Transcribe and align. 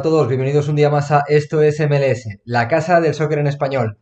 A 0.00 0.02
todos, 0.02 0.28
bienvenidos 0.28 0.66
un 0.68 0.76
día 0.76 0.88
más 0.88 1.10
a 1.10 1.24
Esto 1.28 1.60
es 1.60 1.78
MLS, 1.78 2.24
la 2.46 2.68
casa 2.68 3.02
del 3.02 3.12
soccer 3.12 3.38
en 3.38 3.46
español. 3.46 3.98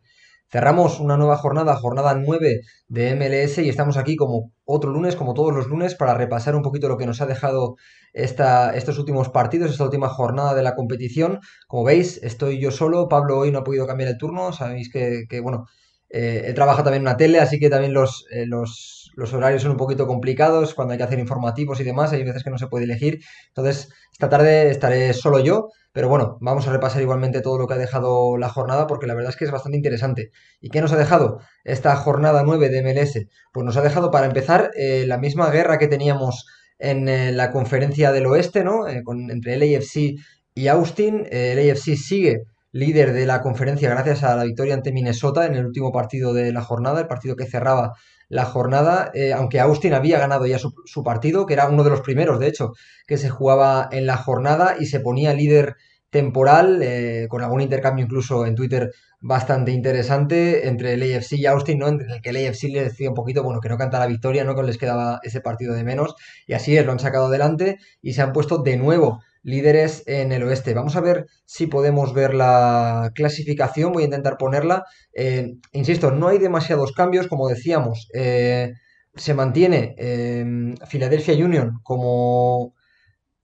Cerramos 0.49 1.01
una 1.01 1.17
nueva 1.17 1.35
jornada, 1.35 1.75
jornada 1.75 2.13
9 2.13 2.61
de 2.87 3.15
MLS 3.15 3.57
y 3.57 3.67
estamos 3.67 3.97
aquí 3.97 4.15
como 4.15 4.53
otro 4.63 4.91
lunes, 4.91 5.17
como 5.17 5.33
todos 5.33 5.53
los 5.53 5.67
lunes, 5.67 5.95
para 5.95 6.13
repasar 6.13 6.55
un 6.55 6.61
poquito 6.61 6.87
lo 6.87 6.97
que 6.97 7.05
nos 7.05 7.19
ha 7.19 7.25
dejado 7.25 7.75
esta, 8.13 8.77
estos 8.77 8.97
últimos 8.97 9.27
partidos, 9.27 9.71
esta 9.71 9.83
última 9.83 10.07
jornada 10.07 10.53
de 10.53 10.63
la 10.63 10.73
competición. 10.73 11.41
Como 11.67 11.83
veis, 11.83 12.23
estoy 12.23 12.61
yo 12.61 12.71
solo, 12.71 13.09
Pablo 13.09 13.37
hoy 13.37 13.51
no 13.51 13.59
ha 13.59 13.63
podido 13.65 13.85
cambiar 13.85 14.09
el 14.09 14.17
turno, 14.17 14.53
sabéis 14.53 14.89
que, 14.89 15.25
bueno, 15.41 15.65
eh, 16.09 16.43
él 16.45 16.53
trabaja 16.53 16.81
también 16.81 17.01
en 17.01 17.09
una 17.09 17.17
tele, 17.17 17.41
así 17.41 17.59
que 17.59 17.69
también 17.69 17.93
los, 17.93 18.25
eh, 18.31 18.45
los, 18.45 19.11
los, 19.17 19.33
horarios 19.33 19.63
son 19.63 19.71
un 19.71 19.77
poquito 19.77 20.07
complicados 20.07 20.75
cuando 20.75 20.93
hay 20.93 20.97
que 20.97 21.03
hacer 21.03 21.19
informativos 21.19 21.77
y 21.81 21.83
demás, 21.83 22.13
hay 22.13 22.23
veces 22.23 22.45
que 22.45 22.51
no 22.51 22.57
se 22.57 22.67
puede 22.67 22.85
elegir. 22.85 23.19
Entonces, 23.49 23.89
esta 24.13 24.29
tarde 24.29 24.71
estaré 24.71 25.11
solo 25.11 25.39
yo 25.39 25.67
pero 25.91 26.07
bueno, 26.07 26.37
vamos 26.41 26.67
a 26.67 26.71
repasar 26.71 27.01
igualmente 27.01 27.41
todo 27.41 27.57
lo 27.57 27.67
que 27.67 27.73
ha 27.73 27.77
dejado 27.77 28.37
la 28.37 28.49
jornada 28.49 28.87
porque 28.87 29.07
la 29.07 29.15
verdad 29.15 29.31
es 29.31 29.37
que 29.37 29.45
es 29.45 29.51
bastante 29.51 29.77
interesante. 29.77 30.31
¿Y 30.61 30.69
qué 30.69 30.81
nos 30.81 30.91
ha 30.93 30.97
dejado 30.97 31.39
esta 31.63 31.95
jornada 31.95 32.43
9 32.43 32.69
de 32.69 32.83
MLS? 32.83 33.27
Pues 33.51 33.65
nos 33.65 33.77
ha 33.77 33.81
dejado 33.81 34.11
para 34.11 34.27
empezar 34.27 34.71
eh, 34.75 35.05
la 35.07 35.17
misma 35.17 35.49
guerra 35.49 35.77
que 35.79 35.87
teníamos 35.87 36.45
en 36.77 37.09
eh, 37.09 37.31
la 37.31 37.51
conferencia 37.51 38.11
del 38.11 38.27
oeste, 38.27 38.63
¿no? 38.63 38.87
Eh, 38.87 39.03
con, 39.03 39.31
entre 39.31 39.55
el 39.55 39.63
AFC 39.63 40.15
y 40.53 40.67
Austin. 40.67 41.25
el 41.31 41.71
AFC 41.71 41.95
sigue 41.95 42.43
líder 42.71 43.13
de 43.13 43.25
la 43.25 43.41
conferencia 43.41 43.89
gracias 43.89 44.23
a 44.23 44.35
la 44.35 44.43
victoria 44.43 44.75
ante 44.75 44.91
Minnesota 44.91 45.45
en 45.45 45.55
el 45.55 45.65
último 45.65 45.91
partido 45.91 46.33
de 46.33 46.53
la 46.53 46.61
jornada, 46.61 46.99
el 47.01 47.07
partido 47.07 47.35
que 47.35 47.45
cerraba 47.45 47.93
la 48.29 48.45
jornada, 48.45 49.11
eh, 49.13 49.33
aunque 49.33 49.59
Austin 49.59 49.93
había 49.93 50.19
ganado 50.19 50.45
ya 50.45 50.59
su, 50.59 51.03
partido, 51.03 51.45
que 51.45 51.53
era 51.53 51.67
uno 51.67 51.83
de 51.83 51.89
los 51.89 52.01
primeros, 52.01 52.39
de 52.39 52.47
hecho, 52.47 52.73
que 53.07 53.17
se 53.17 53.29
jugaba 53.29 53.89
en 53.91 54.05
la 54.05 54.17
jornada 54.17 54.75
y 54.79 54.85
se 54.85 54.99
ponía 54.99 55.33
líder 55.33 55.75
temporal, 56.11 56.81
eh, 56.81 57.27
con 57.29 57.43
algún 57.43 57.61
intercambio 57.61 58.05
incluso 58.05 58.45
en 58.45 58.55
Twitter 58.55 58.91
bastante 59.21 59.71
interesante 59.71 60.67
entre 60.67 60.93
el 60.93 61.03
AFC 61.03 61.33
y 61.33 61.45
Austin, 61.45 61.79
¿no? 61.79 61.87
En 61.89 62.01
el 62.01 62.21
que 62.21 62.29
el 62.29 62.37
AFC 62.37 62.69
le 62.69 62.83
decía 62.83 63.09
un 63.09 63.15
poquito, 63.15 63.43
bueno, 63.43 63.59
que 63.59 63.69
no 63.69 63.77
canta 63.77 63.99
la 63.99 64.07
victoria, 64.07 64.43
¿no? 64.43 64.55
Que 64.55 64.63
les 64.63 64.77
quedaba 64.77 65.19
ese 65.23 65.41
partido 65.41 65.73
de 65.73 65.83
menos, 65.83 66.15
y 66.47 66.53
así 66.53 66.77
es, 66.77 66.85
lo 66.85 66.91
han 66.91 66.99
sacado 66.99 67.25
adelante 67.25 67.77
y 68.01 68.13
se 68.13 68.21
han 68.21 68.31
puesto 68.31 68.59
de 68.59 68.77
nuevo 68.77 69.21
líderes 69.43 70.03
en 70.05 70.31
el 70.31 70.43
oeste. 70.43 70.73
Vamos 70.73 70.95
a 70.95 71.01
ver 71.01 71.27
si 71.45 71.67
podemos 71.67 72.13
ver 72.13 72.33
la 72.33 73.11
clasificación. 73.15 73.91
Voy 73.91 74.03
a 74.03 74.05
intentar 74.05 74.37
ponerla. 74.37 74.83
Eh, 75.13 75.53
insisto, 75.71 76.11
no 76.11 76.27
hay 76.27 76.37
demasiados 76.37 76.91
cambios, 76.91 77.27
como 77.27 77.47
decíamos. 77.47 78.09
Eh, 78.13 78.73
se 79.15 79.33
mantiene 79.33 79.95
eh, 79.97 80.45
Philadelphia 80.89 81.33
Union 81.33 81.79
como 81.83 82.73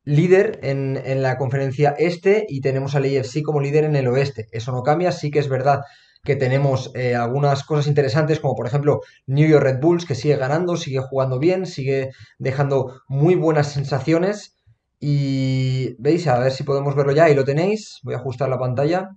líder 0.04 0.60
en, 0.62 1.02
en, 1.04 1.24
la 1.24 1.38
conferencia 1.38 1.96
este 1.98 2.46
y 2.48 2.62
tenemos 2.62 2.94
al 2.94 3.06
AFC 3.06 3.42
como 3.42 3.62
líder 3.62 3.86
en 3.86 3.96
el 3.96 4.08
oeste. 4.08 4.48
Eso 4.52 4.72
no 4.72 4.84
cambia, 4.84 5.12
sí 5.12 5.32
que 5.32 5.40
es 5.40 5.50
verdad 5.50 5.82
que 6.24 6.36
tenemos 6.36 6.92
algunas 6.96 7.64
cosas 7.64 7.86
interesantes 7.86 8.40
como 8.40 8.56
por 8.56 8.66
ejemplo 8.66 9.02
New 9.28 9.48
York 9.48 9.64
Red 9.64 9.80
Bulls 9.80 10.06
que 10.06 10.16
sigue 10.16 10.38
ganando, 10.38 10.76
sigue 10.76 11.00
jugando 11.00 11.38
bien, 11.38 11.68
sigue 11.68 12.12
dejando 12.40 13.00
muy 13.08 13.36
buenas 13.36 13.72
sensaciones 13.74 14.55
y 15.08 15.96
veis, 16.00 16.26
a 16.26 16.40
ver 16.40 16.52
si 16.52 16.64
podemos 16.64 16.96
verlo 16.96 17.12
ya, 17.12 17.26
ahí 17.26 17.36
lo 17.36 17.46
tenéis. 17.46 18.00
Voy 18.02 18.16
a 18.16 18.18
ajustar 18.18 18.50
la 18.50 18.58
pantalla. 18.58 19.12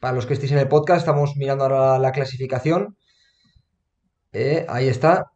Para 0.00 0.14
los 0.14 0.24
que 0.24 0.32
estéis 0.32 0.52
en 0.52 0.58
el 0.58 0.68
podcast, 0.68 1.00
estamos 1.00 1.36
mirando 1.36 1.64
ahora 1.64 1.98
la 1.98 2.12
clasificación. 2.12 2.96
Eh, 4.32 4.64
ahí 4.70 4.88
está. 4.88 5.26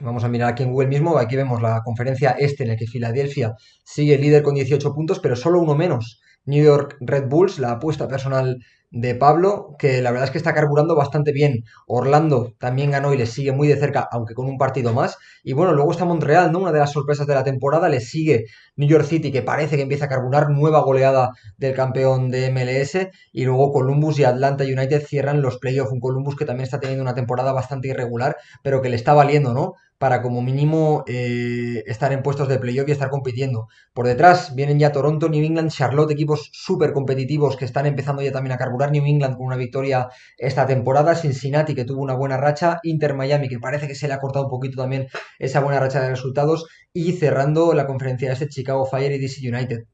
Vamos 0.00 0.24
a 0.24 0.28
mirar 0.30 0.48
aquí 0.48 0.62
en 0.62 0.72
Google 0.72 0.88
mismo. 0.88 1.18
Aquí 1.18 1.36
vemos 1.36 1.60
la 1.60 1.82
conferencia 1.84 2.30
este 2.30 2.62
en 2.62 2.70
la 2.70 2.76
que 2.76 2.86
Filadelfia 2.86 3.54
sigue 3.84 4.16
líder 4.16 4.42
con 4.42 4.54
18 4.54 4.94
puntos, 4.94 5.20
pero 5.20 5.36
solo 5.36 5.60
uno 5.60 5.74
menos. 5.74 6.22
New 6.46 6.64
York 6.64 6.96
Red 7.00 7.28
Bulls, 7.28 7.58
la 7.58 7.72
apuesta 7.72 8.08
personal 8.08 8.56
de 8.96 9.14
Pablo, 9.14 9.76
que 9.78 10.00
la 10.00 10.10
verdad 10.10 10.24
es 10.24 10.30
que 10.30 10.38
está 10.38 10.54
carburando 10.54 10.96
bastante 10.96 11.30
bien. 11.30 11.64
Orlando 11.86 12.54
también 12.58 12.90
ganó 12.90 13.12
y 13.12 13.18
le 13.18 13.26
sigue 13.26 13.52
muy 13.52 13.68
de 13.68 13.76
cerca, 13.76 14.08
aunque 14.10 14.32
con 14.32 14.46
un 14.46 14.56
partido 14.56 14.94
más. 14.94 15.18
Y 15.44 15.52
bueno, 15.52 15.74
luego 15.74 15.92
está 15.92 16.06
Montreal, 16.06 16.50
¿no? 16.50 16.60
Una 16.60 16.72
de 16.72 16.78
las 16.78 16.92
sorpresas 16.92 17.26
de 17.26 17.34
la 17.34 17.44
temporada. 17.44 17.90
Le 17.90 18.00
sigue 18.00 18.46
New 18.76 18.88
York 18.88 19.04
City, 19.04 19.30
que 19.30 19.42
parece 19.42 19.76
que 19.76 19.82
empieza 19.82 20.06
a 20.06 20.08
carburar, 20.08 20.48
nueva 20.48 20.80
goleada 20.80 21.32
del 21.58 21.74
campeón 21.74 22.30
de 22.30 22.50
MLS. 22.50 23.10
Y 23.32 23.44
luego 23.44 23.70
Columbus 23.70 24.18
y 24.18 24.24
Atlanta 24.24 24.64
United 24.64 25.04
cierran 25.04 25.42
los 25.42 25.58
playoffs. 25.58 25.92
Un 25.92 26.00
Columbus 26.00 26.34
que 26.34 26.46
también 26.46 26.64
está 26.64 26.80
teniendo 26.80 27.02
una 27.02 27.14
temporada 27.14 27.52
bastante 27.52 27.88
irregular, 27.88 28.36
pero 28.62 28.80
que 28.80 28.88
le 28.88 28.96
está 28.96 29.12
valiendo, 29.12 29.52
¿no? 29.52 29.74
Para 29.98 30.22
como 30.22 30.42
mínimo 30.42 31.04
eh, 31.06 31.82
estar 31.86 32.12
en 32.12 32.22
puestos 32.22 32.48
de 32.48 32.58
playoff 32.58 32.88
y 32.88 32.92
estar 32.92 33.10
compitiendo. 33.10 33.68
Por 33.92 34.06
detrás 34.06 34.54
vienen 34.54 34.78
ya 34.78 34.92
Toronto, 34.92 35.28
New 35.28 35.42
England, 35.42 35.70
Charlotte, 35.70 36.10
equipos 36.10 36.50
súper 36.52 36.92
competitivos 36.92 37.56
que 37.56 37.64
están 37.64 37.86
empezando 37.86 38.22
ya 38.22 38.32
también 38.32 38.52
a 38.52 38.58
carburar. 38.58 38.90
New 38.90 39.04
England 39.04 39.36
con 39.36 39.46
una 39.46 39.56
victoria 39.56 40.08
esta 40.38 40.66
temporada, 40.66 41.14
Cincinnati 41.14 41.74
que 41.74 41.84
tuvo 41.84 42.02
una 42.02 42.14
buena 42.14 42.36
racha, 42.36 42.80
Inter 42.82 43.14
Miami 43.14 43.48
que 43.48 43.58
parece 43.58 43.88
que 43.88 43.94
se 43.94 44.08
le 44.08 44.14
ha 44.14 44.20
cortado 44.20 44.44
un 44.44 44.50
poquito 44.50 44.80
también 44.80 45.08
esa 45.38 45.60
buena 45.60 45.80
racha 45.80 46.00
de 46.02 46.10
resultados 46.10 46.66
y 46.92 47.12
cerrando 47.12 47.72
la 47.74 47.86
conferencia 47.86 48.32
este 48.32 48.48
Chicago 48.48 48.86
Fire 48.86 49.12
y 49.12 49.18
DC 49.18 49.48
United. 49.48 49.84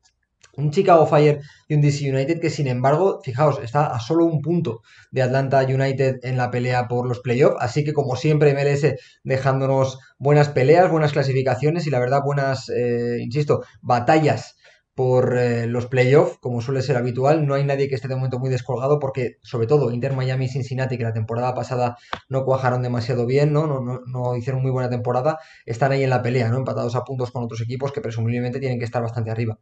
Un 0.57 0.71
Chicago 0.71 1.07
Fire 1.07 1.41
y 1.67 1.75
un 1.75 1.81
DC 1.81 2.11
United 2.11 2.41
que, 2.41 2.51
sin 2.51 2.67
embargo, 2.67 3.21
fijaos, 3.25 3.59
está 3.63 3.87
a 3.87 4.01
solo 4.01 4.27
un 4.27 4.43
punto 4.43 4.83
de 5.11 5.23
Atlanta 5.23 5.63
United 5.63 6.21
en 6.23 6.37
la 6.37 6.51
pelea 6.51 6.89
por 6.89 7.07
los 7.09 7.21
playoffs. 7.21 7.57
Así 7.61 7.85
que, 7.85 7.93
como 7.95 8.17
siempre, 8.17 8.53
MLS 8.55 8.95
dejándonos 9.25 9.99
buenas 10.19 10.51
peleas, 10.51 10.91
buenas 10.91 11.13
clasificaciones 11.13 11.87
y, 11.87 11.91
la 11.91 12.01
verdad, 12.01 12.23
buenas, 12.25 12.69
eh, 12.69 13.17
insisto, 13.21 13.63
batallas 13.81 14.57
por 14.95 15.39
eh, 15.39 15.67
los 15.67 15.87
playoffs, 15.87 16.39
como 16.41 16.61
suele 16.61 16.83
ser 16.83 16.97
habitual. 16.97 17.47
No 17.47 17.55
hay 17.55 17.65
nadie 17.65 17.89
que 17.89 17.95
esté 17.95 18.09
de 18.09 18.17
momento 18.17 18.39
muy 18.39 18.51
descolgado 18.51 18.99
porque, 18.99 19.39
sobre 19.43 19.67
todo, 19.67 19.91
Inter 19.91 20.13
Miami 20.13 20.47
y 20.47 20.49
Cincinnati, 20.49 20.99
que 20.99 21.05
la 21.05 21.15
temporada 21.15 21.55
pasada 21.55 21.97
no 22.29 22.45
cuajaron 22.45 22.83
demasiado 22.83 23.25
bien, 23.27 23.53
¿no? 23.53 23.67
No, 23.67 23.81
no, 23.81 24.01
no 24.07 24.37
hicieron 24.37 24.63
muy 24.63 24.71
buena 24.71 24.91
temporada, 24.91 25.39
están 25.65 25.93
ahí 25.93 26.03
en 26.05 26.11
la 26.11 26.23
pelea, 26.23 26.51
¿no? 26.51 26.59
Empatados 26.59 26.95
a 26.95 27.05
puntos 27.05 27.31
con 27.31 27.43
otros 27.45 27.61
equipos 27.63 27.93
que 27.93 28.01
presumiblemente 28.03 28.61
tienen 28.61 28.79
que 28.79 28.85
estar 28.85 29.03
bastante 29.03 29.31
arriba. 29.31 29.59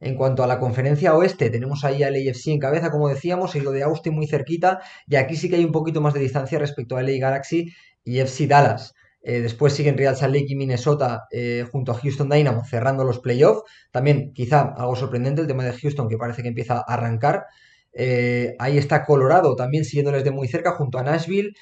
En 0.00 0.14
cuanto 0.14 0.44
a 0.44 0.46
la 0.46 0.60
conferencia 0.60 1.14
oeste, 1.16 1.50
tenemos 1.50 1.84
ahí 1.84 2.02
al 2.02 2.14
AFC 2.14 2.48
en 2.48 2.60
cabeza, 2.60 2.90
como 2.90 3.08
decíamos, 3.08 3.56
y 3.56 3.60
lo 3.60 3.72
de 3.72 3.82
Austin 3.82 4.14
muy 4.14 4.26
cerquita, 4.26 4.80
y 5.06 5.16
aquí 5.16 5.36
sí 5.36 5.48
que 5.48 5.56
hay 5.56 5.64
un 5.64 5.72
poquito 5.72 6.00
más 6.00 6.14
de 6.14 6.20
distancia 6.20 6.58
respecto 6.58 6.96
a 6.96 7.02
LA 7.02 7.18
Galaxy 7.18 7.72
y 8.04 8.20
FC 8.20 8.46
Dallas. 8.46 8.94
Eh, 9.22 9.40
después 9.40 9.72
siguen 9.72 9.98
Real 9.98 10.16
Salt 10.16 10.34
Lake 10.34 10.46
y 10.48 10.56
Minnesota 10.56 11.26
eh, 11.32 11.66
junto 11.70 11.92
a 11.92 11.96
Houston 11.96 12.28
Dynamo 12.28 12.64
cerrando 12.64 13.04
los 13.04 13.18
playoffs. 13.18 13.62
También 13.90 14.32
quizá 14.32 14.72
algo 14.76 14.94
sorprendente 14.96 15.40
el 15.40 15.48
tema 15.48 15.64
de 15.64 15.72
Houston 15.72 16.08
que 16.08 16.16
parece 16.16 16.42
que 16.42 16.48
empieza 16.48 16.78
a 16.78 16.94
arrancar. 16.94 17.46
Eh, 17.92 18.54
ahí 18.58 18.78
está 18.78 19.04
Colorado 19.04 19.56
también 19.56 19.84
siguiéndoles 19.84 20.22
de 20.24 20.30
muy 20.30 20.46
cerca 20.48 20.72
junto 20.72 20.98
a 20.98 21.02
Nashville. 21.02 21.52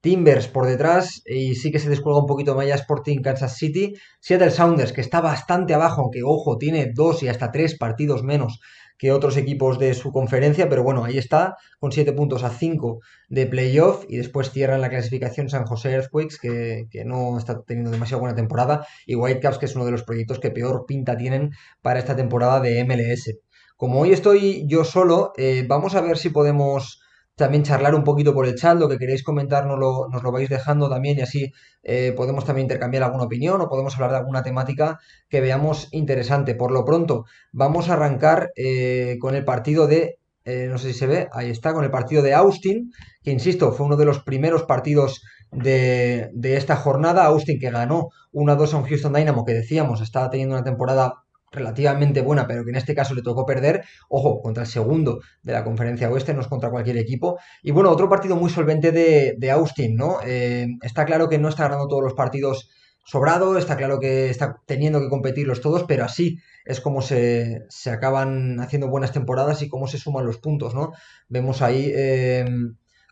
Timbers 0.00 0.48
por 0.48 0.66
detrás 0.66 1.22
y 1.26 1.54
sí 1.56 1.72
que 1.72 1.78
se 1.78 1.88
descuelga 1.88 2.20
un 2.20 2.26
poquito 2.26 2.54
Maya 2.54 2.74
Sporting 2.74 3.20
Kansas 3.20 3.56
City. 3.56 3.94
Seattle 4.20 4.50
Sounders, 4.50 4.92
que 4.92 5.00
está 5.00 5.20
bastante 5.20 5.74
abajo, 5.74 6.02
aunque 6.02 6.22
ojo, 6.24 6.56
tiene 6.58 6.92
dos 6.94 7.22
y 7.22 7.28
hasta 7.28 7.50
tres 7.50 7.76
partidos 7.76 8.22
menos 8.22 8.60
que 8.98 9.12
otros 9.12 9.36
equipos 9.36 9.78
de 9.78 9.94
su 9.94 10.10
conferencia, 10.10 10.68
pero 10.68 10.82
bueno, 10.82 11.04
ahí 11.04 11.18
está, 11.18 11.56
con 11.78 11.92
siete 11.92 12.12
puntos 12.12 12.42
a 12.42 12.50
5 12.50 12.98
de 13.28 13.46
playoff 13.46 14.04
y 14.08 14.16
después 14.16 14.50
cierran 14.50 14.80
la 14.80 14.90
clasificación 14.90 15.48
San 15.48 15.64
José 15.64 15.92
Earthquakes, 15.92 16.38
que, 16.40 16.86
que, 16.90 17.04
no 17.04 17.38
está 17.38 17.62
teniendo 17.62 17.92
demasiado 17.92 18.20
buena 18.20 18.34
temporada, 18.34 18.86
y 19.06 19.14
Whitecaps, 19.14 19.58
que 19.58 19.66
es 19.66 19.76
uno 19.76 19.84
de 19.84 19.92
los 19.92 20.02
proyectos 20.02 20.40
que 20.40 20.50
peor 20.50 20.84
pinta 20.86 21.16
tienen 21.16 21.52
para 21.80 22.00
esta 22.00 22.16
temporada 22.16 22.60
de 22.60 22.84
MLS. 22.84 23.38
Como 23.76 24.00
hoy 24.00 24.12
estoy 24.12 24.66
yo 24.66 24.84
solo, 24.84 25.32
eh, 25.36 25.64
vamos 25.68 25.94
a 25.94 26.00
ver 26.00 26.18
si 26.18 26.30
podemos 26.30 27.00
también 27.38 27.62
charlar 27.62 27.94
un 27.94 28.02
poquito 28.04 28.34
por 28.34 28.46
el 28.46 28.56
chat, 28.56 28.76
lo 28.76 28.88
que 28.88 28.98
queréis 28.98 29.22
comentar 29.22 29.64
nos 29.64 29.78
lo, 29.78 30.08
nos 30.10 30.22
lo 30.24 30.32
vais 30.32 30.48
dejando 30.48 30.90
también 30.90 31.18
y 31.18 31.22
así 31.22 31.52
eh, 31.84 32.12
podemos 32.16 32.44
también 32.44 32.64
intercambiar 32.64 33.04
alguna 33.04 33.24
opinión 33.24 33.60
o 33.60 33.68
podemos 33.68 33.94
hablar 33.94 34.10
de 34.10 34.16
alguna 34.16 34.42
temática 34.42 34.98
que 35.28 35.40
veamos 35.40 35.88
interesante. 35.92 36.56
Por 36.56 36.72
lo 36.72 36.84
pronto, 36.84 37.26
vamos 37.52 37.88
a 37.88 37.92
arrancar 37.94 38.50
eh, 38.56 39.18
con 39.20 39.36
el 39.36 39.44
partido 39.44 39.86
de, 39.86 40.18
eh, 40.44 40.66
no 40.68 40.78
sé 40.78 40.92
si 40.92 40.98
se 40.98 41.06
ve, 41.06 41.28
ahí 41.32 41.48
está, 41.48 41.72
con 41.72 41.84
el 41.84 41.92
partido 41.92 42.22
de 42.22 42.34
Austin, 42.34 42.92
que 43.22 43.30
insisto, 43.30 43.70
fue 43.70 43.86
uno 43.86 43.96
de 43.96 44.04
los 44.04 44.18
primeros 44.24 44.64
partidos 44.64 45.22
de, 45.52 46.30
de 46.34 46.56
esta 46.56 46.74
jornada. 46.74 47.24
Austin 47.26 47.60
que 47.60 47.70
ganó 47.70 48.08
1-2 48.32 48.74
a 48.74 48.76
un 48.78 48.84
Houston 48.84 49.12
Dynamo 49.12 49.44
que 49.44 49.54
decíamos 49.54 50.00
estaba 50.00 50.28
teniendo 50.28 50.56
una 50.56 50.64
temporada 50.64 51.22
relativamente 51.50 52.20
buena, 52.20 52.46
pero 52.46 52.64
que 52.64 52.70
en 52.70 52.76
este 52.76 52.94
caso 52.94 53.14
le 53.14 53.22
tocó 53.22 53.46
perder, 53.46 53.84
ojo, 54.08 54.40
contra 54.42 54.64
el 54.64 54.68
segundo 54.68 55.20
de 55.42 55.52
la 55.52 55.64
conferencia 55.64 56.10
oeste, 56.10 56.34
no 56.34 56.40
es 56.40 56.48
contra 56.48 56.70
cualquier 56.70 56.96
equipo. 56.96 57.38
Y 57.62 57.70
bueno, 57.70 57.90
otro 57.90 58.08
partido 58.08 58.36
muy 58.36 58.50
solvente 58.50 58.92
de, 58.92 59.50
Austin, 59.50 59.96
¿no? 59.96 60.18
Eh, 60.24 60.66
está 60.82 61.04
claro 61.04 61.28
que 61.28 61.38
no 61.38 61.48
está 61.48 61.64
ganando 61.64 61.88
todos 61.88 62.02
los 62.02 62.14
partidos 62.14 62.70
sobrado, 63.04 63.56
está 63.56 63.76
claro 63.76 63.98
que 63.98 64.28
está 64.28 64.60
teniendo 64.66 65.00
que 65.00 65.08
competirlos 65.08 65.62
todos, 65.62 65.84
pero 65.84 66.04
así 66.04 66.38
es 66.66 66.80
como 66.80 67.00
se, 67.00 67.64
se 67.70 67.90
acaban 67.90 68.60
haciendo 68.60 68.88
buenas 68.88 69.12
temporadas 69.12 69.62
y 69.62 69.68
cómo 69.68 69.88
se 69.88 69.96
suman 69.96 70.26
los 70.26 70.38
puntos, 70.38 70.74
¿no? 70.74 70.92
Vemos 71.28 71.62
ahí... 71.62 71.90
Eh, 71.94 72.44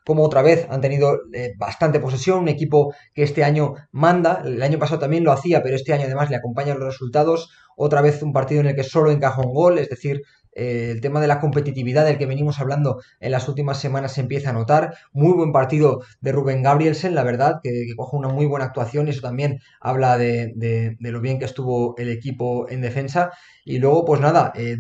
como 0.07 0.23
otra 0.23 0.41
vez 0.41 0.69
han 0.71 0.81
tenido 0.81 1.19
eh, 1.33 1.55
bastante 1.59 1.99
posesión, 1.99 2.39
un 2.39 2.49
equipo 2.49 2.95
que 3.13 3.25
este 3.25 3.43
año 3.43 3.75
manda, 3.91 4.43
el 4.45 4.63
año 4.63 4.79
pasado 4.79 5.01
también 5.01 5.25
lo 5.25 5.33
hacía, 5.33 5.65
pero 5.65 5.75
este 5.75 5.93
año 5.93 6.05
además 6.05 6.31
le 6.31 6.37
acompañan 6.37 6.79
los 6.79 6.87
resultados, 6.87 7.51
otra 7.77 8.03
vez 8.03 8.23
un 8.23 8.33
partido 8.33 8.61
en 8.61 8.69
el 8.69 8.77
que 8.77 8.85
solo 8.85 9.11
encaja 9.11 9.43
un 9.43 9.53
gol, 9.53 9.79
es 9.79 9.89
decir, 9.89 10.23
eh, 10.57 10.91
el 10.91 11.01
tema 11.01 11.21
de 11.21 11.29
la 11.29 11.39
competitividad 11.39 12.07
del 12.07 12.19
que 12.19 12.27
venimos 12.27 12.59
hablando 12.61 13.01
en 13.21 13.31
las 13.31 13.49
últimas 13.49 13.79
semanas 13.79 14.15
se 14.15 14.23
empieza 14.23 14.51
a 14.51 14.53
notar. 14.55 14.95
Muy 15.13 15.33
buen 15.33 15.53
partido 15.53 16.03
de 16.21 16.33
Rubén 16.33 16.63
Gabrielsen, 16.63 17.15
la 17.15 17.23
verdad, 17.23 17.61
que, 17.63 17.87
coge 17.97 18.17
una 18.17 18.29
muy 18.29 18.47
buena 18.47 18.65
actuación 18.65 19.07
y 19.07 19.11
eso 19.11 19.21
también 19.21 19.61
habla 19.81 20.17
de, 20.19 20.97
lo 20.99 21.21
bien 21.21 21.39
que 21.39 21.45
estuvo 21.45 21.97
el 21.99 22.09
equipo 22.11 22.69
en 22.71 22.81
defensa. 22.81 23.31
Y 23.65 23.79
luego, 23.79 24.05
pues 24.05 24.21
nada, 24.21 24.53
eh, 24.55 24.77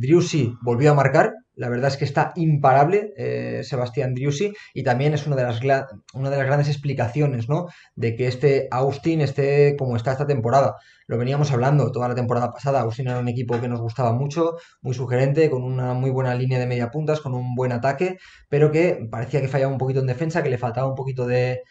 volvió 0.62 0.92
a 0.92 0.94
marcar, 0.94 1.34
la 1.54 1.68
verdad 1.68 1.88
es 1.88 1.96
que 1.96 2.04
está 2.04 2.32
imparable 2.36 3.12
eh, 3.16 3.62
Sebastián 3.64 4.14
Driussi 4.14 4.52
y 4.74 4.82
también 4.82 5.14
es 5.14 5.26
una 5.26 5.36
de, 5.36 5.42
las, 5.42 5.60
una 6.12 6.30
de 6.30 6.36
las 6.36 6.46
grandes 6.46 6.68
explicaciones 6.68 7.48
¿no? 7.48 7.66
de 7.94 8.14
que 8.14 8.26
este 8.26 8.68
Austin 8.70 9.22
esté 9.22 9.74
como 9.76 9.96
está 9.96 10.12
esta 10.12 10.26
temporada. 10.26 10.76
Lo 11.06 11.18
veníamos 11.18 11.52
hablando 11.52 11.92
toda 11.92 12.08
la 12.08 12.14
temporada 12.14 12.52
pasada. 12.52 12.80
Austin 12.80 13.08
era 13.08 13.18
un 13.18 13.28
equipo 13.28 13.60
que 13.60 13.68
nos 13.68 13.80
gustaba 13.80 14.12
mucho, 14.12 14.56
muy 14.80 14.94
sugerente, 14.94 15.50
con 15.50 15.62
una 15.62 15.94
muy 15.94 16.10
buena 16.10 16.34
línea 16.34 16.58
de 16.58 16.66
media 16.66 16.90
puntas, 16.90 17.20
con 17.20 17.34
un 17.34 17.54
buen 17.54 17.72
ataque, 17.72 18.18
pero 18.48 18.72
que 18.72 19.06
parecía 19.10 19.40
que 19.40 19.48
fallaba 19.48 19.72
un 19.72 19.78
poquito 19.78 20.00
en 20.00 20.06
defensa, 20.06 20.42
que 20.42 20.50
le 20.50 20.58
faltaba 20.58 20.88
un 20.88 20.94
poquito 20.96 21.26
de, 21.26 21.62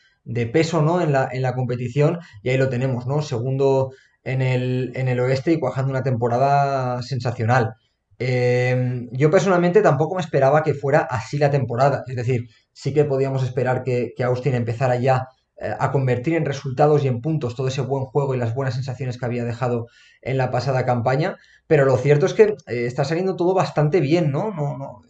peso 0.54 0.82
¿no? 0.82 1.02
en, 1.02 1.12
la, 1.12 1.30
en 1.32 1.42
la 1.42 1.54
competición 1.54 2.20
y 2.44 2.50
ahí 2.50 2.58
lo 2.58 2.70
tenemos, 2.70 3.06
¿no? 3.08 3.22
Segundo 3.22 3.92
en 4.24 4.42
el, 4.42 4.92
en 4.96 5.08
el 5.08 5.20
oeste 5.20 5.54
y 5.54 5.60
cuajando 5.60 5.92
una 5.92 6.04
temporada 6.04 7.02
sensacional. 7.04 7.76
Em, 8.18 9.10
yo 9.12 9.30
personalmente 9.30 9.82
tampoco 9.82 10.16
me 10.16 10.22
esperaba 10.22 10.64
que 10.64 10.74
fuera 10.74 11.00
así 11.10 11.38
la 11.38 11.52
temporada. 11.52 12.04
Es 12.08 12.16
decir, 12.16 12.48
sí 12.74 12.94
que 12.94 13.06
podíamos 13.06 13.44
esperar 13.44 13.84
que, 13.84 14.14
Austin 14.24 14.56
empezara 14.56 14.96
ya 14.98 15.28
a 15.80 15.92
convertir 15.92 16.36
en 16.36 16.46
resultados 16.46 17.04
y 17.04 17.08
en 17.08 17.22
puntos 17.22 17.56
todo 17.56 17.68
ese 17.68 17.82
buen 17.82 18.06
juego 18.06 18.36
y 18.36 18.38
las 18.38 18.54
buenas 18.54 18.76
sensaciones 18.76 19.18
que 19.18 19.26
había 19.26 19.46
dejado 19.46 19.88
en 20.22 20.38
la 20.38 20.52
pasada 20.52 20.86
campaña. 20.86 21.38
Pero 21.68 21.86
lo 21.86 21.98
cierto 21.98 22.26
es 22.26 22.34
que 22.34 22.44
eh, 22.68 22.86
está 22.86 23.06
saliendo 23.06 23.36
todo 23.36 23.54
bastante 23.54 24.02
bien, 24.02 24.32
¿no? 24.32 24.52
No, 24.52 24.78
no 24.78 25.02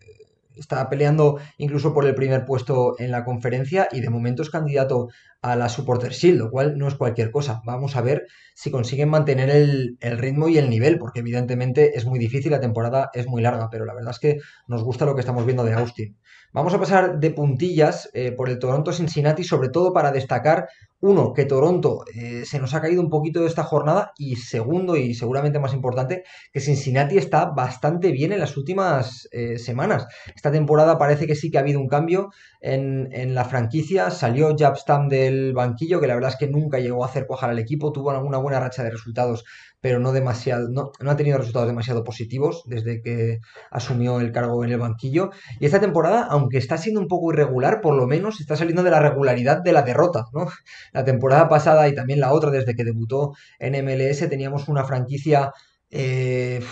está 0.58 0.88
peleando 0.90 1.40
incluso 1.58 1.94
por 1.94 2.06
el 2.06 2.16
primer 2.16 2.46
puesto 2.46 2.96
en 3.00 3.12
la 3.12 3.24
conferencia 3.24 3.88
y 3.92 4.02
de 4.02 4.10
momento 4.10 4.42
es 4.42 4.50
candidato 4.50 5.10
a 5.42 5.56
la 5.56 5.70
Supporter 5.70 6.12
Shield, 6.12 6.40
lo 6.40 6.50
cual 6.50 6.78
no 6.78 6.88
es 6.88 6.96
cualquier 6.96 7.30
cosa. 7.30 7.62
Vamos 7.66 7.96
a 7.96 8.02
ver 8.02 8.26
si 8.56 8.72
consiguen 8.72 9.10
mantener 9.10 9.50
el, 9.50 9.98
ritmo 10.18 10.48
y 10.48 10.58
el 10.58 10.70
nivel, 10.70 10.98
porque 10.98 11.20
evidentemente 11.20 11.98
es 11.98 12.06
muy 12.06 12.18
difícil, 12.18 12.52
la 12.52 12.60
temporada 12.60 13.12
es 13.14 13.28
muy 13.28 13.44
larga, 13.44 13.70
pero 13.70 13.86
la 13.86 13.94
verdad 13.94 14.12
es 14.12 14.20
que 14.20 14.38
nos 14.68 14.84
gusta 14.84 15.06
lo 15.06 15.14
que 15.14 15.20
estamos 15.20 15.46
viendo 15.46 15.64
de 15.64 15.74
Austin. 15.74 16.18
Vamos 16.52 16.74
a 16.74 16.80
pasar 16.80 17.20
de 17.20 17.32
puntillas 17.32 18.10
eh, 18.14 18.32
por 18.32 18.50
el 18.50 18.58
Toronto 18.58 18.92
Cincinnati, 18.92 19.44
sobre 19.44 19.70
todo 19.70 19.94
para 19.94 20.12
destacar 20.12 20.68
uno, 21.06 21.34
que 21.34 21.46
Toronto 21.46 22.04
eh, 22.14 22.44
se 22.46 22.60
nos 22.60 22.74
ha 22.74 22.82
caído 22.82 23.02
un 23.02 23.10
poquito 23.10 23.42
de 23.42 23.48
esta 23.48 23.64
jornada 23.64 24.14
y 24.18 24.38
segundo 24.38 24.98
y 24.98 25.14
seguramente 25.14 25.60
más 25.60 25.74
importante, 25.74 26.24
que 26.52 26.60
Cincinnati 26.60 27.18
está 27.18 27.46
bastante 27.46 28.12
bien 28.12 28.32
en 28.32 28.40
las 28.40 28.58
últimas 28.58 29.30
eh, 29.32 29.60
semanas. 29.60 30.08
Esta 30.36 30.52
temporada 30.52 30.98
parece 30.98 31.28
que 31.28 31.36
sí 31.36 31.52
que 31.52 31.58
ha 31.58 31.62
habido 31.62 31.80
un 31.80 31.88
cambio 31.88 32.32
en, 32.60 33.36
la 33.36 33.46
franquicia. 33.46 34.10
Salió 34.10 34.56
Jabstam 34.58 35.08
del 35.08 35.54
banquillo, 35.54 36.02
que 36.02 36.08
la 36.08 36.16
verdad 36.16 36.32
es 36.32 36.38
que 36.38 36.48
nunca 36.48 36.80
llegó 36.80 37.04
a 37.04 37.08
hacer 37.08 37.28
cuajar 37.28 37.52
al 37.52 37.60
equipo, 37.60 37.92
tuvo 37.92 38.18
una 38.20 38.38
buena 38.38 38.60
racha 38.60 38.84
de 38.84 38.90
resultados 38.90 39.46
pero 39.86 40.00
no 40.00 40.14
demasiado, 40.14 40.68
no, 40.70 40.92
ha 41.06 41.16
tenido 41.16 41.38
resultados 41.38 41.68
demasiado 41.68 42.04
positivos 42.04 42.64
desde 42.66 43.04
que 43.04 43.38
asumió 43.70 44.20
el 44.20 44.32
cargo 44.32 44.64
en 44.64 44.72
el 44.72 44.80
banquillo. 44.80 45.30
Y 45.60 45.68
esta 45.68 45.80
temporada, 45.80 46.26
aunque 46.28 46.58
está 46.58 46.80
siendo 46.80 47.00
un 47.00 47.08
poco 47.08 47.32
irregular, 47.32 47.82
por 47.82 47.94
lo 47.94 48.08
menos 48.08 48.42
está 48.42 48.56
saliendo 48.56 48.82
de 48.82 48.90
la 48.90 49.00
regularidad 49.00 49.62
de 49.62 49.74
la 49.74 49.84
derrota, 49.84 50.24
¿no? 50.34 50.48
La 50.92 51.06
temporada 51.06 51.48
pasada 51.50 51.88
y 51.88 51.94
también 51.94 52.20
la 52.20 52.34
otra, 52.34 52.50
desde 52.50 52.74
que 52.74 52.84
debutó 52.84 53.34
en 53.60 53.86
MLS, 53.86 54.28
teníamos 54.28 54.70
una 54.70 54.86
franquicia. 54.86 55.52
Eh, 55.92 56.64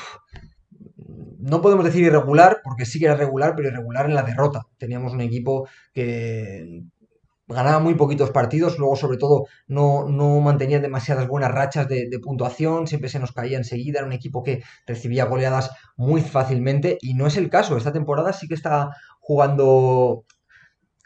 no 1.38 1.62
podemos 1.62 1.86
decir 1.86 2.02
irregular, 2.02 2.62
porque 2.64 2.86
sí 2.86 2.98
que 2.98 3.06
era 3.06 3.16
regular, 3.16 3.54
pero 3.56 3.70
irregular 3.70 4.08
en 4.08 4.16
la 4.16 4.24
derrota. 4.24 4.64
Teníamos 4.80 5.14
un 5.14 5.22
equipo 5.22 5.68
que 5.94 6.82
ganaba 7.54 7.80
muy 7.80 7.96
poquitos 7.96 8.32
partidos, 8.32 8.78
luego 8.78 8.96
sobre 8.96 9.18
todo 9.18 9.46
no, 9.68 10.08
no 10.08 10.40
mantenía 10.42 10.80
demasiadas 10.80 11.28
buenas 11.28 11.52
rachas 11.52 11.88
de, 11.88 12.10
de, 12.10 12.20
puntuación, 12.20 12.88
siempre 12.88 13.10
se 13.10 13.20
nos 13.20 13.32
caía 13.32 13.58
enseguida, 13.58 14.00
era 14.00 14.08
un 14.08 14.14
equipo 14.14 14.44
que 14.44 14.64
recibía 14.86 15.26
goleadas 15.26 15.72
muy 15.96 16.22
fácilmente 16.22 16.98
y 17.02 17.14
no 17.14 17.28
es 17.28 17.38
el 17.38 17.50
caso, 17.50 17.78
esta 17.78 17.94
temporada 17.94 18.34
sí 18.34 18.48
que 18.48 18.56
está 18.56 18.90
jugando 19.20 20.26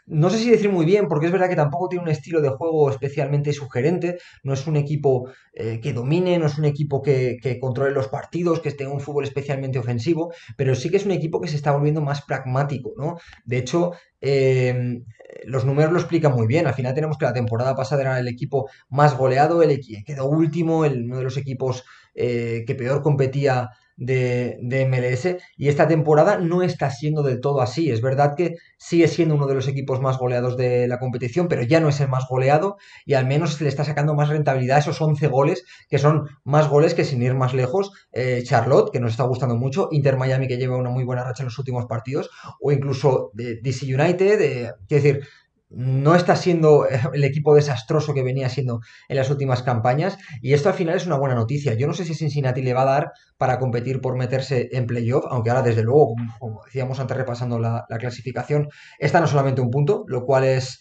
no 0.08 0.30
sé 0.30 0.38
si 0.38 0.50
decir 0.50 0.70
muy 0.70 0.86
bien, 0.86 1.08
porque 1.08 1.26
es 1.26 1.32
verdad 1.32 1.48
que 1.48 1.56
tampoco 1.56 1.88
tiene 1.88 2.04
un 2.04 2.10
estilo 2.10 2.40
de 2.40 2.48
juego 2.48 2.90
especialmente 2.90 3.52
sugerente, 3.52 4.18
no 4.42 4.54
es 4.54 4.66
un 4.66 4.76
equipo 4.76 5.30
eh, 5.52 5.80
que 5.80 5.92
domine, 5.92 6.38
no 6.38 6.46
es 6.46 6.58
un 6.58 6.64
equipo 6.64 7.02
que, 7.02 7.38
controle 7.60 7.92
los 7.92 8.08
partidos, 8.08 8.60
que 8.60 8.74
en 8.78 8.88
un 8.88 9.00
fútbol 9.00 9.24
especialmente 9.24 9.78
ofensivo, 9.78 10.32
pero 10.56 10.74
sí 10.74 10.90
que 10.90 10.96
es 10.96 11.04
un 11.04 11.12
equipo 11.12 11.40
que 11.40 11.48
se 11.48 11.56
está 11.56 11.72
volviendo 11.72 12.00
más 12.00 12.22
pragmático, 12.22 12.92
¿no? 12.96 13.18
De 13.44 13.58
hecho, 13.58 13.92
em, 14.20 15.04
los 15.44 15.64
números 15.64 15.92
lo 15.92 15.98
explican 15.98 16.34
muy 16.34 16.46
bien, 16.46 16.66
al 16.66 16.74
final 16.74 16.94
tenemos 16.94 17.18
que 17.18 17.26
la 17.26 17.32
temporada 17.32 17.74
pasada 17.74 18.02
era 18.02 18.18
el 18.18 18.28
equipo 18.28 18.68
más 18.88 19.16
goleado, 19.16 19.62
el 19.62 19.80
quedó 20.04 20.26
último, 20.26 20.84
el, 20.84 21.04
uno 21.04 21.18
de 21.18 21.24
los 21.24 21.36
equipos 21.36 21.84
eh, 22.14 22.64
que 22.66 22.74
peor 22.74 23.02
competía 23.02 23.70
de, 23.98 24.86
MLS 24.88 25.36
y 25.56 25.68
esta 25.68 25.88
temporada 25.88 26.38
no 26.38 26.62
está 26.62 26.90
siendo 26.90 27.22
del 27.22 27.40
todo 27.40 27.60
así. 27.60 27.90
Es 27.90 28.00
verdad 28.00 28.34
que 28.36 28.54
sigue 28.78 29.08
siendo 29.08 29.34
uno 29.34 29.46
de 29.46 29.54
los 29.54 29.68
equipos 29.68 30.00
más 30.00 30.18
goleados 30.18 30.56
de 30.56 30.88
la 30.88 30.98
competición, 30.98 31.48
pero 31.48 31.62
ya 31.62 31.80
no 31.80 31.88
es 31.88 32.00
el 32.00 32.08
más 32.08 32.26
goleado 32.28 32.76
y 33.04 33.14
al 33.14 33.26
menos 33.26 33.54
se 33.54 33.64
le 33.64 33.70
está 33.70 33.84
sacando 33.84 34.14
más 34.14 34.28
rentabilidad 34.28 34.76
a 34.76 34.80
esos 34.80 35.00
11 35.00 35.26
goles, 35.26 35.64
que 35.88 35.98
son 35.98 36.28
más 36.44 36.68
goles 36.68 36.94
que 36.94 37.04
sin 37.04 37.22
ir 37.22 37.34
más 37.34 37.54
lejos. 37.54 37.90
Eh, 38.12 38.42
Charlotte, 38.44 38.90
que 38.92 39.00
nos 39.00 39.10
está 39.10 39.24
gustando 39.24 39.56
mucho, 39.56 39.88
Inter 39.90 40.16
Miami, 40.16 40.48
que 40.48 40.56
lleva 40.56 40.76
una 40.76 40.90
muy 40.90 41.04
buena 41.04 41.24
racha 41.24 41.42
en 41.42 41.46
los 41.46 41.58
últimos 41.58 41.86
partidos, 41.86 42.30
o 42.60 42.72
incluso 42.72 43.32
DC 43.34 43.94
United, 43.94 44.40
eh, 44.40 44.72
quiero 44.86 45.02
decir, 45.02 45.20
no 45.70 46.14
está 46.14 46.34
siendo 46.36 46.86
el 46.86 47.24
equipo 47.24 47.54
desastroso 47.54 48.14
que 48.14 48.22
venía 48.22 48.48
siendo 48.48 48.80
en 49.08 49.16
las 49.16 49.30
últimas 49.30 49.62
campañas 49.62 50.18
y 50.40 50.54
esto 50.54 50.68
al 50.68 50.74
final 50.74 50.96
es 50.96 51.06
una 51.06 51.18
buena 51.18 51.34
noticia. 51.34 51.74
Yo 51.74 51.86
no 51.86 51.92
sé 51.92 52.04
si 52.04 52.14
Cincinnati 52.14 52.62
le 52.62 52.74
va 52.74 52.82
a 52.82 52.92
dar 52.92 53.12
para 53.36 53.58
competir 53.58 54.00
por 54.00 54.16
meterse 54.16 54.68
en 54.72 54.86
playoff, 54.86 55.24
aunque 55.28 55.50
ahora 55.50 55.62
desde 55.62 55.82
luego, 55.82 56.14
como 56.38 56.64
decíamos 56.64 57.00
antes 57.00 57.16
repasando 57.16 57.58
la, 57.58 57.86
clasificación, 57.98 58.68
está 58.98 59.20
no 59.20 59.26
solamente 59.26 59.60
un 59.60 59.70
punto, 59.70 60.04
lo 60.06 60.24
cual 60.24 60.44
es, 60.44 60.80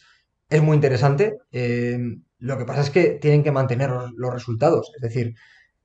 es 0.50 0.62
muy 0.62 0.76
interesante. 0.76 1.38
Eh, 1.52 1.98
lo 2.40 2.58
que 2.58 2.66
pasa 2.66 2.82
es 2.82 2.90
que 2.90 3.18
tienen 3.20 3.44
que 3.44 3.52
mantener 3.52 3.90
los 4.16 4.34
resultados, 4.34 4.92
es 4.96 5.02
decir, 5.02 5.34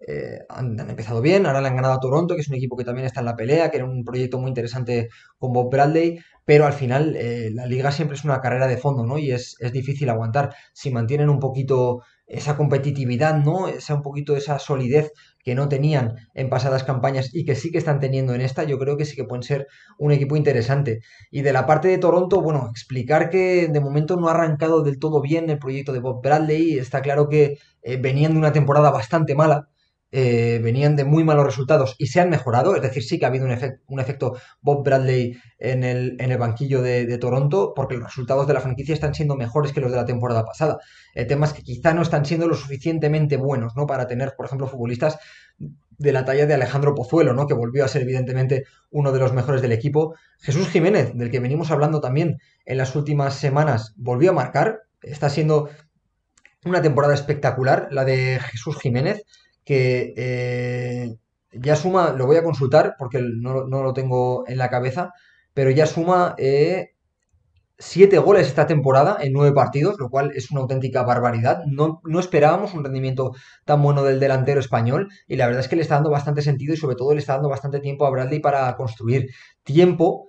eh, 0.06 0.40
han, 0.48 0.78
empezado 0.80 1.20
bien, 1.20 1.46
ahora 1.46 1.60
le 1.60 1.68
han 1.68 1.76
ganado 1.76 1.94
a 1.94 2.00
Toronto, 2.00 2.34
que 2.34 2.40
es 2.40 2.48
un 2.48 2.56
equipo 2.56 2.76
que 2.76 2.84
también 2.84 3.06
está 3.06 3.20
en 3.20 3.26
la 3.26 3.36
pelea, 3.36 3.70
que 3.70 3.76
era 3.78 3.86
un 3.86 4.04
proyecto 4.04 4.38
muy 4.38 4.48
interesante 4.48 5.08
con 5.38 5.52
Bob 5.52 5.70
Bradley, 5.70 6.18
pero 6.44 6.66
al 6.66 6.72
final 6.72 7.14
eh, 7.16 7.50
la 7.52 7.66
liga 7.66 7.92
siempre 7.92 8.16
es 8.16 8.24
una 8.24 8.40
carrera 8.40 8.66
de 8.66 8.76
fondo, 8.76 9.06
¿no? 9.06 9.18
Y 9.18 9.30
es, 9.30 9.56
difícil 9.72 10.10
aguantar. 10.10 10.54
Si 10.72 10.90
mantienen 10.90 11.28
un 11.28 11.38
poquito 11.38 12.02
esa 12.26 12.56
competitividad, 12.56 13.36
¿no? 13.36 13.68
Esa 13.68 13.94
un 13.94 14.02
poquito 14.02 14.36
esa 14.36 14.58
solidez 14.58 15.12
que 15.44 15.54
no 15.54 15.68
tenían 15.68 16.14
en 16.34 16.48
pasadas 16.50 16.84
campañas 16.84 17.30
y 17.32 17.44
que 17.44 17.54
sí 17.54 17.70
que 17.70 17.78
están 17.78 18.00
teniendo 18.00 18.34
en 18.34 18.40
esta, 18.40 18.64
yo 18.64 18.78
creo 18.78 18.96
que 18.96 19.04
sí 19.04 19.16
que 19.16 19.24
pueden 19.24 19.42
ser 19.42 19.66
un 19.98 20.12
equipo 20.12 20.36
interesante. 20.36 21.00
Y 21.30 21.42
de 21.42 21.52
la 21.52 21.66
parte 21.66 21.88
de 21.88 21.98
Toronto, 21.98 22.40
bueno, 22.40 22.68
explicar 22.70 23.30
que 23.30 23.68
de 23.68 23.80
momento 23.80 24.16
no 24.16 24.28
ha 24.28 24.32
arrancado 24.32 24.82
del 24.82 24.98
todo 24.98 25.20
bien 25.20 25.50
el 25.50 25.58
proyecto 25.58 25.92
de 25.92 26.00
Bob 26.00 26.22
Bradley, 26.22 26.78
está 26.78 27.02
claro 27.02 27.28
que 27.28 27.58
eh, 27.82 27.96
venían 27.98 28.32
de 28.32 28.38
una 28.38 28.52
temporada 28.52 28.90
bastante 28.90 29.34
mala, 29.34 29.68
eh, 30.14 30.60
venían 30.62 30.94
de 30.94 31.04
muy 31.04 31.24
malos 31.24 31.46
resultados 31.46 31.96
y 31.98 32.08
se 32.08 32.20
han 32.20 32.28
mejorado, 32.28 32.76
es 32.76 32.82
decir, 32.82 33.02
sí 33.02 33.18
que 33.18 33.24
ha 33.24 33.28
habido 33.28 33.46
un, 33.46 33.58
un 33.86 34.00
efecto 34.00 34.36
Bob 34.60 34.84
Bradley 34.84 35.38
en 35.58 35.84
el, 35.84 36.16
en 36.20 36.30
el 36.30 36.36
banquillo 36.36 36.82
de, 36.82 37.16
Toronto, 37.16 37.72
porque 37.74 37.96
los 37.96 38.04
resultados 38.04 38.46
de 38.46 38.52
la 38.52 38.60
franquicia 38.60 38.92
están 38.92 39.14
siendo 39.14 39.36
mejores 39.36 39.72
que 39.72 39.80
los 39.80 39.90
de 39.90 39.96
la 39.96 40.04
temporada 40.04 40.44
pasada. 40.44 40.78
El 41.14 41.26
tema 41.26 41.46
es 41.46 41.54
que 41.54 41.62
quizá 41.62 41.94
no 41.94 42.02
están 42.02 42.26
siendo 42.26 42.46
lo 42.46 42.54
suficientemente 42.54 43.38
buenos, 43.38 43.74
¿no? 43.74 43.86
Para 43.86 44.06
tener, 44.06 44.34
por 44.36 44.44
ejemplo, 44.44 44.66
futbolistas 44.66 45.18
de 45.58 46.12
la 46.12 46.26
talla 46.26 46.44
de 46.44 46.54
Alejandro 46.54 46.94
Pozuelo, 46.94 47.32
¿no? 47.32 47.46
Que 47.46 47.54
volvió 47.54 47.82
a 47.82 47.88
ser 47.88 48.02
evidentemente 48.02 48.64
uno 48.90 49.12
de 49.12 49.18
los 49.18 49.32
mejores 49.32 49.62
del 49.62 49.72
equipo. 49.72 50.14
Jesús 50.40 50.68
Jiménez, 50.68 51.16
del 51.16 51.30
que 51.30 51.40
venimos 51.40 51.70
hablando 51.70 52.02
también 52.02 52.36
en 52.66 52.76
las 52.76 52.94
últimas 52.96 53.34
semanas, 53.34 53.94
volvió 53.96 54.32
a 54.32 54.34
marcar. 54.34 54.82
Está 55.00 55.30
siendo 55.30 55.70
una 56.66 56.82
temporada 56.82 57.14
espectacular, 57.14 57.88
la 57.90 58.04
de 58.04 58.38
Jesús 58.40 58.76
Jiménez 58.78 59.24
que 59.64 60.14
eh, 60.16 61.16
ya 61.52 61.76
suma, 61.76 62.12
lo 62.12 62.26
voy 62.26 62.36
a 62.36 62.44
consultar 62.44 62.94
porque 62.98 63.20
no, 63.20 63.64
lo 63.64 63.92
tengo 63.92 64.44
en 64.48 64.58
la 64.58 64.70
cabeza, 64.70 65.12
pero 65.54 65.70
ya 65.70 65.86
suma 65.86 66.34
eh, 66.38 66.92
siete 67.78 68.18
goles 68.18 68.46
esta 68.46 68.66
temporada 68.66 69.18
en 69.20 69.32
nueve 69.32 69.52
partidos, 69.52 69.98
lo 69.98 70.08
cual 70.08 70.32
es 70.34 70.50
una 70.50 70.60
auténtica 70.62 71.02
barbaridad. 71.02 71.62
No, 71.66 72.00
no, 72.04 72.20
esperábamos 72.20 72.74
un 72.74 72.84
rendimiento 72.84 73.32
tan 73.64 73.82
bueno 73.82 74.04
del 74.04 74.20
delantero 74.20 74.60
español 74.60 75.08
y 75.26 75.36
la 75.36 75.46
verdad 75.46 75.60
es 75.62 75.68
que 75.68 75.76
le 75.76 75.82
está 75.82 75.96
dando 75.96 76.10
bastante 76.10 76.42
sentido 76.42 76.74
y 76.74 76.76
sobre 76.76 76.96
todo 76.96 77.12
le 77.12 77.20
está 77.20 77.34
dando 77.34 77.48
bastante 77.48 77.80
tiempo 77.80 78.06
a 78.06 78.10
Bradley 78.10 78.40
para 78.40 78.74
construir 78.76 79.28
tiempo 79.64 80.28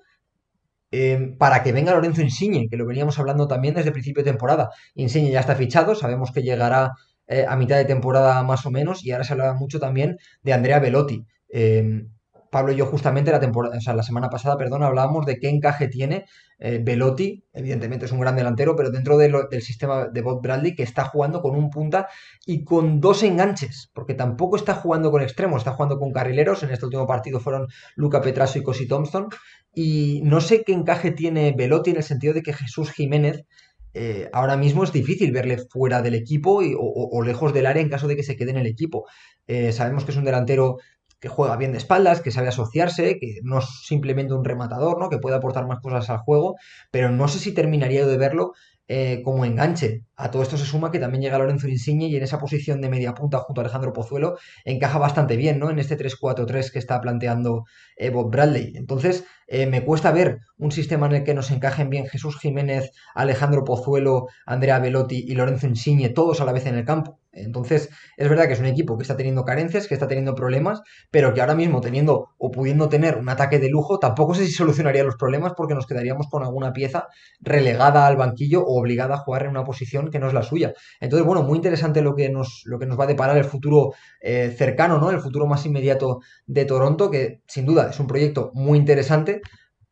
em, 0.92 1.38
para 1.38 1.64
que 1.64 1.72
venga 1.72 1.94
Lorenzo 1.94 2.22
Insigne, 2.22 2.68
que 2.70 2.78
lo 2.78 2.86
veníamos 2.86 3.20
hablando 3.20 3.48
también 3.48 3.74
desde 3.76 3.90
el 3.90 3.94
principio 3.94 4.24
de 4.24 4.32
temporada. 4.32 4.70
Insigne 4.96 5.32
ya 5.32 5.40
está 5.40 5.56
fichado, 5.56 5.96
sabemos 5.96 6.32
que 6.32 6.42
llegará 6.44 6.94
eh, 7.28 7.46
a 7.48 7.56
mitad 7.56 7.78
de 7.78 7.86
temporada 7.86 8.44
más 8.44 8.66
o 8.66 8.72
menos, 8.72 9.06
y 9.06 9.12
ahora 9.12 9.24
se 9.24 9.34
hablaba 9.34 9.54
mucho 9.54 9.80
también 9.80 10.18
de 10.42 10.54
Andrea 10.54 10.80
Velotti. 10.80 11.26
Em, 11.50 12.10
Pablo 12.54 12.72
y 12.72 12.76
yo 12.76 12.86
justamente 12.86 13.32
la 13.32 13.40
temporada, 13.40 13.78
o 13.78 13.82
sea, 13.82 13.96
la 13.96 14.04
semana 14.04 14.30
pasada, 14.30 14.58
perdón, 14.58 14.84
hablábamos 14.84 15.26
de 15.26 15.40
qué 15.40 15.50
encaje 15.50 15.88
tiene 15.88 16.26
eh, 16.60 16.80
Velotti, 16.82 17.44
evidentemente 17.52 18.06
es 18.06 18.12
un 18.12 18.20
gran 18.20 18.36
delantero, 18.36 18.76
pero 18.76 18.92
dentro 18.92 19.18
del 19.18 19.62
sistema 19.62 20.06
de 20.06 20.22
Bob 20.22 20.42
Bradley 20.42 20.76
que 20.76 20.84
está 20.84 21.04
jugando 21.04 21.42
con 21.42 21.56
un 21.56 21.72
punta 21.72 22.08
y 22.46 22.64
con 22.64 23.02
dos 23.02 23.24
enganches, 23.24 23.90
porque 23.94 24.14
tampoco 24.14 24.56
está 24.56 24.76
jugando 24.76 25.10
con 25.10 25.24
extremos, 25.24 25.62
está 25.62 25.72
jugando 25.72 25.98
con 25.98 26.12
carrileros, 26.12 26.62
en 26.62 26.70
este 26.70 26.86
último 26.86 27.08
partido 27.08 27.40
fueron 27.40 27.68
Luca 27.96 28.22
Petraso 28.22 28.60
y 28.60 28.64
Cosi 28.64 28.88
Thompson, 28.88 29.30
y 29.74 30.22
no 30.24 30.40
sé 30.40 30.64
qué 30.64 30.74
encaje 30.74 31.10
tiene 31.10 31.54
Velotti 31.58 31.90
en 31.90 31.98
el 31.98 32.04
sentido 32.04 32.36
de 32.36 32.44
que 32.44 32.54
Jesús 32.54 32.92
Jiménez 32.92 33.46
eh, 33.94 34.30
ahora 34.34 34.58
mismo 34.58 34.84
es 34.84 34.92
difícil 34.92 35.32
verle 35.32 35.58
fuera 35.70 36.02
del 36.02 36.16
equipo 36.16 36.62
o, 36.78 37.22
lejos 37.24 37.54
del 37.54 37.66
área 37.66 37.82
en 37.82 37.90
caso 37.90 38.08
de 38.08 38.16
que 38.16 38.24
se 38.24 38.36
quede 38.36 38.52
en 38.52 38.58
el 38.58 38.68
equipo. 38.68 39.06
Eh, 39.48 39.72
sabemos 39.72 40.06
que 40.06 40.12
es 40.12 40.18
un 40.18 40.26
delantero 40.26 40.78
que 41.20 41.30
juega 41.30 41.56
bien 41.56 41.72
de 41.72 41.78
espaldas, 41.78 42.22
que 42.22 42.32
sabe 42.32 42.50
asociarse, 42.50 43.18
que 43.18 43.40
no 43.44 43.60
es 43.60 43.66
simplemente 43.86 44.34
un 44.34 44.44
rematador, 44.44 45.00
¿no? 45.00 45.10
Que 45.10 45.20
puede 45.20 45.38
aportar 45.38 45.66
más 45.68 45.80
cosas 45.80 46.10
al 46.10 46.18
juego, 46.18 46.56
pero 46.92 47.12
no 47.12 47.30
sé 47.30 47.40
si 47.40 47.54
terminaría 47.54 48.06
de 48.06 48.18
verlo 48.18 48.52
eh, 48.90 49.22
como 49.24 49.46
enganche. 49.46 50.04
A 50.16 50.30
todo 50.30 50.44
esto 50.44 50.58
se 50.58 50.66
suma 50.66 50.92
que 50.92 51.00
también 51.00 51.24
llega 51.24 51.40
Lorenzo 51.40 51.68
Insigne 51.68 52.08
y 52.08 52.16
en 52.16 52.24
esa 52.24 52.38
posición 52.38 52.82
de 52.82 52.90
media 52.90 53.14
punta 53.16 53.40
junto 53.40 53.62
a 53.62 53.64
Alejandro 53.64 53.94
Pozuelo 53.94 54.38
encaja 54.64 55.00
bastante 55.00 55.38
bien, 55.38 55.58
¿no? 55.58 55.72
En 55.72 55.80
este 55.80 55.98
3-4-3 55.98 56.72
que 56.72 56.80
está 56.80 57.02
planteando 57.02 57.66
eh, 57.98 58.10
Bob 58.12 58.30
Bradley. 58.30 58.74
Entonces, 58.76 59.26
eh, 59.48 59.66
me 59.66 59.84
cuesta 59.84 60.12
ver 60.12 60.40
un 60.58 60.72
sistema 60.72 61.08
en 61.08 61.14
el 61.14 61.24
que 61.24 61.34
nos 61.34 61.52
encajen 61.52 61.90
bien 61.90 62.08
Jesús 62.08 62.40
Jiménez, 62.40 62.92
Alejandro 63.16 63.64
Pozuelo, 63.64 64.28
Andrea 64.46 64.80
Velotti 64.80 65.26
y 65.28 65.36
Lorenzo 65.36 65.68
Insigne, 65.68 66.10
todos 66.10 66.42
a 66.42 66.46
la 66.46 66.54
vez 66.54 66.66
en 66.66 66.76
el 66.76 66.86
campo. 66.86 67.20
Entonces, 67.34 67.90
es 68.16 68.30
verdad 68.30 68.48
que 68.48 68.54
es 68.54 68.60
un 68.60 68.68
equipo 68.68 68.96
que 68.96 69.02
está 69.02 69.18
teniendo 69.18 69.44
carencias, 69.44 69.88
que 69.88 69.96
está 69.96 70.08
teniendo 70.08 70.36
problemas, 70.36 70.82
pero 71.10 71.34
que 71.34 71.42
ahora 71.42 71.56
mismo 71.56 71.82
teniendo 71.82 72.30
o 72.38 72.52
pudiendo 72.52 72.90
tener 72.90 73.18
un 73.18 73.28
ataque 73.28 73.60
de 73.60 73.70
lujo, 73.70 73.98
tampoco 74.00 74.36
sé 74.36 74.46
si 74.46 74.52
solucionaría 74.52 75.04
los 75.04 75.16
problemas 75.16 75.54
porque 75.58 75.74
nos 75.74 75.88
quedaríamos 75.88 76.28
con 76.30 76.44
alguna 76.44 76.74
pieza 76.74 77.08
relegada 77.42 78.06
al 78.06 78.18
banquillo 78.18 78.64
o 78.64 78.80
obligada 78.80 79.16
a 79.16 79.20
jugar 79.20 79.44
en 79.44 79.50
una 79.50 79.64
posición 79.64 80.03
que 80.10 80.20
no 80.20 80.28
es 80.28 80.34
la 80.34 80.44
suya. 80.44 80.74
Entonces, 81.00 81.26
bueno, 81.26 81.44
muy 81.44 81.58
interesante 81.58 82.02
lo 82.02 82.16
que 82.16 82.30
nos, 82.30 82.64
lo 82.66 82.80
que 82.80 82.86
nos 82.86 83.00
va 83.00 83.06
a 83.06 83.08
deparar 83.08 83.38
el 83.38 83.46
futuro 83.46 83.94
eh, 84.22 84.54
cercano, 84.58 84.98
¿no? 85.00 85.10
El 85.12 85.20
futuro 85.20 85.48
más 85.48 85.66
inmediato 85.66 86.20
de 86.46 86.66
Toronto, 86.66 87.10
que 87.12 87.42
sin 87.48 87.66
duda 87.66 87.90
es 87.90 88.00
un 88.00 88.08
proyecto 88.08 88.52
muy 88.54 88.78
interesante, 88.78 89.42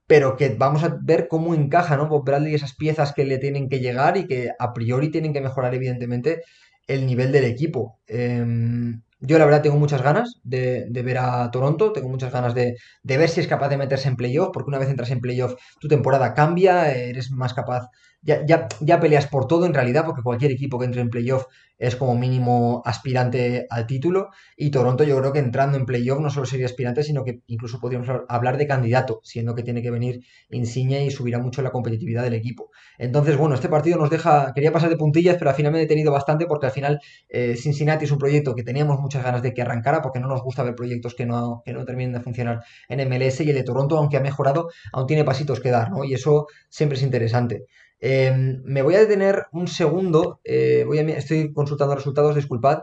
pero 0.08 0.36
que 0.36 0.50
vamos 0.50 0.84
a 0.84 0.98
ver 1.02 1.28
cómo 1.28 1.56
encaja, 1.56 1.96
¿no? 1.98 2.08
Bob 2.08 2.26
Bradley 2.26 2.54
esas 2.54 2.76
piezas 2.76 3.14
que 3.14 3.24
le 3.26 3.38
tienen 3.38 3.70
que 3.70 3.80
llegar 3.80 4.18
y 4.18 4.28
que 4.28 4.52
a 4.60 4.74
priori 4.74 5.10
tienen 5.10 5.34
que 5.34 5.42
mejorar, 5.42 5.74
evidentemente, 5.74 6.42
el 6.88 7.06
nivel 7.06 7.32
del 7.32 7.46
equipo. 7.46 8.00
Em, 8.08 9.02
yo 9.22 9.38
la 9.38 9.46
verdad 9.46 9.62
tengo 9.62 9.78
muchas 9.78 10.02
ganas 10.02 10.42
de, 10.44 10.88
ver 10.92 11.18
a 11.20 11.50
Toronto, 11.52 11.94
tengo 11.94 12.10
muchas 12.10 12.32
ganas 12.34 12.54
de, 12.56 12.76
de, 13.04 13.18
ver 13.18 13.30
si 13.30 13.40
es 13.40 13.48
capaz 13.48 13.70
de 13.70 13.78
meterse 13.78 14.10
en 14.10 14.16
playoff, 14.18 14.50
porque 14.52 14.70
una 14.70 14.80
vez 14.80 14.90
entras 14.90 15.12
en 15.12 15.22
playoff 15.22 15.54
tu 15.80 15.88
temporada 15.88 16.34
cambia, 16.34 16.92
eres 16.92 17.32
más 17.32 17.54
capaz 17.54 17.88
ya, 18.22 18.46
ya, 18.46 18.68
ya, 18.80 19.00
peleas 19.00 19.28
por 19.28 19.48
todo 19.48 19.66
en 19.66 19.74
realidad, 19.74 20.06
porque 20.06 20.22
cualquier 20.22 20.52
equipo 20.52 20.78
que 20.80 20.86
entre 20.86 21.02
en 21.02 21.10
playoff 21.10 21.46
es 21.82 21.96
como 21.96 22.16
mínimo 22.16 22.84
aspirante 22.86 23.66
al 23.70 23.88
título. 23.88 24.30
Y 24.56 24.70
Toronto 24.70 25.04
yo 25.04 25.18
creo 25.18 25.34
que 25.34 25.40
entrando 25.40 25.78
en 25.78 25.86
playoff 25.86 26.20
no 26.20 26.30
solo 26.30 26.46
sería 26.46 26.68
aspirante, 26.68 27.04
sino 27.04 27.24
que 27.24 27.42
incluso 27.48 27.80
podríamos 27.80 28.08
hablar 28.30 28.58
de 28.58 28.68
candidato, 28.68 29.20
siendo 29.24 29.56
que 29.56 29.64
tiene 29.64 29.82
que 29.82 29.90
venir 29.90 30.20
Insigne 30.52 31.04
y 31.04 31.10
subirá 31.10 31.40
mucho 31.40 31.64
la 31.64 31.72
competitividad 31.72 32.24
del 32.24 32.36
equipo. 32.36 32.70
Entonces, 33.00 33.36
bueno, 33.38 33.56
este 33.56 33.70
partido 33.70 33.98
nos 33.98 34.12
deja, 34.12 34.52
quería 34.54 34.72
pasar 34.72 34.90
de 34.90 34.98
puntillas, 34.98 35.38
pero 35.38 35.50
al 35.50 35.56
final 35.56 35.72
me 35.72 35.80
he 35.80 35.82
detenido 35.82 36.12
bastante 36.12 36.46
porque 36.46 36.68
al 36.68 36.72
final 36.72 37.00
eh, 37.30 37.56
Cincinnati 37.58 38.06
es 38.06 38.12
un 38.12 38.20
proyecto 38.20 38.54
que 38.54 38.64
teníamos 38.64 39.00
muchas 39.00 39.24
ganas 39.24 39.42
de 39.42 39.54
que 39.54 39.64
arrancara, 39.64 40.04
porque 40.04 40.20
no 40.20 40.28
nos 40.28 40.44
gusta 40.44 40.62
ver 40.62 40.76
proyectos 40.76 41.16
que 41.16 41.26
no, 41.26 41.64
que 41.66 41.74
no 41.74 41.84
terminen 41.86 42.14
de 42.14 42.20
funcionar 42.20 42.60
en 42.90 43.10
MLS 43.10 43.42
y 43.42 43.50
el 43.50 43.56
de 43.56 43.64
Toronto, 43.64 43.98
aunque 43.98 44.18
ha 44.18 44.22
mejorado, 44.22 44.70
aún 44.94 45.08
tiene 45.08 45.24
pasitos 45.24 45.60
que 45.60 45.72
dar, 45.72 45.90
¿no? 45.90 46.04
Y 46.04 46.14
eso 46.14 46.46
siempre 46.70 46.98
es 46.98 47.04
interesante. 47.04 47.66
Em, 48.02 48.64
me 48.66 48.82
voy 48.82 48.96
a 48.96 49.00
detener 49.00 49.46
un 49.52 49.68
segundo, 49.68 50.42
eh, 50.44 50.84
voy 50.88 50.98
a, 51.00 51.04
estoy 51.04 51.54
consultando 51.54 51.96
resultados, 51.96 52.36
disculpad. 52.36 52.80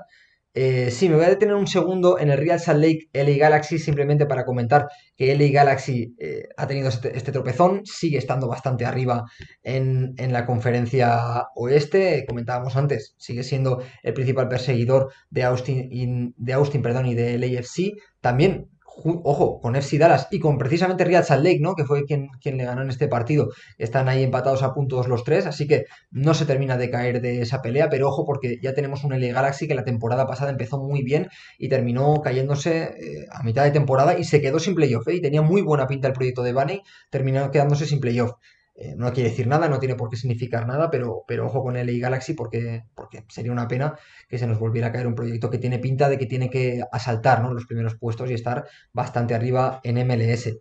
Eh, 0.55 0.91
sí, 0.91 1.09
me 1.09 1.17
voy 1.17 1.25
a 1.25 1.29
detener 1.29 1.55
un 1.55 1.67
segundo 1.67 2.19
en 2.19 2.31
el 2.31 2.39
Real 2.39 2.59
Salt 2.59 2.81
Lake 2.81 3.09
LA 3.13 3.37
Galaxy 3.37 3.79
simplemente 3.79 4.27
para 4.27 4.45
comentar 4.45 4.89
que 5.17 5.35
LA 5.37 5.49
Galaxy 5.53 6.15
eh, 6.19 6.49
ha 6.57 6.67
tenido 6.67 6.89
este, 6.89 7.17
este, 7.17 7.33
tropezón, 7.33 7.83
sigue 7.85 8.19
estando 8.19 8.49
bastante 8.49 8.85
arriba 8.87 9.25
en, 9.63 10.15
la 10.33 10.47
conferencia 10.47 11.47
oeste, 11.55 12.25
comentábamos 12.27 12.77
antes, 12.77 13.15
sigue 13.19 13.43
siendo 13.43 13.83
el 14.03 14.15
principal 14.15 14.49
perseguidor 14.49 15.13
de 15.31 15.45
Austin, 15.45 16.35
de 16.37 16.53
Austin 16.53 16.83
perdón, 16.83 17.07
y 17.07 17.15
de 17.15 17.39
LAFC, 17.39 17.93
también 18.21 18.69
ojo, 19.05 19.61
con 19.61 19.77
FC 19.77 19.99
Dallas 19.99 20.29
y 20.31 20.41
con 20.41 20.59
precisamente 20.59 21.05
Real 21.05 21.25
Salt 21.25 21.45
Lake, 21.45 21.61
¿no? 21.61 21.75
Que 21.75 21.85
fue 21.85 22.05
quien, 22.05 22.29
quien 22.41 22.57
le 22.57 22.65
ganó 22.65 22.83
en 22.83 22.91
este 22.91 23.09
partido. 23.09 23.49
Están 23.79 24.09
ahí 24.09 24.23
empatados 24.23 24.63
a 24.63 24.75
puntos 24.75 25.09
los 25.09 25.25
tres, 25.25 25.47
así 25.47 25.67
que 25.67 25.85
no 26.11 26.35
se 26.35 26.47
termina 26.47 26.77
de 26.77 26.91
caer 26.91 27.21
de 27.21 27.41
esa 27.43 27.63
pelea, 27.63 27.89
pero 27.91 28.09
ojo 28.09 28.25
porque 28.25 28.59
ya 28.63 28.75
tenemos 28.75 29.05
un 29.05 29.19
LA 29.19 29.33
Galaxy 29.33 29.69
que 29.69 29.75
la 29.75 29.85
temporada 29.85 30.27
pasada 30.27 30.51
empezó 30.51 30.79
muy 30.79 31.03
bien 31.03 31.29
y 31.59 31.69
terminó 31.69 32.21
cayéndose 32.23 32.83
eh, 32.83 33.27
a 33.31 33.43
mitad 33.43 33.65
de 33.65 33.71
temporada 33.71 34.19
y 34.19 34.25
se 34.25 34.41
quedó 34.41 34.59
sin 34.59 34.75
playoff, 34.75 35.07
¿eh? 35.09 35.15
Y 35.15 35.21
tenía 35.21 35.43
muy 35.43 35.63
buena 35.63 35.87
pinta 35.87 36.09
el 36.09 36.15
proyecto 36.15 36.43
de 36.43 36.53
Bunny, 36.53 36.83
terminó 37.11 37.51
quedándose 37.51 37.87
sin 37.87 38.01
playoff. 38.01 38.33
Eh, 38.81 38.95
no 38.97 39.13
quiere 39.13 39.31
decir 39.31 39.49
nada, 39.49 39.69
no 39.69 39.81
tiene 39.81 39.97
por 39.97 40.09
qué 40.09 40.17
significar 40.17 40.65
nada, 40.65 40.89
pero, 40.89 41.25
pero 41.27 41.47
ojo 41.47 41.65
con 41.65 41.77
el 41.77 42.01
Galaxy 42.01 42.35
porque, 42.35 42.85
porque 42.95 43.25
sería 43.29 43.51
una 43.51 43.67
pena 43.67 43.99
que 44.29 44.39
se 44.39 44.47
nos 44.47 44.61
volviera 44.61 44.87
a 44.87 44.93
caer 44.93 45.09
un 45.09 45.17
proyecto 45.17 45.51
que 45.51 45.59
tiene 45.59 45.81
pinta 45.81 46.09
de 46.09 46.17
que 46.17 46.27
tiene 46.27 46.49
que 46.49 46.85
asaltar 46.93 47.43
los 47.43 47.67
primeros 47.67 47.97
puestos 47.97 48.31
y 48.31 48.35
estar 48.35 48.67
bastante 48.93 49.35
arriba 49.35 49.81
en 49.83 50.07
MLS. 50.07 50.59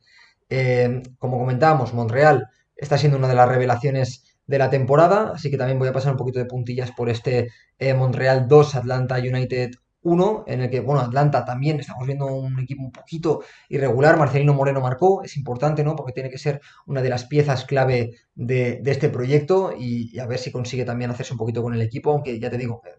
Eh, 0.50 1.04
como 1.20 1.38
comentábamos, 1.38 1.94
Montreal 1.94 2.48
está 2.76 2.98
siendo 2.98 3.20
una 3.20 3.28
de 3.28 3.36
las 3.36 3.50
revelaciones 3.50 4.24
de 4.48 4.58
la 4.58 4.72
temporada, 4.72 5.34
así 5.36 5.52
que 5.52 5.58
también 5.58 5.78
voy 5.78 5.90
a 5.90 5.94
pasar 5.94 6.14
un 6.14 6.18
poquito 6.18 6.40
de 6.40 6.46
puntillas 6.46 6.92
por 6.94 7.10
este 7.10 7.52
eh, 7.78 7.94
Montreal 7.94 8.48
2, 8.48 8.76
Atlanta 8.76 9.18
United 9.18 9.72
uno 10.08 10.46
en 10.48 10.62
el 10.62 10.70
que, 10.70 10.80
bueno, 10.80 11.02
Atlanta 11.02 11.44
también 11.44 11.82
estamos 11.82 12.08
viendo 12.08 12.28
un 12.28 12.58
equipo 12.60 12.82
un 12.82 12.94
poquito 12.94 13.44
irregular. 13.68 14.18
Marcelino 14.18 14.54
Moreno 14.54 14.80
marcó, 14.80 15.22
es 15.22 15.36
importante, 15.36 15.84
¿no? 15.84 15.98
Porque 15.98 16.14
tiene 16.14 16.30
que 16.30 16.38
ser 16.38 16.62
una 16.86 17.02
de 17.02 17.10
las 17.10 17.26
piezas 17.26 17.66
clave 17.66 18.12
de, 18.34 18.82
este 18.86 19.10
proyecto 19.10 19.74
y, 19.78 20.18
a 20.18 20.26
ver 20.26 20.40
si 20.40 20.50
consigue 20.50 20.86
también 20.86 21.12
hacerse 21.12 21.34
un 21.34 21.40
poquito 21.40 21.62
con 21.62 21.74
el 21.74 21.82
equipo, 21.82 22.12
aunque 22.12 22.40
ya 22.40 22.50
te 22.50 22.58
digo, 22.58 22.82
eh, 22.86 22.92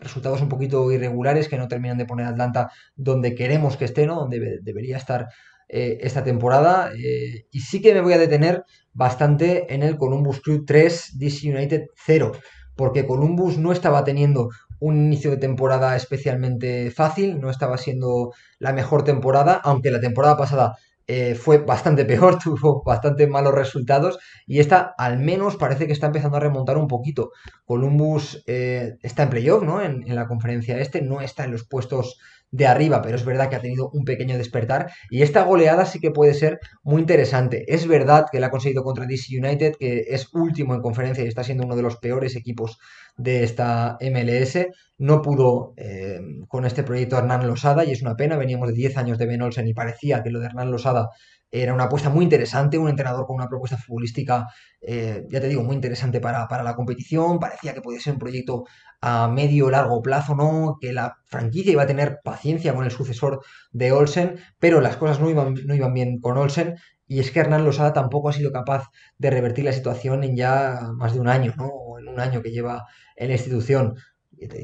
resultados 0.00 0.40
un 0.40 0.48
poquito 0.48 0.90
irregulares 0.90 1.46
que 1.46 1.58
no 1.58 1.68
terminan 1.68 1.98
de 1.98 2.06
poner 2.06 2.26
a 2.26 2.30
Atlanta 2.30 2.70
donde 2.96 3.34
queremos 3.34 3.76
que 3.76 3.84
esté, 3.84 4.06
¿no? 4.06 4.16
Donde 4.16 4.60
debería 4.62 4.96
estar 4.96 5.28
eh, 5.68 5.98
esta 6.00 6.24
temporada. 6.24 6.90
Eh, 6.96 7.46
y 7.50 7.60
sí 7.60 7.82
que 7.82 7.92
me 7.92 8.00
voy 8.00 8.14
a 8.14 8.18
detener 8.18 8.64
bastante 8.94 9.74
en 9.74 9.82
el 9.82 9.98
Columbus 9.98 10.40
Crew 10.40 10.64
3, 10.64 11.18
DC 11.18 11.50
United 11.50 11.82
0 12.06 12.32
porque 12.76 13.06
Columbus 13.06 13.58
no 13.58 13.72
estaba 13.72 14.04
teniendo 14.04 14.50
un 14.80 14.96
inicio 14.96 15.30
de 15.30 15.36
temporada 15.36 15.96
especialmente 15.96 16.90
fácil, 16.90 17.40
no 17.40 17.50
estaba 17.50 17.78
siendo 17.78 18.32
la 18.58 18.72
mejor 18.72 19.04
temporada, 19.04 19.60
aunque 19.62 19.90
la 19.90 20.00
temporada 20.00 20.36
pasada 20.36 20.76
eh, 21.06 21.34
fue 21.34 21.58
bastante 21.58 22.04
peor, 22.06 22.38
tuvo 22.38 22.82
bastante 22.82 23.26
malos 23.26 23.54
resultados 23.54 24.18
y 24.46 24.60
esta 24.60 24.94
al 24.96 25.18
menos 25.18 25.56
parece 25.56 25.86
que 25.86 25.92
está 25.92 26.06
empezando 26.06 26.36
a 26.36 26.40
remontar 26.40 26.78
un 26.78 26.88
poquito. 26.88 27.32
Columbus 27.64 28.42
eh, 28.46 28.96
está 29.02 29.24
en 29.24 29.30
playoff, 29.30 29.62
¿no? 29.62 29.82
En, 29.82 30.02
en, 30.08 30.14
la 30.14 30.26
conferencia 30.26 30.78
este, 30.78 31.02
no 31.02 31.20
está 31.20 31.44
en 31.44 31.52
los 31.52 31.64
puestos 31.64 32.18
de 32.50 32.66
arriba, 32.66 33.02
pero 33.02 33.16
es 33.16 33.24
verdad 33.24 33.50
que 33.50 33.56
ha 33.56 33.60
tenido 33.60 33.90
un 33.90 34.04
pequeño 34.04 34.38
despertar 34.38 34.92
y 35.10 35.22
esta 35.22 35.42
goleada 35.42 35.86
sí 35.86 35.98
que 35.98 36.12
puede 36.12 36.34
ser 36.34 36.60
muy 36.84 37.00
interesante. 37.00 37.64
Es 37.66 37.86
verdad 37.88 38.26
que 38.30 38.38
la 38.38 38.46
ha 38.46 38.50
conseguido 38.50 38.84
contra 38.84 39.06
DC 39.06 39.36
United, 39.36 39.74
que 39.78 40.04
es 40.08 40.28
último 40.32 40.74
en 40.74 40.80
conferencia 40.80 41.24
y 41.24 41.26
está 41.26 41.42
siendo 41.42 41.64
uno 41.64 41.74
de 41.74 41.82
los 41.82 41.96
peores 41.96 42.36
equipos 42.36 42.78
de 43.16 43.44
esta 43.44 43.98
MLS. 44.00 44.66
No 44.98 45.22
pudo 45.22 45.74
eh, 45.76 46.20
con 46.48 46.64
este 46.64 46.82
proyecto 46.82 47.18
Hernán 47.18 47.46
Losada 47.46 47.84
y 47.84 47.92
es 47.92 48.02
una 48.02 48.16
pena. 48.16 48.36
Veníamos 48.36 48.68
de 48.68 48.74
10 48.74 48.96
años 48.96 49.18
de 49.18 49.26
Ben 49.26 49.42
Olsen 49.42 49.66
y 49.68 49.74
parecía 49.74 50.22
que 50.22 50.30
lo 50.30 50.40
de 50.40 50.46
Hernán 50.46 50.70
Losada 50.70 51.10
era 51.54 51.72
una 51.72 51.84
apuesta 51.84 52.10
muy 52.10 52.24
interesante, 52.24 52.78
un 52.78 52.88
entrenador 52.88 53.26
con 53.26 53.36
una 53.36 53.48
propuesta 53.48 53.76
futbolística, 53.76 54.48
eh, 54.80 55.24
ya 55.30 55.40
te 55.40 55.48
digo, 55.48 55.62
muy 55.62 55.76
interesante 55.76 56.20
para, 56.20 56.48
la 56.64 56.74
competición. 56.74 57.38
Parecía 57.38 57.72
que 57.74 57.80
podía 57.80 58.00
ser 58.00 58.14
un 58.14 58.18
proyecto 58.18 58.64
a 59.00 59.28
medio 59.28 59.70
largo 59.70 60.02
plazo, 60.02 60.34
¿no? 60.34 60.78
Que 60.80 60.92
la 60.92 61.18
franquicia 61.26 61.70
iba 61.70 61.84
a 61.84 61.86
tener 61.86 62.18
paciencia 62.24 62.74
con 62.74 62.84
el 62.84 62.90
sucesor 62.90 63.40
de 63.70 63.92
Olsen, 63.92 64.40
pero 64.58 64.80
las 64.80 64.96
cosas 64.96 65.20
no 65.20 65.30
iban, 65.30 65.54
no 65.64 65.74
iban 65.76 65.94
bien 65.94 66.18
con 66.20 66.36
Olsen. 66.36 66.74
Y 67.06 67.20
es 67.20 67.30
que 67.30 67.38
Hernán 67.40 67.64
Losada 67.64 67.92
tampoco 67.92 68.30
ha 68.30 68.32
sido 68.32 68.50
capaz 68.50 68.88
de 69.18 69.30
revertir 69.30 69.64
la 69.64 69.72
situación 69.72 70.24
en 70.24 70.36
ya 70.36 70.80
más 70.94 71.14
de 71.14 71.20
un 71.20 71.28
año, 71.28 71.54
¿no? 71.56 71.70
En 72.00 72.08
un 72.08 72.18
año 72.18 72.42
que 72.42 72.50
lleva 72.50 72.84
en 73.16 73.28
la 73.28 73.34
institución. 73.34 73.94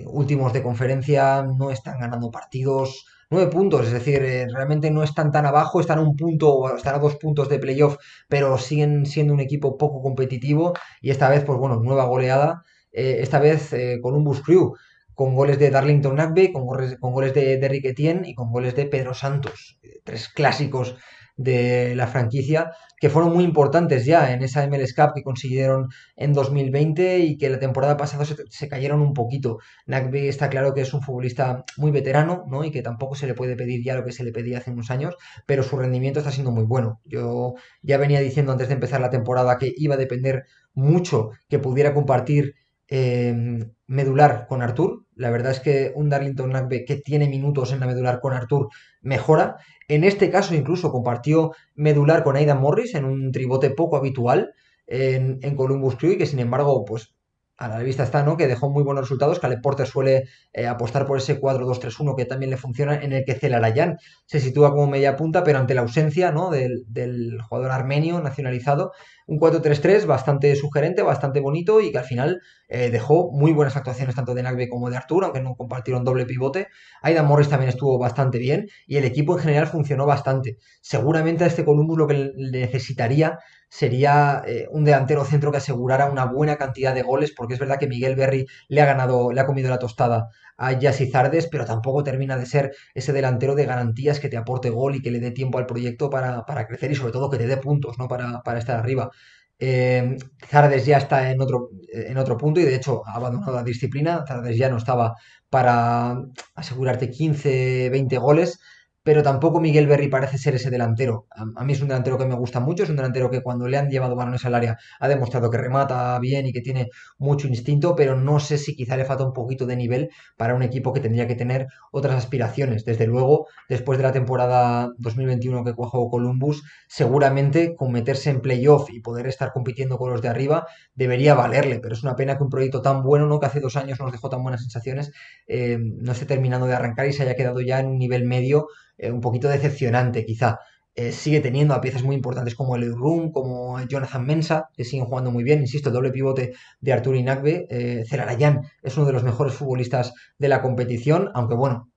Últimos 0.06 0.52
de 0.52 0.62
conferencia 0.62 1.42
no 1.42 1.70
están 1.70 2.00
ganando 2.00 2.30
partidos 2.30 3.04
nueve 3.30 3.50
puntos, 3.50 3.86
es 3.86 3.92
decir, 3.92 4.22
eh, 4.22 4.46
realmente 4.52 4.90
no 4.90 5.04
están 5.04 5.30
tan 5.30 5.46
abajo, 5.46 5.80
están 5.80 5.98
a 5.98 6.02
un 6.02 6.16
punto 6.16 6.52
o 6.52 6.76
están 6.76 6.96
a 6.96 6.98
dos 6.98 7.16
puntos 7.16 7.48
de 7.48 7.60
playoff, 7.60 7.96
pero 8.28 8.58
siguen 8.58 9.06
siendo 9.06 9.32
un 9.32 9.40
equipo 9.40 9.78
poco 9.78 10.02
competitivo 10.02 10.72
y 11.00 11.10
esta 11.10 11.28
vez, 11.28 11.44
pues 11.44 11.58
bueno, 11.58 11.76
nueva 11.76 12.04
goleada, 12.06 12.62
eh, 12.92 13.18
esta 13.20 13.38
vez 13.38 13.72
con 14.02 14.14
un 14.14 14.24
Bus 14.24 14.42
Crew 14.42 14.74
con 15.14 15.34
goles 15.34 15.58
de 15.58 15.70
Darlington 15.70 16.16
Nagbe, 16.16 16.50
con 16.52 16.64
goles, 16.66 16.98
goles 16.98 17.34
de 17.34 17.58
Derrick 17.58 17.84
Etienne 17.84 18.26
y 18.26 18.34
con 18.34 18.50
goles 18.50 18.74
de 18.74 18.86
Pedro 18.86 19.12
Santos, 19.14 19.78
tres 20.02 20.28
clásicos 20.30 20.96
de 21.40 21.94
la 21.94 22.06
franquicia 22.06 22.72
que 23.00 23.08
fueron 23.08 23.32
muy 23.32 23.44
importantes 23.44 24.04
ya 24.04 24.32
en 24.34 24.42
esa 24.42 24.66
MLS 24.66 24.94
Cup 24.94 25.14
que 25.14 25.22
consiguieron 25.22 25.88
en 26.16 26.34
2020 26.34 27.20
y 27.20 27.38
que 27.38 27.48
la 27.48 27.58
temporada 27.58 27.96
pasada 27.96 28.26
se, 28.26 28.68
cayeron 28.68 29.00
un 29.00 29.14
poquito. 29.14 29.58
Nagbe 29.86 30.28
está 30.28 30.50
claro 30.50 30.74
que 30.74 30.82
es 30.82 30.92
un 30.92 31.00
futbolista 31.00 31.64
muy 31.78 31.90
veterano 31.92 32.44
¿no? 32.46 32.62
y 32.62 32.70
que 32.70 32.82
tampoco 32.82 33.14
se 33.14 33.26
le 33.26 33.32
puede 33.32 33.56
pedir 33.56 33.82
ya 33.82 33.94
lo 33.94 34.04
que 34.04 34.12
se 34.12 34.22
le 34.22 34.32
pedía 34.32 34.58
hace 34.58 34.70
unos 34.70 34.90
años, 34.90 35.16
pero 35.46 35.62
su 35.62 35.78
rendimiento 35.78 36.20
está 36.20 36.30
siendo 36.30 36.52
muy 36.52 36.64
bueno. 36.64 37.00
Yo 37.06 37.54
ya 37.80 37.96
venía 37.96 38.20
diciendo 38.20 38.52
antes 38.52 38.68
de 38.68 38.74
empezar 38.74 39.00
la 39.00 39.10
temporada 39.10 39.56
que 39.56 39.72
iba 39.74 39.94
a 39.94 39.98
depender 39.98 40.44
mucho 40.74 41.30
que 41.48 41.58
pudiera 41.58 41.94
compartir 41.94 42.54
eh, 42.88 43.64
medular 43.86 44.46
con 44.46 44.60
Artur. 44.60 45.06
La 45.20 45.30
verdad 45.30 45.52
es 45.52 45.60
que 45.60 45.92
un 45.94 46.08
Darlington 46.08 46.48
Nagbe 46.48 46.86
que 46.86 46.96
tiene 46.96 47.28
minutos 47.28 47.72
en 47.72 47.80
la 47.80 47.86
medular 47.86 48.20
con 48.20 48.32
Artur 48.32 48.70
mejora. 49.02 49.58
En 49.86 50.02
este 50.02 50.30
caso 50.30 50.54
incluso 50.54 50.90
compartió 50.90 51.52
medular 51.74 52.24
con 52.24 52.36
Aidan 52.36 52.58
Morris 52.58 52.94
en 52.94 53.04
un 53.04 53.30
tribote 53.30 53.68
poco 53.68 53.98
habitual 53.98 54.54
en, 54.86 55.38
en 55.42 55.56
Columbus 55.56 55.96
Crew 55.96 56.12
y 56.12 56.16
que 56.16 56.24
sin 56.24 56.38
embargo 56.38 56.86
pues 56.86 57.14
a 57.60 57.68
la 57.68 57.78
vista 57.80 58.04
está, 58.04 58.22
¿no? 58.22 58.38
Que 58.38 58.46
dejó 58.46 58.70
muy 58.70 58.82
buenos 58.82 59.04
resultados. 59.04 59.38
Caleb 59.38 59.60
Porter 59.60 59.86
suele 59.86 60.28
eh, 60.54 60.66
apostar 60.66 61.06
por 61.06 61.18
ese 61.18 61.38
4-2-3-1 61.38 62.16
que 62.16 62.24
también 62.24 62.48
le 62.48 62.56
funciona, 62.56 62.94
en 62.94 63.12
el 63.12 63.22
que 63.26 63.34
Celarayan 63.34 63.98
se 64.24 64.40
sitúa 64.40 64.70
como 64.70 64.86
media 64.86 65.14
punta, 65.14 65.44
pero 65.44 65.58
ante 65.58 65.74
la 65.74 65.82
ausencia, 65.82 66.32
¿no? 66.32 66.50
Del, 66.50 67.38
jugador 67.42 67.70
armenio 67.70 68.18
nacionalizado. 68.22 68.92
Un 69.30 69.38
4-3-3 69.38 70.06
bastante 70.06 70.56
sugerente, 70.56 71.02
bastante 71.02 71.38
bonito 71.38 71.80
y 71.80 71.92
que 71.92 71.98
al 71.98 72.04
final 72.04 72.40
eh, 72.68 72.90
dejó 72.90 73.30
muy 73.30 73.52
buenas 73.52 73.76
actuaciones 73.76 74.16
tanto 74.16 74.34
de 74.34 74.42
Nagbe 74.42 74.68
como 74.68 74.90
de 74.90 74.96
Arturo, 74.96 75.26
aunque 75.26 75.40
no 75.40 75.54
compartieron 75.54 76.02
doble 76.02 76.26
pivote. 76.26 76.66
Aidan 77.00 77.28
Morris 77.28 77.48
también 77.48 77.68
estuvo 77.68 77.96
bastante 77.96 78.38
bien 78.38 78.66
y 78.88 78.96
el 78.96 79.04
equipo 79.04 79.34
en 79.34 79.38
general 79.44 79.68
funcionó 79.68 80.04
bastante. 80.04 80.56
Seguramente 80.80 81.44
a 81.44 81.46
este 81.46 81.64
Columbus 81.64 81.96
lo 81.96 82.08
que 82.08 82.32
necesitaría 82.34 83.38
sería 83.68 84.42
eh, 84.48 84.66
un 84.72 84.82
delantero 84.84 85.24
centro 85.24 85.52
que 85.52 85.58
asegurara 85.58 86.10
una 86.10 86.24
buena 86.24 86.56
cantidad 86.56 86.92
de 86.92 87.02
goles, 87.02 87.32
porque 87.32 87.54
es 87.54 87.60
verdad 87.60 87.78
que 87.78 87.86
Miguel 87.86 88.16
Berry 88.16 88.46
le 88.66 88.82
ha 88.82 88.86
ganado, 88.86 89.30
le 89.30 89.40
ha 89.40 89.46
comido 89.46 89.70
la 89.70 89.78
tostada 89.78 90.26
a 90.60 90.72
Yassi 90.72 91.10
Zardes, 91.10 91.48
pero 91.48 91.64
tampoco 91.64 92.04
termina 92.04 92.36
de 92.36 92.44
ser 92.44 92.72
ese 92.94 93.14
delantero 93.14 93.54
de 93.54 93.64
garantías 93.64 94.20
que 94.20 94.28
te 94.28 94.36
aporte 94.36 94.68
gol 94.68 94.94
y 94.94 95.02
que 95.02 95.10
le 95.10 95.18
dé 95.18 95.30
tiempo 95.30 95.56
al 95.58 95.64
proyecto 95.64 96.10
para, 96.10 96.44
crecer 96.68 96.92
y 96.92 96.94
sobre 96.94 97.12
todo 97.12 97.30
que 97.30 97.38
te 97.38 97.46
dé 97.46 97.56
puntos 97.56 97.98
¿no? 97.98 98.08
para, 98.08 98.58
estar 98.58 98.78
arriba. 98.78 99.10
Eh, 99.58 100.16
Zardes 100.46 100.84
ya 100.84 100.98
está 100.98 101.30
en 101.30 101.40
otro, 101.40 101.70
en 101.92 102.16
otro 102.18 102.36
punto 102.36 102.60
y 102.60 102.64
de 102.64 102.74
hecho 102.74 103.02
ha 103.06 103.14
abandonado 103.14 103.54
la 103.56 103.64
disciplina. 103.64 104.24
Zardes 104.28 104.58
ya 104.58 104.68
no 104.68 104.76
estaba 104.76 105.14
para 105.48 106.16
asegurarte 106.54 107.10
15, 107.10 107.88
20 107.88 108.18
goles 108.18 108.60
pero 109.02 109.22
tampoco 109.22 109.60
Miguel 109.60 109.86
Berry 109.86 110.08
parece 110.08 110.38
ser 110.38 110.54
ese 110.54 110.70
delantero. 110.70 111.26
A, 111.30 111.64
mí 111.64 111.72
es 111.72 111.80
un 111.80 111.88
delantero 111.88 112.18
que 112.18 112.26
me 112.26 112.34
gusta 112.34 112.60
mucho, 112.60 112.82
es 112.82 112.90
un 112.90 112.96
delantero 112.96 113.30
que 113.30 113.42
cuando 113.42 113.66
le 113.66 113.78
han 113.78 113.88
llevado 113.88 114.14
balones 114.14 114.44
al 114.44 114.54
área 114.54 114.78
ha 114.98 115.08
demostrado 115.08 115.50
que 115.50 115.58
remata 115.58 116.18
bien 116.18 116.46
y 116.46 116.52
que 116.52 116.60
tiene 116.60 116.90
mucho 117.18 117.48
instinto, 117.48 117.94
pero 117.96 118.16
no 118.16 118.40
sé 118.40 118.58
si 118.58 118.76
quizá 118.76 118.96
le 118.96 119.04
falta 119.04 119.24
un 119.24 119.32
poquito 119.32 119.66
de 119.66 119.76
nivel 119.76 120.10
para 120.36 120.54
un 120.54 120.62
equipo 120.62 120.92
que 120.92 121.00
tendría 121.00 121.26
que 121.26 121.34
tener 121.34 121.66
otras 121.92 122.16
aspiraciones. 122.16 122.84
Desde 122.84 123.06
luego, 123.06 123.46
después 123.68 123.98
de 123.98 124.02
la 124.02 124.12
temporada 124.12 124.90
2021 124.98 125.64
que 125.64 125.74
cuajó 125.74 126.10
Columbus, 126.10 126.62
seguramente 126.88 127.74
con 127.74 127.92
meterse 127.92 128.30
en 128.30 128.40
playoff 128.40 128.90
y 128.90 129.00
poder 129.00 129.26
estar 129.26 129.52
compitiendo 129.52 129.96
con 129.98 130.10
los 130.10 130.20
de 130.20 130.28
arriba 130.28 130.66
debería 130.94 131.34
valerle, 131.34 131.80
pero 131.80 131.94
es 131.94 132.02
una 132.02 132.16
pena 132.16 132.36
que 132.36 132.44
un 132.44 132.50
proyecto 132.50 132.82
tan 132.82 133.02
bueno, 133.02 133.26
¿no? 133.26 133.40
que 133.40 133.46
hace 133.46 133.60
dos 133.60 133.76
años 133.76 133.98
nos 133.98 134.12
dejó 134.12 134.28
tan 134.28 134.42
buenas 134.42 134.60
sensaciones, 134.60 135.12
eh, 135.46 135.78
no 135.80 136.12
esté 136.12 136.26
terminando 136.26 136.66
de 136.66 136.74
arrancar 136.74 137.06
y 137.06 137.12
se 137.12 137.22
haya 137.22 137.34
quedado 137.34 137.60
ya 137.60 137.80
en 137.80 137.86
un 137.86 137.98
nivel 137.98 138.24
medio 138.24 138.68
eh, 139.00 139.10
un 139.10 139.20
poquito 139.20 139.48
decepcionante 139.48 140.24
quizá. 140.24 140.58
Eh, 140.94 141.12
sigue 141.12 141.40
teniendo 141.40 141.72
a 141.74 141.80
piezas 141.80 142.02
muy 142.02 142.16
importantes 142.16 142.54
como 142.54 142.74
el 142.76 142.92
Room, 142.92 143.30
como 143.32 143.80
Jonathan 143.86 144.26
Mensa, 144.26 144.68
que 144.76 144.84
siguen 144.84 145.06
jugando 145.06 145.30
muy 145.30 145.44
bien. 145.44 145.60
Insisto, 145.60 145.88
el 145.88 145.94
doble 145.94 146.10
pivote 146.10 146.52
de 146.80 146.92
Arturo 146.92 147.16
Inagbe. 147.16 147.66
Eh, 147.70 148.04
Celarayan 148.08 148.62
es 148.82 148.96
uno 148.96 149.06
de 149.06 149.12
los 149.12 149.22
mejores 149.22 149.54
futbolistas 149.54 150.12
de 150.38 150.48
la 150.48 150.60
competición, 150.62 151.30
aunque 151.34 151.54
bueno, 151.54 151.88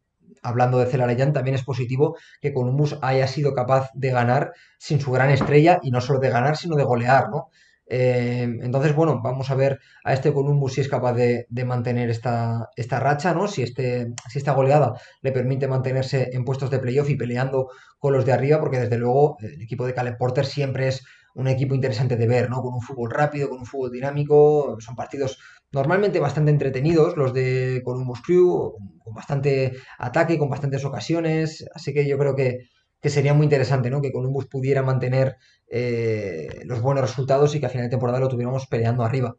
hablando 0.44 0.78
de 0.78 0.86
Celarayan, 0.86 1.34
también 1.34 1.56
es 1.56 1.64
positivo 1.64 2.18
que 2.40 2.54
Columbus 2.54 2.98
haya 3.02 3.28
sido 3.28 3.54
capaz 3.54 3.90
de 3.94 4.12
ganar 4.12 4.54
sin 4.78 5.00
su 5.00 5.12
gran 5.12 5.32
estrella 5.32 5.80
y 5.82 5.92
no 5.92 6.00
solo 6.02 6.20
de 6.20 6.30
ganar, 6.30 6.56
sino 6.58 6.76
de 6.76 6.84
golear, 6.84 7.30
¿no? 7.30 7.50
Eh, 7.86 8.44
entonces, 8.62 8.96
bueno, 8.96 9.22
vamos 9.22 9.52
a 9.52 9.56
ver 9.56 9.80
a 10.04 10.14
este 10.14 10.34
Columbus 10.34 10.74
si 10.74 10.82
es 10.82 10.88
capaz 10.88 11.14
de, 11.14 11.48
mantener 11.66 12.10
esta, 12.10 12.70
esta, 12.76 13.00
racha, 13.00 13.34
¿no? 13.34 13.48
Si, 13.48 13.62
este, 13.62 14.14
si 14.30 14.40
esta 14.40 14.54
goleada 14.54 14.94
le 15.22 15.32
permite 15.32 15.68
mantenerse 15.68 16.30
en 16.34 16.46
puestos 16.46 16.70
de 16.70 16.80
playoff 16.80 17.10
y 17.10 17.16
peleando 17.16 17.70
con 18.00 18.14
los 18.14 18.26
de 18.26 18.34
arriba, 18.34 18.60
porque 18.60 18.80
desde 18.80 18.98
luego 18.98 19.38
el 19.42 19.62
equipo 19.62 19.86
de 19.86 19.94
Caleb 19.94 20.18
Porter 20.18 20.46
siempre 20.46 20.88
es 20.88 21.04
un 21.36 21.48
equipo 21.48 21.76
interesante 21.76 22.16
de 22.16 22.28
ver, 22.28 22.50
¿no? 22.50 22.62
Con 22.62 22.74
un 22.74 22.82
fútbol 22.82 23.12
rápido, 23.12 23.50
con 23.50 23.60
un 23.60 23.66
fútbol 23.66 23.92
dinámico, 23.92 24.78
son 24.80 24.96
partidos 24.96 25.40
normalmente 25.72 26.20
bastante 26.20 26.52
entretenidos 26.52 27.18
los 27.18 27.34
de 27.34 27.82
Columbus 27.84 28.22
Crew, 28.22 28.76
con 29.00 29.14
bastante 29.14 29.74
ataque, 29.98 30.38
con 30.38 30.50
bastantes 30.50 30.86
ocasiones, 30.86 31.66
así 31.74 31.94
que 31.94 32.08
yo 32.08 32.18
creo 32.18 32.36
que, 32.36 32.60
que 33.02 33.10
sería 33.10 33.34
muy 33.34 33.46
interesante, 33.46 33.90
¿no? 33.90 34.02
Que 34.02 34.12
Columbus 34.12 34.48
pudiera 34.48 34.84
mantener 34.84 35.36
eh, 35.76 36.62
los 36.66 36.82
buenos 36.82 37.02
resultados 37.02 37.56
y 37.56 37.60
que 37.60 37.66
a 37.66 37.70
final 37.70 37.88
de 37.88 37.90
temporada 37.90 38.20
lo 38.20 38.30
tuviéramos 38.30 38.68
peleando 38.68 39.04
arriba. 39.04 39.36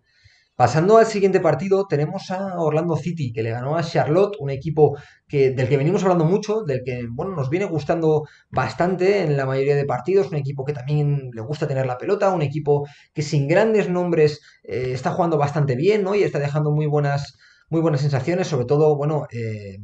Pasando 0.56 0.98
al 0.98 1.06
siguiente 1.06 1.38
partido, 1.38 1.86
tenemos 1.88 2.28
a 2.32 2.60
Orlando 2.60 2.96
City, 2.96 3.32
que 3.32 3.44
le 3.44 3.50
ganó 3.50 3.76
a 3.76 3.84
Charlotte, 3.84 4.36
un 4.40 4.50
equipo 4.50 4.96
que, 5.28 5.50
del 5.50 5.68
que 5.68 5.76
venimos 5.76 6.02
hablando 6.02 6.24
mucho, 6.24 6.62
del 6.64 6.82
que 6.84 7.06
bueno, 7.08 7.36
nos 7.36 7.50
viene 7.50 7.66
gustando 7.66 8.24
bastante 8.50 9.22
en 9.22 9.36
la 9.36 9.46
mayoría 9.46 9.76
de 9.76 9.84
partidos, 9.84 10.30
un 10.30 10.36
equipo 10.36 10.64
que 10.64 10.72
también 10.72 11.30
le 11.32 11.40
gusta 11.42 11.68
tener 11.68 11.86
la 11.86 11.98
pelota, 11.98 12.30
un 12.30 12.42
equipo 12.42 12.84
que 13.12 13.22
sin 13.22 13.46
grandes 13.46 13.88
nombres 13.88 14.40
eh, 14.64 14.90
está 14.92 15.10
jugando 15.12 15.38
bastante 15.38 15.76
bien 15.76 16.02
¿no? 16.02 16.16
y 16.16 16.24
está 16.24 16.40
dejando 16.40 16.72
muy 16.72 16.86
buenas, 16.86 17.36
muy 17.68 17.80
buenas 17.80 18.00
sensaciones, 18.00 18.48
sobre 18.48 18.66
todo, 18.66 18.96
bueno, 18.96 19.26
eh, 19.30 19.78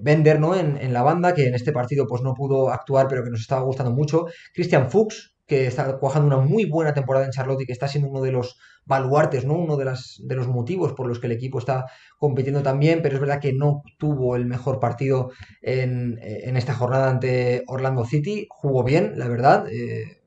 Bender. 0.00 0.36
En, 0.36 0.76
en, 0.78 0.92
la 0.92 1.02
banda, 1.02 1.34
que 1.34 1.46
en 1.46 1.54
este 1.54 1.72
partido 1.72 2.06
pues 2.06 2.22
no 2.22 2.34
pudo 2.34 2.70
actuar, 2.70 3.06
pero 3.08 3.22
que 3.22 3.30
nos 3.30 3.40
estaba 3.40 3.62
gustando 3.62 3.92
mucho. 3.92 4.26
Christian 4.54 4.90
Fuchs, 4.90 5.33
que 5.46 5.66
está 5.66 5.98
cuajando 5.98 6.26
una 6.28 6.46
muy 6.46 6.64
buena 6.64 6.94
temporada 6.94 7.26
en 7.26 7.32
Charlotte 7.32 7.62
y 7.62 7.66
que 7.66 7.72
está 7.72 7.88
siendo 7.88 8.08
uno 8.08 8.22
de 8.22 8.32
los 8.32 8.56
baluartes, 8.86 9.44
¿no? 9.44 9.54
Uno 9.54 9.76
de, 9.76 9.84
las, 9.84 10.20
de 10.22 10.34
los 10.34 10.48
motivos 10.48 10.92
por 10.94 11.06
los 11.06 11.18
que 11.18 11.26
el 11.26 11.32
equipo 11.32 11.58
está 11.58 11.86
compitiendo 12.18 12.62
también, 12.62 13.02
pero 13.02 13.14
es 13.14 13.20
verdad 13.20 13.40
que 13.40 13.52
no 13.52 13.82
tuvo 13.98 14.36
el 14.36 14.46
mejor 14.46 14.80
partido 14.80 15.30
en, 15.62 16.18
esta 16.56 16.74
jornada 16.74 17.10
ante 17.10 17.62
Orlando 17.66 18.04
City. 18.04 18.46
Jugó 18.50 18.84
bien, 18.84 19.12
la 19.16 19.28
verdad. 19.28 19.66
Eh, 19.70 20.23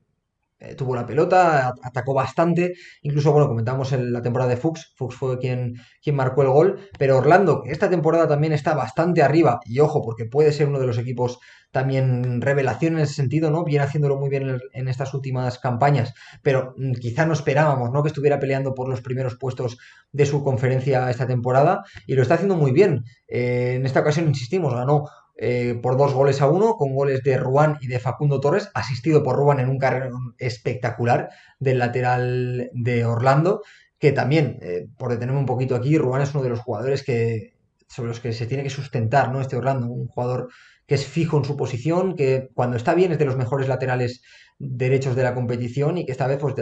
eh, 0.59 0.73
tuvo 0.75 0.95
la 0.95 1.05
pelota, 1.05 1.73
atacó 1.83 2.13
bastante. 2.13 2.73
Incluso, 3.01 3.31
bueno, 3.31 3.47
comentamos 3.47 3.91
en 3.93 4.11
la 4.11 4.21
temporada 4.21 4.49
de 4.49 4.57
Fuchs. 4.57 4.93
Fuchs 4.95 5.15
fue 5.15 5.37
quien, 5.37 5.75
quien 6.01 6.15
marcó 6.15 6.41
el 6.41 6.49
gol. 6.49 6.79
Pero 6.97 7.17
Orlando, 7.17 7.61
que 7.61 7.71
esta 7.71 7.89
temporada 7.89 8.27
también 8.27 8.53
está 8.53 8.73
bastante 8.73 9.21
arriba. 9.21 9.59
Y 9.65 9.79
ojo, 9.79 10.01
porque 10.01 10.25
puede 10.25 10.51
ser 10.51 10.67
uno 10.67 10.79
de 10.79 10.87
los 10.87 10.97
equipos 10.97 11.39
también 11.71 12.41
revelación 12.41 12.93
en 12.93 13.01
ese 13.01 13.13
sentido, 13.13 13.51
¿no? 13.51 13.63
Viene 13.63 13.83
haciéndolo 13.83 14.17
muy 14.17 14.29
bien 14.29 14.59
en, 14.73 14.87
estas 14.87 15.13
últimas 15.13 15.59
campañas. 15.59 16.13
Pero 16.41 16.73
mm, 16.77 16.93
quizá 16.93 17.25
no 17.25 17.33
esperábamos, 17.33 17.91
¿no? 17.91 18.01
Que 18.01 18.09
estuviera 18.09 18.39
peleando 18.39 18.73
por 18.73 18.89
los 18.89 19.01
primeros 19.01 19.37
puestos 19.37 19.77
de 20.11 20.25
su 20.25 20.43
conferencia 20.43 21.09
esta 21.11 21.27
temporada. 21.27 21.83
Y 22.07 22.15
lo 22.15 22.23
está 22.23 22.35
haciendo 22.35 22.55
muy 22.55 22.71
bien. 22.71 23.03
Eh, 23.27 23.73
en 23.75 23.85
esta 23.85 23.99
ocasión, 23.99 24.27
insistimos, 24.27 24.73
ganó 24.73 25.03
eh, 25.37 25.79
por 25.81 25.97
dos 25.97 26.13
goles 26.13 26.41
a 26.41 26.47
uno, 26.47 26.75
con 26.75 26.95
goles 26.95 27.21
de 27.23 27.37
Ruán 27.37 27.77
y 27.81 27.87
de 27.87 27.99
Facundo 27.99 28.39
Torres, 28.39 28.69
asistido 28.73 29.23
por 29.23 29.35
Ruán 29.35 29.59
en 29.59 29.69
un 29.69 29.77
carrero 29.77 30.17
espectacular 30.37 31.29
del 31.59 31.79
lateral 31.79 32.69
de 32.73 33.05
Orlando, 33.05 33.61
que 33.99 34.11
también, 34.11 34.59
eh, 34.61 34.87
por 34.97 35.11
detenerme 35.11 35.39
un 35.39 35.45
poquito 35.45 35.75
aquí, 35.75 35.97
Ruán 35.97 36.21
es 36.21 36.33
uno 36.33 36.43
de 36.43 36.49
los 36.49 36.59
jugadores 36.59 37.03
que 37.03 37.55
sobre 37.87 38.09
los 38.09 38.19
que 38.19 38.33
se 38.33 38.47
tiene 38.47 38.63
que 38.63 38.69
sustentar, 38.69 39.31
¿no? 39.31 39.39
Este 39.39 39.55
Orlando, 39.55 39.87
un 39.87 40.07
jugador 40.07 40.49
que 40.85 40.95
es 40.95 41.05
fijo 41.05 41.37
en 41.37 41.45
su 41.45 41.55
posición, 41.55 42.15
que 42.15 42.49
cuando 42.53 42.77
está 42.77 42.93
bien 42.93 43.11
es 43.11 43.19
de 43.19 43.25
los 43.25 43.37
mejores 43.37 43.67
laterales 43.67 44.21
derechos 44.59 45.15
de 45.15 45.23
la 45.23 45.33
competición 45.33 45.97
y 45.97 46.05
que 46.05 46.11
esta 46.11 46.27
vez 46.27 46.39
pues 46.39 46.55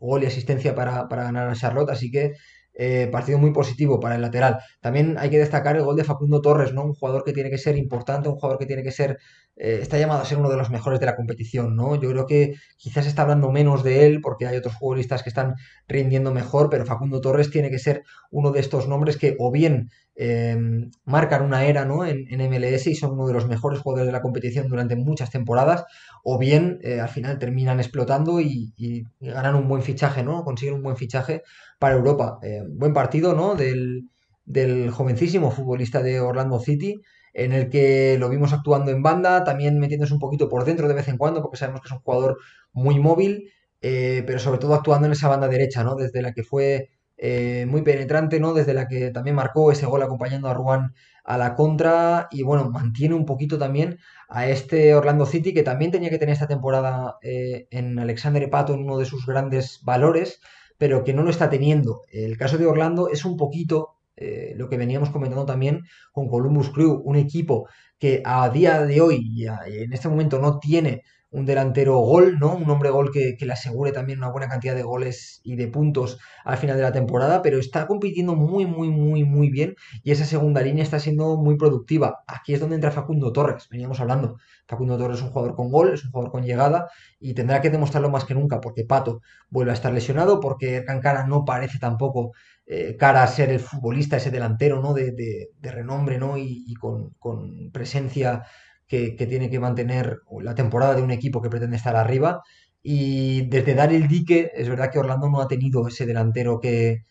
gol 0.00 0.22
y 0.22 0.26
asistencia 0.26 0.74
para, 0.74 1.08
para 1.08 1.24
ganar 1.24 1.48
a 1.48 1.54
Charlotte, 1.54 1.90
así 1.90 2.10
que 2.10 2.34
eh, 2.80 3.08
partido 3.10 3.38
muy 3.38 3.52
positivo 3.52 3.98
para 3.98 4.14
el 4.14 4.22
lateral. 4.22 4.60
También 4.80 5.16
hay 5.18 5.30
que 5.30 5.38
destacar 5.38 5.76
el 5.76 5.82
gol 5.82 5.96
de 5.96 6.04
Facundo 6.04 6.40
Torres, 6.40 6.72
¿no? 6.72 6.84
Un 6.84 6.94
jugador 6.94 7.24
que 7.24 7.32
tiene 7.32 7.50
que 7.50 7.58
ser 7.58 7.76
importante, 7.76 8.28
un 8.28 8.36
jugador 8.36 8.56
que 8.58 8.66
tiene 8.66 8.84
que 8.84 8.92
ser, 8.92 9.18
eh, 9.56 9.80
está 9.82 9.98
llamado 9.98 10.22
a 10.22 10.24
ser 10.24 10.38
uno 10.38 10.48
de 10.48 10.56
los 10.56 10.70
mejores 10.70 11.00
de 11.00 11.06
la 11.06 11.16
competición, 11.16 11.74
¿no? 11.74 11.96
Yo 11.96 12.08
creo 12.10 12.26
que 12.26 12.54
quizás 12.76 13.06
está 13.06 13.22
hablando 13.22 13.50
menos 13.50 13.82
de 13.82 14.06
él 14.06 14.20
porque 14.22 14.46
hay 14.46 14.56
otros 14.56 14.74
futbolistas 14.78 15.24
que 15.24 15.28
están 15.28 15.56
rindiendo 15.88 16.32
mejor, 16.32 16.70
pero 16.70 16.86
Facundo 16.86 17.20
Torres 17.20 17.50
tiene 17.50 17.68
que 17.68 17.80
ser 17.80 18.04
uno 18.30 18.52
de 18.52 18.60
estos 18.60 18.86
nombres 18.86 19.16
que 19.16 19.34
o 19.40 19.50
bien 19.50 19.90
em, 20.18 20.90
marcan 21.04 21.42
una 21.42 21.64
era 21.64 21.84
¿no? 21.84 22.04
en, 22.04 22.26
MLS 22.28 22.88
y 22.88 22.94
son 22.94 23.12
uno 23.12 23.26
de 23.26 23.32
los 23.32 23.46
mejores 23.46 23.80
jugadores 23.80 24.06
de 24.06 24.12
la 24.12 24.20
competición 24.20 24.68
durante 24.68 24.96
muchas 24.96 25.30
temporadas, 25.30 25.84
o 26.24 26.38
bien 26.38 26.80
eh, 26.82 27.00
al 27.00 27.08
final 27.08 27.38
terminan 27.38 27.80
explotando 27.80 28.40
y, 28.40 28.72
ganan 29.20 29.54
un 29.54 29.68
buen 29.68 29.82
fichaje, 29.82 30.22
¿no? 30.22 30.44
Consiguen 30.44 30.74
un 30.74 30.82
buen 30.82 30.96
fichaje 30.96 31.42
para 31.78 31.94
Europa. 31.94 32.38
Eh, 32.42 32.62
buen 32.68 32.92
partido, 32.92 33.34
¿no? 33.34 33.54
Del, 33.54 34.08
del 34.44 34.90
jovencísimo 34.90 35.50
futbolista 35.50 36.02
de 36.02 36.20
Orlando 36.20 36.60
City 36.60 37.00
en 37.34 37.52
el 37.52 37.68
que 37.68 38.16
lo 38.18 38.28
vimos 38.28 38.52
actuando 38.52 38.90
en 38.90 39.02
banda, 39.02 39.44
también 39.44 39.78
metiéndose 39.78 40.12
un 40.12 40.18
poquito 40.18 40.48
por 40.48 40.64
dentro 40.64 40.88
de 40.88 40.94
vez 40.94 41.08
en 41.08 41.18
cuando, 41.18 41.40
porque 41.40 41.56
sabemos 41.56 41.80
que 41.80 41.86
es 41.86 41.92
un 41.92 42.00
jugador 42.00 42.38
muy 42.72 42.98
móvil, 42.98 43.52
eh, 43.80 44.24
pero 44.26 44.38
sobre 44.40 44.58
todo 44.58 44.74
actuando 44.74 45.06
en 45.06 45.12
esa 45.12 45.28
banda 45.28 45.48
derecha, 45.48 45.84
¿no? 45.84 45.94
Desde 45.94 46.22
la 46.22 46.32
que 46.32 46.42
fue 46.42 46.88
eh, 47.20 47.66
muy 47.68 47.82
penetrante, 47.82 48.38
¿no? 48.38 48.54
Desde 48.54 48.74
la 48.74 48.86
que 48.86 49.10
también 49.10 49.34
marcó 49.34 49.72
ese 49.72 49.86
gol 49.86 50.02
acompañando 50.02 50.48
a 50.48 50.54
Ruan 50.54 50.94
a 51.24 51.36
la 51.36 51.56
contra 51.56 52.28
y 52.30 52.44
bueno, 52.44 52.70
mantiene 52.70 53.14
un 53.14 53.26
poquito 53.26 53.58
también 53.58 53.98
a 54.28 54.46
este 54.46 54.94
Orlando 54.94 55.26
City 55.26 55.52
que 55.52 55.64
también 55.64 55.90
tenía 55.90 56.10
que 56.10 56.18
tener 56.18 56.32
esta 56.34 56.46
temporada 56.46 57.16
eh, 57.22 57.66
en 57.70 57.98
Alexander 57.98 58.48
Pato 58.48 58.72
en 58.72 58.84
uno 58.84 58.98
de 58.98 59.04
sus 59.04 59.26
grandes 59.26 59.80
valores, 59.82 60.40
pero 60.78 61.02
que 61.02 61.12
no 61.12 61.24
lo 61.24 61.30
está 61.30 61.50
teniendo. 61.50 62.02
El 62.12 62.38
caso 62.38 62.56
de 62.56 62.66
Orlando 62.66 63.08
es 63.08 63.24
un 63.24 63.36
poquito 63.36 63.96
eh, 64.16 64.54
lo 64.56 64.68
que 64.68 64.76
veníamos 64.76 65.10
comentando 65.10 65.44
también 65.44 65.82
con 66.12 66.28
Columbus 66.28 66.70
Crew, 66.70 67.02
un 67.04 67.16
equipo 67.16 67.68
que 67.98 68.22
a 68.24 68.48
día 68.48 68.82
de 68.84 69.00
hoy 69.00 69.44
en 69.66 69.92
este 69.92 70.08
momento 70.08 70.38
no 70.38 70.60
tiene 70.60 71.02
un 71.30 71.44
delantero 71.44 71.98
gol, 71.98 72.38
¿no? 72.38 72.54
Un 72.54 72.70
hombre 72.70 72.90
gol 72.90 73.10
que, 73.12 73.36
le 73.38 73.52
asegure 73.52 73.92
también 73.92 74.18
una 74.18 74.30
buena 74.30 74.48
cantidad 74.48 74.74
de 74.74 74.82
goles 74.82 75.40
y 75.44 75.56
de 75.56 75.68
puntos 75.68 76.18
al 76.44 76.56
final 76.56 76.76
de 76.76 76.82
la 76.82 76.92
temporada, 76.92 77.42
pero 77.42 77.58
está 77.58 77.86
compitiendo 77.86 78.34
muy, 78.34 78.66
muy, 78.66 78.88
muy, 78.90 79.24
muy 79.24 79.50
bien 79.50 79.74
y 80.02 80.12
esa 80.12 80.24
segunda 80.24 80.62
línea 80.62 80.82
está 80.82 80.98
siendo 80.98 81.36
muy 81.36 81.56
productiva. 81.56 82.24
Aquí 82.26 82.54
es 82.54 82.60
donde 82.60 82.76
entra 82.76 82.90
Facundo 82.90 83.32
Torres, 83.32 83.68
veníamos 83.70 84.00
hablando. 84.00 84.38
Facundo 84.66 84.96
Torres 84.96 85.18
es 85.18 85.24
un 85.24 85.30
jugador 85.30 85.54
con 85.54 85.70
gol, 85.70 85.92
es 85.94 86.04
un 86.04 86.10
jugador 86.12 86.32
con 86.32 86.44
llegada 86.44 86.88
y 87.20 87.34
tendrá 87.34 87.60
que 87.60 87.70
demostrarlo 87.70 88.10
más 88.10 88.24
que 88.24 88.34
nunca 88.34 88.60
porque 88.60 88.84
Pato 88.84 89.20
vuelve 89.50 89.72
a 89.72 89.74
estar 89.74 89.92
lesionado, 89.92 90.40
porque 90.40 90.84
Cancara 90.84 91.26
no 91.26 91.44
parece 91.44 91.78
tampoco 91.78 92.32
eh, 92.66 92.96
cara 92.98 93.22
a 93.22 93.26
ser 93.26 93.50
el 93.50 93.60
futbolista, 93.60 94.18
ese 94.18 94.30
delantero, 94.30 94.82
¿no? 94.82 94.92
De, 94.92 95.48
renombre, 95.62 96.18
¿no? 96.18 96.36
Y, 96.36 96.74
con, 96.74 97.14
con 97.18 97.70
presencia 97.72 98.44
que, 98.88 99.10
tiene 99.28 99.50
que 99.50 99.60
mantener 99.60 100.20
la 100.40 100.54
temporada 100.54 100.94
de 100.94 101.02
un 101.02 101.10
equipo 101.10 101.42
que 101.42 101.50
pretende 101.50 101.76
estar 101.76 101.96
arriba. 101.96 102.42
Y 102.82 103.48
desde 103.48 103.74
dar 103.74 103.92
el 103.92 104.08
dique, 104.08 104.50
es 104.54 104.68
verdad 104.68 104.90
que 104.90 104.98
Orlando 104.98 105.28
no 105.30 105.40
ha 105.40 105.48
tenido 105.48 105.86
ese 105.88 106.06
delantero 106.06 106.60
que, 106.60 107.04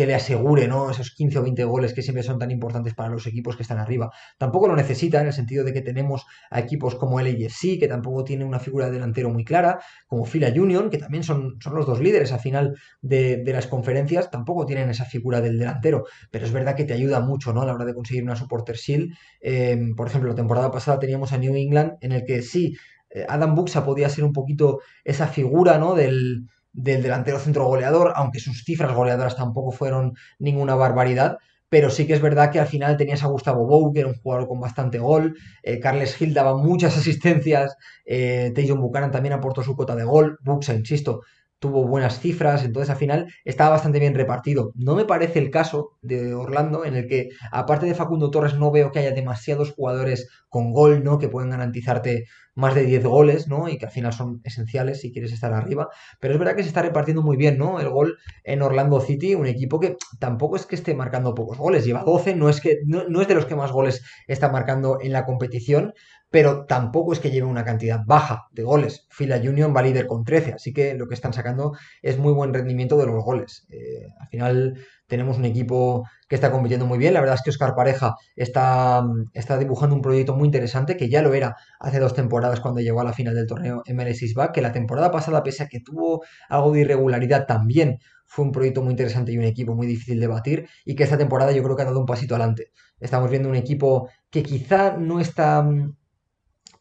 que 0.00 0.06
le 0.06 0.14
asegure 0.14 0.66
¿no? 0.66 0.90
esos 0.90 1.10
15 1.10 1.40
o 1.40 1.42
20 1.42 1.62
goles 1.64 1.92
que 1.92 2.00
siempre 2.00 2.22
son 2.22 2.38
tan 2.38 2.50
importantes 2.50 2.94
para 2.94 3.10
los 3.10 3.26
equipos 3.26 3.54
que 3.54 3.64
están 3.64 3.76
arriba. 3.76 4.10
Tampoco 4.38 4.66
lo 4.66 4.74
necesita 4.74 5.20
en 5.20 5.26
el 5.26 5.34
sentido 5.34 5.62
de 5.62 5.74
que 5.74 5.82
tenemos 5.82 6.24
a 6.50 6.58
equipos 6.58 6.94
como 6.94 7.20
el 7.20 7.26
AFC, 7.26 7.78
que 7.78 7.86
tampoco 7.86 8.24
tiene 8.24 8.46
una 8.46 8.58
figura 8.58 8.86
de 8.86 8.92
delantero 8.92 9.28
muy 9.28 9.44
clara, 9.44 9.78
como 10.06 10.24
Fila 10.24 10.48
Union, 10.48 10.88
que 10.88 10.96
también 10.96 11.22
son, 11.22 11.58
son 11.60 11.74
los 11.74 11.84
dos 11.84 12.00
líderes 12.00 12.32
al 12.32 12.40
final 12.40 12.78
de, 13.02 13.44
las 13.44 13.66
conferencias, 13.66 14.30
tampoco 14.30 14.64
tienen 14.64 14.88
esa 14.88 15.04
figura 15.04 15.42
del 15.42 15.58
delantero, 15.58 16.06
pero 16.30 16.46
es 16.46 16.52
verdad 16.52 16.76
que 16.76 16.84
te 16.84 16.94
ayuda 16.94 17.20
mucho 17.20 17.52
¿no? 17.52 17.60
a 17.60 17.66
la 17.66 17.74
hora 17.74 17.84
de 17.84 17.92
conseguir 17.92 18.22
una 18.22 18.36
supporter 18.36 18.76
shield. 18.76 19.12
Eh, 19.42 19.78
por 19.94 20.06
ejemplo, 20.06 20.30
la 20.30 20.34
temporada 20.34 20.70
pasada 20.70 20.98
teníamos 20.98 21.34
a 21.34 21.36
New 21.36 21.54
England, 21.54 21.98
en 22.00 22.12
el 22.12 22.24
que 22.24 22.40
sí, 22.40 22.74
eh, 23.10 23.26
Adam 23.28 23.54
Buxa 23.54 23.84
podía 23.84 24.08
ser 24.08 24.24
un 24.24 24.32
poquito 24.32 24.80
esa 25.04 25.26
figura 25.26 25.76
¿no? 25.76 25.94
del 25.94 26.46
del 26.72 27.02
delantero 27.02 27.38
centro 27.38 27.66
goleador, 27.66 28.12
aunque 28.16 28.40
sus 28.40 28.64
cifras 28.64 28.94
goleadoras 28.94 29.36
tampoco 29.36 29.72
fueron 29.72 30.14
ninguna 30.38 30.74
barbaridad, 30.74 31.38
pero 31.68 31.88
sí 31.88 32.06
que 32.06 32.14
es 32.14 32.20
verdad 32.20 32.50
que 32.50 32.58
al 32.60 32.66
final 32.66 32.96
tenías 32.96 33.22
a 33.22 33.28
Gustavo 33.28 33.66
Bou, 33.66 33.92
que 33.92 34.00
era 34.00 34.08
un 34.08 34.16
jugador 34.16 34.48
con 34.48 34.60
bastante 34.60 34.98
gol, 34.98 35.36
eh, 35.62 35.78
Carles 35.78 36.16
Gil 36.16 36.34
daba 36.34 36.56
muchas 36.56 36.96
asistencias, 36.96 37.76
eh, 38.04 38.52
Buchanan 38.76 39.12
también 39.12 39.32
aportó 39.34 39.62
su 39.62 39.76
cota 39.76 39.94
de 39.94 40.04
gol, 40.04 40.38
Buxa, 40.42 40.74
insisto, 40.74 41.22
tuvo 41.60 41.86
buenas 41.86 42.18
cifras, 42.20 42.64
entonces 42.64 42.90
al 42.90 42.96
final 42.96 43.32
estaba 43.44 43.70
bastante 43.70 44.00
bien 44.00 44.14
repartido. 44.14 44.72
No 44.74 44.96
me 44.96 45.04
parece 45.04 45.38
el 45.38 45.50
caso 45.50 45.98
de 46.00 46.34
Orlando, 46.34 46.84
en 46.86 46.96
el 46.96 47.06
que 47.06 47.28
aparte 47.52 47.86
de 47.86 47.94
Facundo 47.94 48.30
Torres 48.30 48.54
no 48.54 48.70
veo 48.70 48.90
que 48.90 48.98
haya 48.98 49.12
demasiados 49.12 49.72
jugadores 49.72 50.28
con 50.48 50.72
gol, 50.72 51.04
¿no? 51.04 51.18
Que 51.18 51.28
pueden 51.28 51.50
garantizarte 51.50 52.24
más 52.54 52.74
de 52.74 52.84
10 52.84 53.04
goles, 53.04 53.46
¿no? 53.46 53.68
Y 53.68 53.76
que 53.76 53.86
al 53.86 53.92
final 53.92 54.12
son 54.12 54.40
esenciales 54.42 55.00
si 55.02 55.12
quieres 55.12 55.32
estar 55.32 55.52
arriba. 55.52 55.88
Pero 56.18 56.34
es 56.34 56.40
verdad 56.40 56.56
que 56.56 56.62
se 56.62 56.68
está 56.68 56.82
repartiendo 56.82 57.22
muy 57.22 57.36
bien, 57.36 57.58
¿no? 57.58 57.78
El 57.78 57.90
gol 57.90 58.16
en 58.42 58.62
Orlando 58.62 59.00
City, 59.00 59.34
un 59.34 59.46
equipo 59.46 59.78
que 59.78 59.96
tampoco 60.18 60.56
es 60.56 60.64
que 60.64 60.76
esté 60.76 60.94
marcando 60.94 61.34
pocos 61.34 61.58
goles, 61.58 61.84
lleva 61.84 62.04
12, 62.04 62.34
no 62.36 62.48
es, 62.48 62.60
que, 62.60 62.78
no 62.86 63.20
es 63.20 63.28
de 63.28 63.34
los 63.34 63.44
que 63.44 63.54
más 63.54 63.70
goles 63.70 64.02
está 64.26 64.50
marcando 64.50 64.98
en 65.00 65.12
la 65.12 65.26
competición, 65.26 65.92
pero 66.30 66.64
tampoco 66.64 67.12
es 67.12 67.18
que 67.18 67.30
lleve 67.30 67.46
una 67.46 67.64
cantidad 67.64 68.00
baja 68.06 68.46
de 68.52 68.62
goles. 68.62 69.06
Fila 69.10 69.36
Union 69.36 69.74
va 69.76 69.82
líder 69.82 70.06
con 70.06 70.24
13, 70.24 70.54
así 70.54 70.72
que 70.72 70.94
lo 70.94 71.08
que 71.08 71.14
están 71.14 71.32
sacando 71.32 71.76
es 72.02 72.18
muy 72.18 72.32
buen 72.32 72.54
rendimiento 72.54 72.96
de 72.96 73.06
los 73.06 73.24
goles. 73.24 73.66
Eh, 73.68 74.06
al 74.18 74.28
final 74.28 74.78
tenemos 75.08 75.38
un 75.38 75.44
equipo 75.44 76.06
que 76.28 76.36
está 76.36 76.52
compitiendo 76.52 76.86
muy 76.86 76.98
bien. 76.98 77.14
La 77.14 77.20
verdad 77.20 77.34
es 77.34 77.42
que 77.42 77.50
Oscar 77.50 77.74
Pareja 77.74 78.14
está, 78.36 79.02
está 79.34 79.58
dibujando 79.58 79.96
un 79.96 80.02
proyecto 80.02 80.36
muy 80.36 80.46
interesante, 80.46 80.96
que 80.96 81.08
ya 81.08 81.20
lo 81.20 81.34
era 81.34 81.56
hace 81.80 81.98
dos 81.98 82.14
temporadas 82.14 82.60
cuando 82.60 82.80
llegó 82.80 83.00
a 83.00 83.04
la 83.04 83.12
final 83.12 83.34
del 83.34 83.48
torneo 83.48 83.82
MLS 83.88 84.32
Back, 84.34 84.52
que 84.52 84.62
la 84.62 84.72
temporada 84.72 85.10
pasada, 85.10 85.42
pese 85.42 85.64
a 85.64 85.68
que 85.68 85.80
tuvo 85.80 86.22
algo 86.48 86.70
de 86.70 86.82
irregularidad, 86.82 87.46
también 87.46 87.98
fue 88.24 88.44
un 88.44 88.52
proyecto 88.52 88.82
muy 88.82 88.92
interesante 88.92 89.32
y 89.32 89.38
un 89.38 89.44
equipo 89.44 89.74
muy 89.74 89.88
difícil 89.88 90.20
de 90.20 90.28
batir, 90.28 90.68
y 90.84 90.94
que 90.94 91.02
esta 91.02 91.18
temporada 91.18 91.50
yo 91.50 91.64
creo 91.64 91.74
que 91.74 91.82
ha 91.82 91.86
dado 91.86 91.98
un 91.98 92.06
pasito 92.06 92.36
adelante. 92.36 92.70
Estamos 93.00 93.28
viendo 93.28 93.48
un 93.48 93.56
equipo 93.56 94.08
que 94.30 94.44
quizá 94.44 94.96
no 94.96 95.18
está 95.18 95.66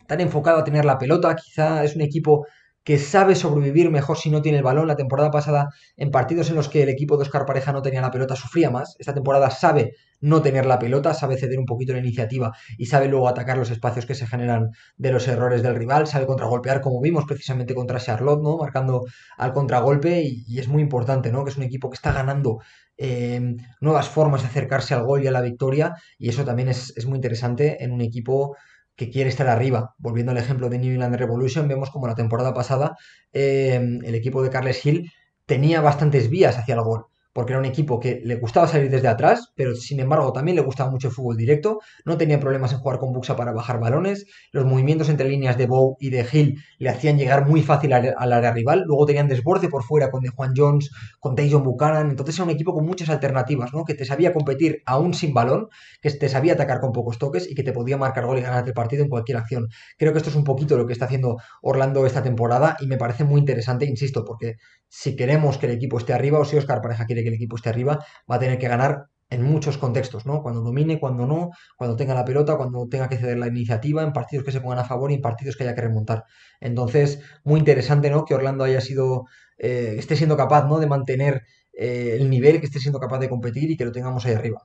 tan 0.10 0.22
enfocado 0.22 0.58
a 0.58 0.63
tener 0.63 0.86
la 0.86 0.98
pelota, 0.98 1.36
quizá 1.36 1.84
es 1.84 1.95
un 1.95 2.02
equipo 2.02 2.48
que 2.84 2.98
sabe 2.98 3.36
sobrevivir 3.36 3.91
mejor 3.91 4.17
si 4.17 4.32
no 4.32 4.41
tiene 4.41 4.58
el 4.58 4.63
balón. 4.63 4.88
La 4.88 4.95
temporada 4.95 5.30
pasada, 5.30 5.69
en 5.95 6.10
partidos 6.10 6.50
en 6.50 6.56
los 6.56 6.67
que 6.67 6.82
el 6.82 6.89
equipo 6.89 7.15
de 7.15 7.22
Oscar 7.22 7.45
Pareja 7.45 7.72
no 7.72 7.84
tenía 7.84 8.02
la 8.02 8.10
pelota, 8.10 8.36
sufría 8.36 8.72
más. 8.72 8.95
Esta 8.98 9.13
temporada 9.13 9.52
sabe 9.52 9.93
no 10.22 10.41
tener 10.41 10.65
la 10.65 10.80
pelota, 10.80 11.13
sabe 11.13 11.38
ceder 11.38 11.60
un 11.60 11.65
poquito 11.65 11.93
la 11.93 12.00
iniciativa 12.00 12.52
y 12.80 12.88
sabe 12.88 13.08
luego 13.08 13.28
atacar 13.28 13.60
los 13.60 13.69
espacios 13.69 14.08
que 14.08 14.15
se 14.15 14.26
generan 14.26 14.72
de 14.98 15.12
los 15.12 15.28
errores 15.28 15.62
del 15.62 15.76
rival, 15.76 16.08
sabe 16.08 16.26
contragolpear, 16.26 16.82
como 16.82 17.00
vimos 17.00 17.26
precisamente 17.26 17.76
contra 17.76 18.00
Charlotte, 18.00 18.41
¿no? 18.41 18.58
Marcando 18.58 19.06
al 19.38 19.54
contragolpe 19.54 20.24
y, 20.24 20.58
es 20.58 20.67
muy 20.67 20.82
importante, 20.82 21.32
¿no? 21.32 21.43
Que 21.43 21.52
es 21.52 21.58
un 21.58 21.63
equipo 21.63 21.91
que 21.91 21.95
está 21.95 22.12
ganando 22.12 22.58
eh, 22.98 23.56
nuevas 23.82 24.10
formas 24.10 24.41
de 24.41 24.48
acercarse 24.48 24.95
al 24.95 25.04
gol 25.04 25.24
y 25.24 25.28
a 25.28 25.32
la 25.32 25.41
victoria 25.41 25.93
y 26.17 26.30
eso 26.30 26.43
también 26.43 26.69
es 26.69 27.06
muy 27.06 27.17
interesante 27.17 27.84
en 27.84 27.91
un 27.91 28.02
equipo 28.02 28.58
que 28.99 29.09
quiere 29.09 29.29
estar 29.29 29.47
arriba. 29.47 29.95
Volviendo 29.97 30.33
al 30.33 30.38
ejemplo 30.38 30.69
de 30.69 30.77
New 30.77 30.91
England 30.91 31.15
Revolution, 31.15 31.69
vemos 31.69 31.89
como 31.89 32.05
la 32.05 32.15
temporada 32.15 32.53
pasada 32.53 32.97
eh, 33.31 33.75
el 34.03 34.13
equipo 34.13 34.43
de 34.43 34.49
Carles 34.49 34.85
Hill 34.85 35.09
tenía 35.45 35.79
bastantes 35.81 36.29
vías 36.29 36.57
hacia 36.57 36.75
el 36.75 36.81
gol 36.81 37.05
porque 37.39 37.54
era 37.54 37.60
un 37.62 37.65
equipo 37.65 38.02
que 38.02 38.19
le 38.21 38.36
gustaba 38.36 38.67
salir 38.67 38.91
desde 38.91 39.08
atrás, 39.08 39.54
pero 39.56 39.73
sin 39.73 40.02
embargo 40.02 40.34
también 40.34 40.58
le 40.58 40.62
gustaba 40.62 40.91
mucho 40.91 41.08
el 41.08 41.13
fútbol 41.13 41.38
directo, 41.38 41.80
no 42.04 42.17
tenía 42.17 42.38
problemas 42.38 42.73
en 42.73 42.80
jugar 42.80 42.99
con 42.99 43.13
Buxa 43.13 43.38
para 43.38 43.54
bajar 43.54 43.80
balones, 43.80 44.25
los 44.52 44.65
movimientos 44.65 45.08
entre 45.08 45.30
líneas 45.30 45.58
de 45.58 45.65
Bow 45.65 45.95
y 46.02 46.10
de 46.10 46.28
Hill 46.30 46.62
le 46.80 46.89
hacían 46.89 47.17
llegar 47.17 47.47
muy 47.47 47.62
fácil 47.62 47.93
al, 47.93 48.34
área 48.34 48.52
rival, 48.52 48.84
luego 48.86 49.06
tenían 49.06 49.30
desborde 49.30 49.69
por 49.69 49.84
fuera 49.84 50.12
con 50.12 50.21
De 50.21 50.28
Juan 50.28 50.52
Jones, 50.54 50.91
con 51.21 51.34
Tajon 51.38 51.63
Buchanan, 51.63 52.10
entonces 52.10 52.36
era 52.36 52.43
un 52.43 52.49
equipo 52.49 52.73
con 52.73 52.86
muchas 52.86 53.08
alternativas, 53.08 53.73
¿no? 53.73 53.86
que 53.86 53.93
te 53.93 54.04
sabía 54.04 54.34
competir 54.34 54.84
aún 54.86 55.13
sin 55.13 55.34
balón, 55.34 55.69
que 56.02 56.12
te 56.12 56.28
sabía 56.28 56.56
atacar 56.56 56.82
con 56.82 56.91
pocos 56.91 57.19
toques 57.19 57.49
y 57.49 57.56
que 57.56 57.63
te 57.63 57.71
podía 57.71 57.95
marcar 57.95 58.25
gol 58.25 58.39
y 58.39 58.41
ganar 58.41 58.67
el 58.67 58.73
partido 58.73 59.02
en 59.02 59.08
cualquier 59.08 59.38
acción. 59.38 59.69
Creo 59.97 60.12
que 60.12 60.17
esto 60.17 60.30
es 60.30 60.36
un 60.36 60.43
poquito 60.43 60.75
lo 60.75 60.86
que 60.86 60.91
está 60.91 61.06
haciendo 61.06 61.38
Orlando 61.62 62.06
esta 62.06 62.21
temporada 62.21 62.75
y 62.82 62.88
me 62.88 62.97
parece 62.97 63.23
muy 63.23 63.39
interesante, 63.39 63.86
insisto, 63.86 64.25
porque 64.25 64.58
si 64.89 65.15
queremos 65.15 65.58
que 65.58 65.67
el 65.67 65.73
equipo 65.73 65.97
esté 65.97 66.13
arriba 66.13 66.39
o 66.39 66.45
si 66.45 66.58
Oscar 66.58 66.82
Pareja 66.82 67.06
quiere 67.06 67.23
que 67.23 67.30
el 67.30 67.36
equipo 67.36 67.56
esté 67.56 67.69
arriba, 67.69 68.06
va 68.30 68.36
a 68.36 68.39
tener 68.39 68.58
que 68.58 68.67
ganar 68.67 69.06
en 69.30 69.43
muchos 69.43 69.78
contextos, 69.78 70.25
¿no? 70.25 70.41
Cuando 70.41 70.62
domine, 70.62 70.99
cuando 70.99 71.28
no, 71.28 71.52
cuando 71.78 71.95
tenga 71.95 72.15
la 72.15 72.25
pelota, 72.25 72.58
cuando 72.58 72.88
tenga 72.88 73.08
que 73.08 73.17
ceder 73.17 73.38
la 73.38 73.47
iniciativa, 73.47 74.04
en 74.04 74.12
partidos 74.12 74.43
que 74.43 74.52
se 74.52 74.60
pongan 74.60 74.80
a 74.80 74.86
favor 74.86 75.12
y 75.12 75.15
en 75.15 75.21
partidos 75.21 75.56
que 75.56 75.63
haya 75.63 75.75
que 75.75 75.82
remontar. 75.82 76.23
Entonces, 76.60 77.19
muy 77.43 77.60
interesante, 77.60 78.10
¿no? 78.10 78.25
Que 78.25 78.34
Orlando 78.34 78.63
haya 78.63 78.82
sido, 78.82 79.25
eh, 79.58 79.95
esté 79.97 80.15
siendo 80.15 80.36
capaz, 80.36 80.65
¿no? 80.67 80.80
De 80.80 80.88
mantener 80.88 81.43
eh, 81.73 82.17
el 82.19 82.30
nivel, 82.30 82.60
que 82.60 82.65
esté 82.65 82.80
siendo 82.80 82.99
capaz 82.99 83.19
de 83.19 83.30
competir 83.30 83.69
y 83.69 83.78
que 83.78 83.86
lo 83.86 83.91
tengamos 83.91 84.25
ahí 84.25 84.34
arriba. 84.34 84.63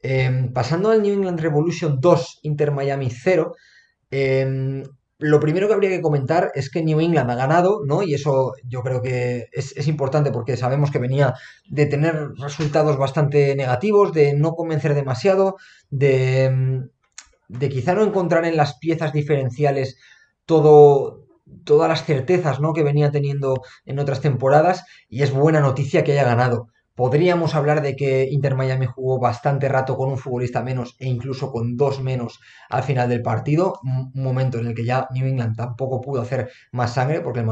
Em, 0.00 0.52
pasando 0.52 0.90
al 0.90 1.02
New 1.02 1.12
England 1.12 1.40
Revolution 1.40 1.98
2, 2.00 2.40
Inter 2.42 2.70
Miami 2.72 3.10
0, 3.10 3.54
lo 5.18 5.40
primero 5.40 5.66
que 5.66 5.74
habría 5.74 5.90
que 5.90 6.00
comentar 6.00 6.52
es 6.54 6.70
que 6.70 6.82
New 6.82 7.00
England 7.00 7.30
ha 7.30 7.34
ganado, 7.34 7.80
¿no? 7.84 8.02
Y 8.02 8.14
eso 8.14 8.54
yo 8.64 8.82
creo 8.82 9.02
que 9.02 9.48
es, 9.52 9.88
importante 9.88 10.30
porque 10.30 10.56
sabemos 10.56 10.92
que 10.92 11.00
venía 11.00 11.34
de 11.68 11.86
tener 11.86 12.30
resultados 12.36 12.96
bastante 12.96 13.56
negativos, 13.56 14.12
de 14.12 14.34
no 14.34 14.52
convencer 14.52 14.94
demasiado, 14.94 15.56
de, 15.90 16.82
de 17.48 17.68
quizá 17.68 17.94
no 17.94 18.04
encontrar 18.04 18.44
en 18.44 18.56
las 18.56 18.78
piezas 18.78 19.12
diferenciales 19.12 19.98
todo, 20.46 21.26
todas 21.64 21.88
las 21.88 22.04
certezas 22.04 22.60
¿no? 22.60 22.72
que 22.72 22.84
venía 22.84 23.10
teniendo 23.10 23.62
en 23.86 23.98
otras 23.98 24.20
temporadas 24.20 24.84
y 25.08 25.22
es 25.22 25.32
buena 25.32 25.60
noticia 25.60 26.04
que 26.04 26.12
haya 26.12 26.24
ganado 26.24 26.68
Podríamos 26.98 27.54
hablar 27.54 27.80
de 27.80 27.94
que 27.94 28.24
Inter 28.28 28.56
Miami 28.56 28.86
jugó 28.86 29.20
bastante 29.20 29.68
rato 29.68 29.96
con 29.96 30.08
un 30.08 30.18
futbolista 30.18 30.64
menos 30.64 30.96
e 30.98 31.06
incluso 31.06 31.52
con 31.52 31.76
dos 31.76 32.02
menos 32.02 32.40
al 32.68 32.82
final 32.82 33.08
del 33.08 33.22
partido, 33.22 33.78
un 33.84 34.10
momento 34.20 34.58
en 34.58 34.66
el 34.66 34.74
que 34.74 34.84
ya 34.84 35.06
New 35.12 35.24
England 35.24 35.54
tampoco 35.54 36.00
pudo 36.00 36.22
hacer 36.22 36.50
más 36.72 36.94
sangre 36.94 37.20
porque 37.20 37.38
el, 37.38 37.46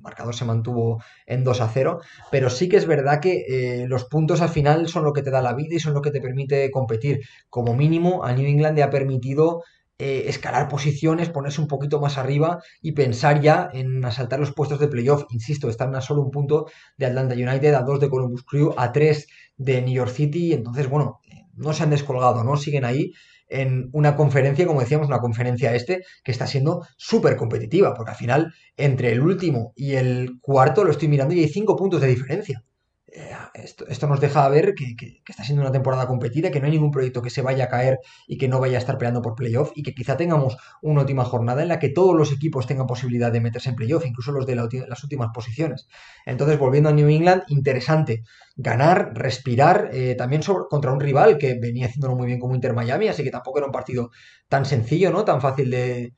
marcador 0.00 0.34
se 0.34 0.46
mantuvo 0.46 1.02
en 1.26 1.44
2 1.44 1.60
a 1.60 1.68
0, 1.68 2.00
pero 2.30 2.48
sí 2.48 2.66
que 2.70 2.78
es 2.78 2.86
verdad 2.86 3.20
que 3.20 3.44
eh, 3.46 3.86
los 3.86 4.06
puntos 4.06 4.40
al 4.40 4.48
final 4.48 4.88
son 4.88 5.04
lo 5.04 5.12
que 5.12 5.20
te 5.20 5.30
da 5.30 5.42
la 5.42 5.52
vida 5.52 5.74
y 5.74 5.80
son 5.80 5.92
lo 5.92 6.00
que 6.00 6.10
te 6.10 6.22
permite 6.22 6.70
competir. 6.70 7.20
Como 7.50 7.74
mínimo, 7.74 8.24
a 8.24 8.32
New 8.32 8.46
England 8.46 8.74
le 8.74 8.84
ha 8.84 8.88
permitido 8.88 9.64
eh, 9.98 10.24
escalar 10.28 10.68
posiciones, 10.68 11.28
ponerse 11.28 11.60
un 11.60 11.66
poquito 11.66 12.00
más 12.00 12.18
arriba 12.18 12.62
y 12.80 12.92
pensar 12.92 13.40
ya 13.40 13.68
en 13.72 14.04
asaltar 14.04 14.38
los 14.38 14.52
puestos 14.52 14.78
de 14.78 14.88
playoff. 14.88 15.24
Insisto, 15.30 15.68
están 15.68 15.94
a 15.96 16.00
solo 16.00 16.22
un 16.22 16.30
punto 16.30 16.66
de 16.96 17.06
Atlanta 17.06 17.34
United, 17.34 17.74
a 17.74 17.82
dos 17.82 17.98
de 17.98 18.08
Columbus 18.08 18.44
Crew, 18.44 18.74
a 18.76 18.92
tres 18.92 19.26
de 19.56 19.82
New 19.82 19.94
York 19.94 20.12
City. 20.12 20.52
Entonces, 20.52 20.88
bueno, 20.88 21.20
no 21.54 21.72
se 21.72 21.82
han 21.82 21.90
descolgado, 21.90 22.44
¿no? 22.44 22.56
Siguen 22.56 22.84
ahí 22.84 23.12
en 23.48 23.88
una 23.92 24.14
conferencia, 24.14 24.66
como 24.66 24.80
decíamos, 24.80 25.08
una 25.08 25.20
conferencia 25.20 25.74
este, 25.74 26.02
que 26.22 26.32
está 26.32 26.46
siendo 26.46 26.86
súper 26.96 27.36
competitiva, 27.36 27.94
porque 27.94 28.12
al 28.12 28.16
final, 28.16 28.54
entre 28.76 29.12
el 29.12 29.20
último 29.20 29.72
y 29.74 29.94
el 29.94 30.38
cuarto, 30.40 30.84
lo 30.84 30.90
estoy 30.90 31.08
mirando 31.08 31.34
y 31.34 31.40
hay 31.40 31.48
cinco 31.48 31.74
puntos 31.74 32.00
de 32.00 32.08
diferencia. 32.08 32.62
Eh, 33.10 33.30
esto, 33.54 34.06
nos 34.06 34.20
deja 34.20 34.46
ver 34.50 34.74
que, 34.74 34.94
está 35.26 35.42
siendo 35.42 35.62
una 35.62 35.72
temporada 35.72 36.06
competida, 36.06 36.50
que 36.50 36.60
no 36.60 36.66
hay 36.66 36.72
ningún 36.72 36.90
proyecto 36.90 37.22
que 37.22 37.30
se 37.30 37.40
vaya 37.40 37.64
a 37.64 37.68
caer 37.68 37.98
y 38.26 38.36
que 38.36 38.48
no 38.48 38.60
vaya 38.60 38.76
a 38.76 38.80
estar 38.80 38.98
peleando 38.98 39.22
por 39.22 39.34
playoff 39.34 39.72
y 39.74 39.82
que 39.82 39.94
quizá 39.94 40.16
tengamos 40.16 40.58
una 40.82 41.00
última 41.00 41.24
jornada 41.24 41.62
en 41.62 41.68
la 41.68 41.78
que 41.78 41.88
todos 41.88 42.14
los 42.14 42.32
equipos 42.32 42.66
tengan 42.66 42.86
posibilidad 42.86 43.32
de 43.32 43.40
meterse 43.40 43.70
en 43.70 43.76
playoff, 43.76 44.04
incluso 44.04 44.32
los 44.32 44.46
de 44.46 44.56
las 44.56 45.02
últimas 45.02 45.30
posiciones. 45.32 45.88
Entonces, 46.26 46.58
volviendo 46.58 46.90
a 46.90 46.92
New 46.92 47.08
England, 47.08 47.44
interesante 47.48 48.24
ganar, 48.56 49.12
respirar, 49.14 49.90
eh, 49.92 50.14
también 50.14 50.42
contra 50.68 50.92
un 50.92 51.00
rival 51.00 51.38
que 51.38 51.54
venía 51.54 51.86
haciéndolo 51.86 52.14
muy 52.14 52.26
bien 52.26 52.38
como 52.38 52.54
Inter 52.54 52.74
Miami, 52.74 53.08
así 53.08 53.24
que 53.24 53.30
tampoco 53.30 53.58
era 53.58 53.66
un 53.66 53.72
partido 53.72 54.10
tan 54.48 54.66
sencillo, 54.66 55.10
¿no? 55.10 55.24
Tan 55.24 55.40
fácil 55.40 55.70
de, 55.70 56.14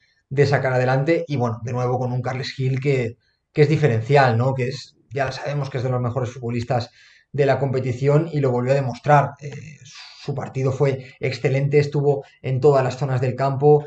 sacar 0.47 0.73
adelante 0.73 1.25
y 1.29 1.37
bueno, 1.37 1.61
de 1.63 1.73
nuevo 1.73 1.99
con 1.99 2.13
un 2.13 2.23
Carles 2.23 2.59
Hill 2.59 2.81
que, 2.81 3.17
que 3.53 3.63
es 3.63 3.69
diferencial, 3.69 4.37
¿no? 4.39 4.55
Que 4.55 4.69
es 4.69 4.97
ya 5.13 5.31
sabemos 5.33 5.71
que 5.71 5.79
es 5.79 5.85
de 5.85 5.91
los 5.91 6.01
mejores 6.01 6.31
futbolistas 6.31 6.91
de 7.33 7.47
la 7.47 7.59
competición 7.59 8.29
y 8.33 8.41
lo 8.41 8.51
volvió 8.51 8.73
a 8.73 8.77
demostrar. 8.77 9.33
Eh, 9.41 9.79
su 10.23 10.35
partido 10.35 10.73
fue 10.73 11.15
excelente, 11.21 11.79
estuvo 11.79 12.25
en 12.43 12.61
todas 12.61 12.85
las 12.85 12.99
zonas 12.99 13.21
del 13.21 13.35
campo. 13.35 13.85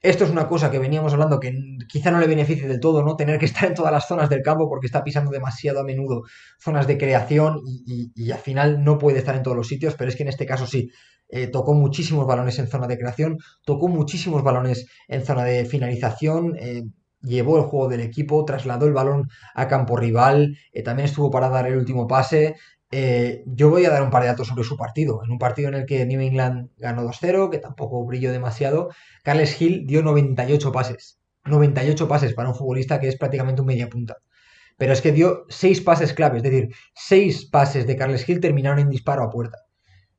Esto 0.00 0.24
es 0.24 0.30
una 0.30 0.48
cosa 0.48 0.70
que 0.70 0.78
veníamos 0.78 1.14
hablando 1.14 1.40
que 1.40 1.50
quizá 1.88 2.10
no 2.10 2.20
le 2.20 2.26
beneficie 2.26 2.68
del 2.68 2.80
todo, 2.80 3.02
¿no? 3.02 3.16
Tener 3.16 3.38
que 3.38 3.46
estar 3.50 3.68
en 3.68 3.74
todas 3.74 3.92
las 3.92 4.06
zonas 4.06 4.28
del 4.28 4.42
campo 4.42 4.68
porque 4.68 4.86
está 4.86 5.02
pisando 5.02 5.30
demasiado 5.30 5.80
a 5.80 5.84
menudo 5.84 6.22
zonas 6.58 6.86
de 6.86 6.98
creación 6.98 7.60
y, 7.64 8.30
al 8.30 8.38
final 8.38 8.84
no 8.84 8.98
puede 8.98 9.18
estar 9.18 9.36
en 9.36 9.42
todos 9.42 9.56
los 9.56 9.68
sitios, 9.68 9.94
pero 9.94 10.10
es 10.10 10.16
que 10.16 10.22
en 10.22 10.28
este 10.28 10.46
caso 10.46 10.66
sí. 10.66 10.90
Eh, 11.30 11.46
tocó 11.46 11.72
muchísimos 11.72 12.26
balones 12.26 12.58
en 12.58 12.68
zona 12.68 12.86
de 12.86 12.98
creación, 12.98 13.38
tocó 13.64 13.88
muchísimos 13.88 14.42
balones 14.42 14.86
en 15.08 15.24
zona 15.24 15.44
de 15.44 15.64
finalización. 15.64 16.54
Eh, 16.58 16.82
llevó 17.24 17.58
el 17.58 17.64
juego 17.64 17.88
del 17.88 18.00
equipo, 18.00 18.44
trasladó 18.44 18.86
el 18.86 18.92
balón 18.92 19.28
a 19.54 19.68
campo 19.68 19.96
rival, 19.96 20.56
eh, 20.72 20.82
también 20.82 21.06
estuvo 21.08 21.30
para 21.30 21.48
dar 21.48 21.66
el 21.66 21.76
último 21.76 22.06
pase. 22.06 22.56
Eh, 22.90 23.42
yo 23.46 23.70
voy 23.70 23.84
a 23.84 23.90
dar 23.90 24.02
un 24.02 24.10
par 24.10 24.22
de 24.22 24.28
datos 24.28 24.48
sobre 24.48 24.64
su 24.64 24.76
partido. 24.76 25.22
En 25.24 25.32
un 25.32 25.38
partido 25.38 25.68
en 25.68 25.74
el 25.74 25.86
que 25.86 26.06
New 26.06 26.20
England 26.20 26.70
ganó 26.76 27.02
2-0, 27.04 27.50
que 27.50 27.58
tampoco 27.58 28.04
brilló 28.06 28.30
demasiado, 28.32 28.90
Carles 29.22 29.60
Hill 29.60 29.86
dio 29.86 30.02
98 30.02 30.72
pases. 30.72 31.18
98 31.44 32.08
pases 32.08 32.34
para 32.34 32.48
un 32.50 32.54
futbolista 32.54 33.00
que 33.00 33.08
es 33.08 33.16
prácticamente 33.18 33.60
un 33.62 33.66
media 33.66 33.88
punta. 33.88 34.16
Pero 34.76 34.92
es 34.92 35.02
que 35.02 35.12
dio 35.12 35.44
6 35.48 35.80
pases 35.82 36.14
claves, 36.14 36.44
es 36.44 36.50
decir, 36.50 36.68
6 36.94 37.46
pases 37.50 37.86
de 37.86 37.96
Carles 37.96 38.28
Hill 38.28 38.40
terminaron 38.40 38.78
en 38.80 38.90
disparo 38.90 39.22
a 39.24 39.30
puerta 39.30 39.63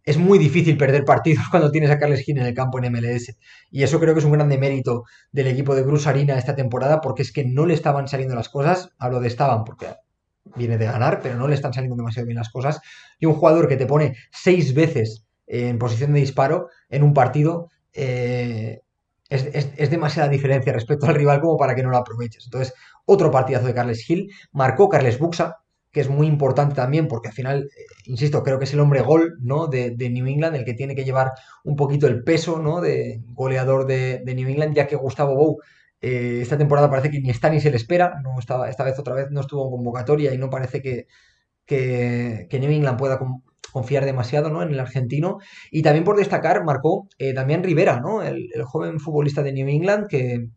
es 0.05 0.17
muy 0.17 0.37
difícil 0.37 0.77
perder 0.77 1.03
partidos 1.03 1.45
cuando 1.51 1.71
tienes 1.71 1.89
a 1.89 1.97
Carles 1.97 2.21
Gil 2.21 2.37
en 2.37 2.45
el 2.45 2.53
campo 2.53 2.79
en 2.81 2.91
MLS. 2.91 3.35
Y 3.71 3.83
eso 3.83 3.99
creo 3.99 4.13
que 4.13 4.19
es 4.19 4.25
un 4.25 4.33
gran 4.33 4.49
demérito 4.49 5.03
del 5.31 5.47
equipo 5.47 5.75
de 5.75 5.81
Bruce 5.83 6.07
Arena 6.07 6.37
esta 6.37 6.55
temporada, 6.55 7.01
porque 7.01 7.23
es 7.23 7.31
que 7.31 7.43
no 7.43 7.65
le 7.65 7.73
estaban 7.73 8.07
saliendo 8.07 8.35
las 8.35 8.49
cosas. 8.49 8.89
Hablo 8.99 9.19
de 9.19 9.27
estaban, 9.27 9.63
porque 9.63 9.87
viene 10.55 10.77
de 10.77 10.85
ganar, 10.85 11.21
pero 11.21 11.35
no 11.35 11.47
le 11.47 11.55
están 11.55 11.73
saliendo 11.73 11.95
demasiado 11.95 12.27
bien 12.27 12.37
las 12.37 12.49
cosas. 12.49 12.79
Y 13.19 13.25
un 13.25 13.33
jugador 13.33 13.67
que 13.67 13.77
te 13.77 13.87
pone 13.87 14.15
seis 14.31 14.73
veces 14.73 15.25
en 15.47 15.79
posición 15.79 16.13
de 16.13 16.19
disparo 16.19 16.69
en 16.89 17.03
un 17.03 17.13
partido. 17.13 17.69
Eh, 17.93 18.81
es, 19.27 19.89
demasiada 19.89 20.29
diferencia 20.29 20.71
respecto 20.71 21.07
al 21.07 21.15
rival 21.15 21.41
como 21.41 21.57
para 21.57 21.73
que 21.73 21.81
no 21.81 21.89
lo 21.89 21.97
aproveches. 21.97 22.45
Entonces, 22.45 22.73
otro 23.05 23.31
partidazo 23.31 23.65
de 23.65 23.73
Carles 23.73 24.03
Gil. 24.03 24.31
Marcó 24.51 24.87
Carles 24.87 25.17
Buxa, 25.17 25.57
que 25.95 26.01
es 26.01 26.09
muy 26.09 26.27
importante 26.27 26.75
también, 26.75 27.07
porque 27.07 27.29
al 27.29 27.33
final, 27.33 27.69
eh, 27.73 27.85
insisto, 28.03 28.43
creo 28.43 28.59
que 28.59 28.65
es 28.65 28.73
el 28.73 28.81
hombre 28.81 28.99
gol 28.99 29.37
¿no? 29.39 29.67
de, 29.67 29.95
New 29.97 30.27
England, 30.27 30.57
el 30.57 30.65
que 30.65 30.73
tiene 30.73 30.93
que 30.93 31.05
llevar 31.05 31.31
un 31.63 31.77
poquito 31.77 32.05
el 32.05 32.21
peso 32.21 32.59
¿no? 32.59 32.81
de 32.81 33.21
goleador 33.27 33.85
de, 33.85 34.21
New 34.25 34.49
England, 34.49 34.75
ya 34.75 34.87
que 34.87 34.97
Gustavo 34.97 35.35
Bou 35.35 35.61
eh, 36.01 36.39
esta 36.41 36.57
temporada 36.57 36.89
parece 36.89 37.11
que 37.11 37.21
ni 37.21 37.29
está 37.29 37.49
ni 37.49 37.61
se 37.61 37.69
le 37.69 37.77
espera, 37.77 38.19
no 38.21 38.37
estaba, 38.37 38.69
esta 38.69 38.83
vez 38.83 38.99
otra 38.99 39.15
vez 39.15 39.31
no 39.31 39.39
estuvo 39.39 39.63
en 39.63 39.71
convocatoria 39.71 40.33
y 40.33 40.37
no 40.37 40.49
parece 40.49 40.81
que, 40.81 41.07
que, 41.65 42.59
New 42.59 42.71
England 42.71 42.99
pueda 42.99 43.17
confiar 43.71 44.03
demasiado 44.03 44.49
¿no? 44.49 44.63
en 44.63 44.73
el 44.73 44.79
argentino. 44.81 45.37
Y 45.71 45.81
también 45.81 46.03
por 46.03 46.17
destacar, 46.17 46.65
marcó 46.65 47.07
eh, 47.19 47.31
Damián 47.31 47.63
Rivera, 47.63 48.01
¿no? 48.01 48.21
el, 48.21 48.49
el 48.53 48.63
joven 48.63 48.99
futbolista 48.99 49.43
de 49.43 49.53
New 49.53 49.69
England 49.69 50.07
que 50.09 50.49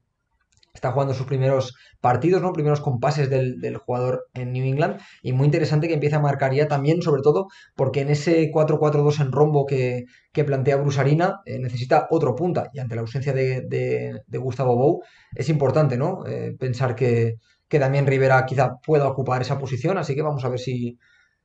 está 0.74 0.92
jugando 0.92 1.14
sus 1.14 1.26
primeros 1.26 1.74
partidos, 2.00 2.42
¿no? 2.42 2.52
Primeros 2.52 2.80
compases 2.80 3.28
del, 3.30 3.76
jugador 3.78 4.26
en 4.34 4.52
New 4.52 4.64
England. 4.64 5.00
Y 5.22 5.32
muy 5.32 5.46
interesante 5.46 5.88
que 5.88 5.94
empiece 5.94 6.16
a 6.16 6.20
marcar 6.20 6.52
ya 6.54 6.68
también, 6.68 7.02
sobre 7.02 7.22
todo, 7.22 7.48
porque 7.74 8.00
en 8.00 8.10
ese 8.10 8.50
4-4-2 8.50 9.20
en 9.20 9.32
rombo 9.32 9.66
que, 9.66 10.04
plantea 10.32 10.76
Brusarina 10.76 11.40
eh, 11.46 11.58
necesita 11.58 12.06
otro 12.10 12.36
punta. 12.36 12.70
Y 12.72 12.78
ante 12.78 12.94
la 12.94 13.00
ausencia 13.00 13.32
de, 13.32 14.22
Gustavo 14.28 14.76
Bou, 14.76 15.02
es 15.34 15.48
importante, 15.48 15.96
¿no? 15.96 16.24
Eh, 16.26 16.54
pensar 16.58 16.94
que, 16.94 17.34
que 17.68 17.78
Damián 17.78 18.06
Rivera 18.06 18.46
quizá 18.46 18.76
pueda 18.84 19.08
ocupar 19.08 19.42
esa 19.42 19.58
posición. 19.58 19.98
Así 19.98 20.14
que 20.14 20.22
vamos 20.22 20.44
a 20.44 20.48
ver 20.48 20.60
si, 20.60 20.98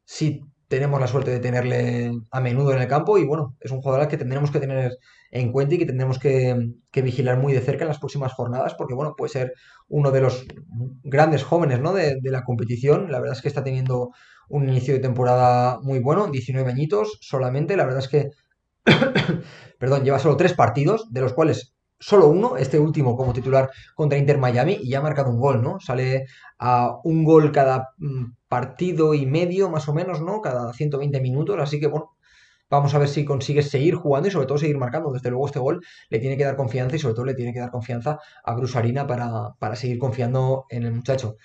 si 0.05 0.41
tenemos 0.73 0.99
la 0.99 1.05
suerte 1.05 1.29
de 1.29 1.39
tenerle 1.39 2.11
a 2.31 2.41
menudo 2.41 2.73
en 2.73 2.81
el 2.81 2.87
campo. 2.87 3.19
Y 3.19 3.25
bueno, 3.25 3.55
es 3.59 3.69
un 3.69 3.79
jugador 3.79 4.01
al 4.01 4.07
que 4.07 4.17
tendremos 4.17 4.49
que 4.49 4.59
tener 4.59 4.97
en 5.29 5.51
cuenta 5.51 5.75
y 5.75 5.77
que 5.77 5.85
tendremos 5.85 6.17
que, 6.17 6.73
vigilar 6.91 7.37
muy 7.37 7.53
de 7.53 7.61
cerca 7.61 7.83
en 7.83 7.89
las 7.89 7.99
próximas 7.99 8.33
jornadas, 8.33 8.73
porque 8.73 8.95
bueno, 8.95 9.13
puede 9.15 9.31
ser 9.31 9.53
uno 9.87 10.09
de 10.09 10.21
los 10.21 10.47
grandes 11.03 11.43
jóvenes 11.43 11.79
¿no? 11.79 11.93
de, 11.93 12.19
la 12.23 12.43
competición. 12.43 13.11
La 13.11 13.19
verdad 13.19 13.35
es 13.35 13.43
que 13.43 13.49
está 13.49 13.63
teniendo 13.63 14.13
un 14.49 14.67
inicio 14.67 14.95
de 14.95 14.99
temporada 14.99 15.79
muy 15.83 15.99
bueno, 15.99 16.25
19 16.27 16.67
añitos 16.67 17.19
solamente. 17.21 17.77
La 17.77 17.85
verdad 17.85 17.99
es 17.99 18.07
que, 18.07 18.31
perdón, 19.77 20.03
lleva 20.03 20.17
solo 20.17 20.37
tres 20.37 20.53
partidos, 20.53 21.13
de 21.13 21.21
los 21.21 21.33
cuales 21.33 21.72
solo 22.03 22.27
uno, 22.27 22.57
este 22.57 22.79
último 22.79 23.15
como 23.15 23.33
titular 23.33 23.69
contra 23.95 24.17
Inter 24.17 24.37
Miami, 24.37 24.79
y 24.81 24.89
ya 24.89 24.99
ha 24.99 25.01
marcado 25.01 25.29
un 25.31 25.39
gol, 25.39 25.61
¿no? 25.61 25.79
Sale 25.79 26.25
a 26.59 26.97
un 27.03 27.23
gol 27.23 27.51
cada 27.51 27.89
mm, 27.97 28.25
partido 28.47 29.13
y 29.13 29.25
medio, 29.25 29.69
más 29.69 29.87
o 29.87 29.93
menos, 29.93 30.21
¿no? 30.21 30.41
Cada 30.41 30.73
120 30.73 31.21
minutos, 31.21 31.59
así 31.59 31.79
que 31.79 31.87
bueno, 31.87 32.13
Vamos 32.73 32.95
a 32.95 32.97
ver 32.97 33.07
si 33.07 33.23
consigues 33.23 33.69
seguir 33.69 33.93
jugando 33.93 34.27
y 34.27 34.31
sobre 34.31 34.47
todo 34.47 34.57
seguir 34.57 34.79
marcando. 34.79 35.11
Desde 35.11 35.29
luego 35.29 35.45
este 35.45 35.59
gol 35.59 35.85
le 36.09 36.17
tiene 36.17 36.37
que 36.37 36.43
dar 36.43 36.55
confianza 36.55 36.95
y 36.95 36.99
sobre 36.99 37.13
todo 37.13 37.25
le 37.25 37.35
tiene 37.35 37.53
que 37.53 37.59
dar 37.59 37.69
confianza 37.69 38.17
a 38.43 38.55
Brusarina 38.55 39.05
para, 39.05 39.53
para 39.59 39.75
seguir 39.75 39.99
confiando 39.99 40.65
en 40.69 40.81
el 40.81 40.91
muchacho. 40.91 41.35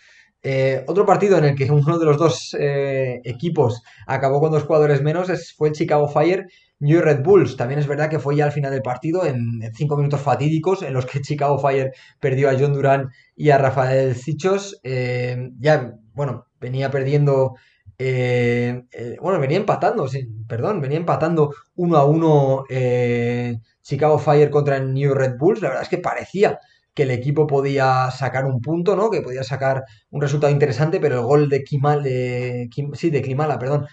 Eh, 0.42 0.84
otro 0.86 1.04
partido 1.04 1.36
en 1.36 1.44
el 1.44 1.54
que 1.54 1.70
uno 1.70 1.98
de 1.98 2.06
los 2.06 2.16
dos 2.16 2.56
eh, 2.58 3.20
equipos 3.24 3.82
acabó 4.06 4.40
con 4.40 4.52
dos 4.52 4.62
jugadores 4.62 5.02
menos 5.02 5.28
fue 5.54 5.68
el 5.68 5.74
Chicago 5.74 6.08
Fire 6.08 6.46
New 6.80 7.00
Red 7.00 7.22
Bulls. 7.22 7.56
También 7.56 7.80
es 7.80 7.86
verdad 7.86 8.08
que 8.08 8.18
fue 8.18 8.36
ya 8.36 8.44
al 8.44 8.52
final 8.52 8.72
del 8.72 8.82
partido, 8.82 9.24
en, 9.26 9.60
cinco 9.74 9.96
minutos 9.96 10.20
fatídicos, 10.20 10.82
en 10.82 10.94
los 10.94 11.06
que 11.06 11.20
Chicago 11.22 11.58
Fire 11.58 11.92
perdió 12.20 12.50
a 12.50 12.56
John 12.58 12.72
Durán 12.72 13.10
y 13.36 13.50
a 13.50 13.58
Rafael 13.58 14.14
Cichos. 14.14 14.80
Eh, 14.82 15.50
ya, 15.58 15.94
bueno, 16.14 16.46
venía 16.60 16.90
perdiendo 16.90 17.54
eh, 18.00 18.84
eh, 18.92 19.16
bueno, 19.20 19.40
venía 19.40 19.56
empatando, 19.56 20.08
perdón, 20.46 20.80
venía 20.80 20.98
empatando 20.98 21.52
uno 21.74 21.96
a 21.96 22.04
uno 22.04 22.64
eh, 22.68 23.56
Chicago 23.82 24.18
Fire 24.20 24.50
contra 24.50 24.78
New 24.78 25.14
Red 25.14 25.36
Bulls. 25.36 25.60
La 25.62 25.68
verdad 25.68 25.82
es 25.82 25.88
que 25.88 25.98
parecía 25.98 26.60
que 26.94 27.02
el 27.04 27.10
equipo 27.10 27.46
podía 27.46 28.10
sacar 28.12 28.44
un 28.46 28.60
punto, 28.60 28.94
¿no? 28.96 29.10
Que 29.10 29.20
podía 29.20 29.42
sacar 29.42 29.84
un 30.10 30.20
resultado 30.20 30.52
interesante, 30.52 31.00
pero 31.00 31.16
el 31.16 31.22
gol 31.22 31.48
de 31.48 31.64
Kimal, 31.64 32.02
de, 32.02 32.68
sí, 32.94 33.10
de 33.10 33.22
Klimala, 33.22 33.58
perdón, 33.58 33.86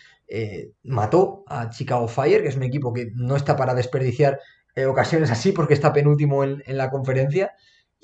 mató 0.83 1.43
a 1.47 1.69
Chicago 1.69 2.07
Fire, 2.07 2.41
que 2.41 2.49
es 2.49 2.55
un 2.55 2.63
equipo 2.63 2.93
que 2.93 3.11
no 3.13 3.35
está 3.35 3.55
para 3.55 3.73
desperdiciar 3.73 4.39
ocasiones 4.87 5.31
así 5.31 5.51
porque 5.51 5.73
está 5.73 5.93
penúltimo 5.93 6.43
en 6.43 6.63
la 6.67 6.89
conferencia 6.89 7.53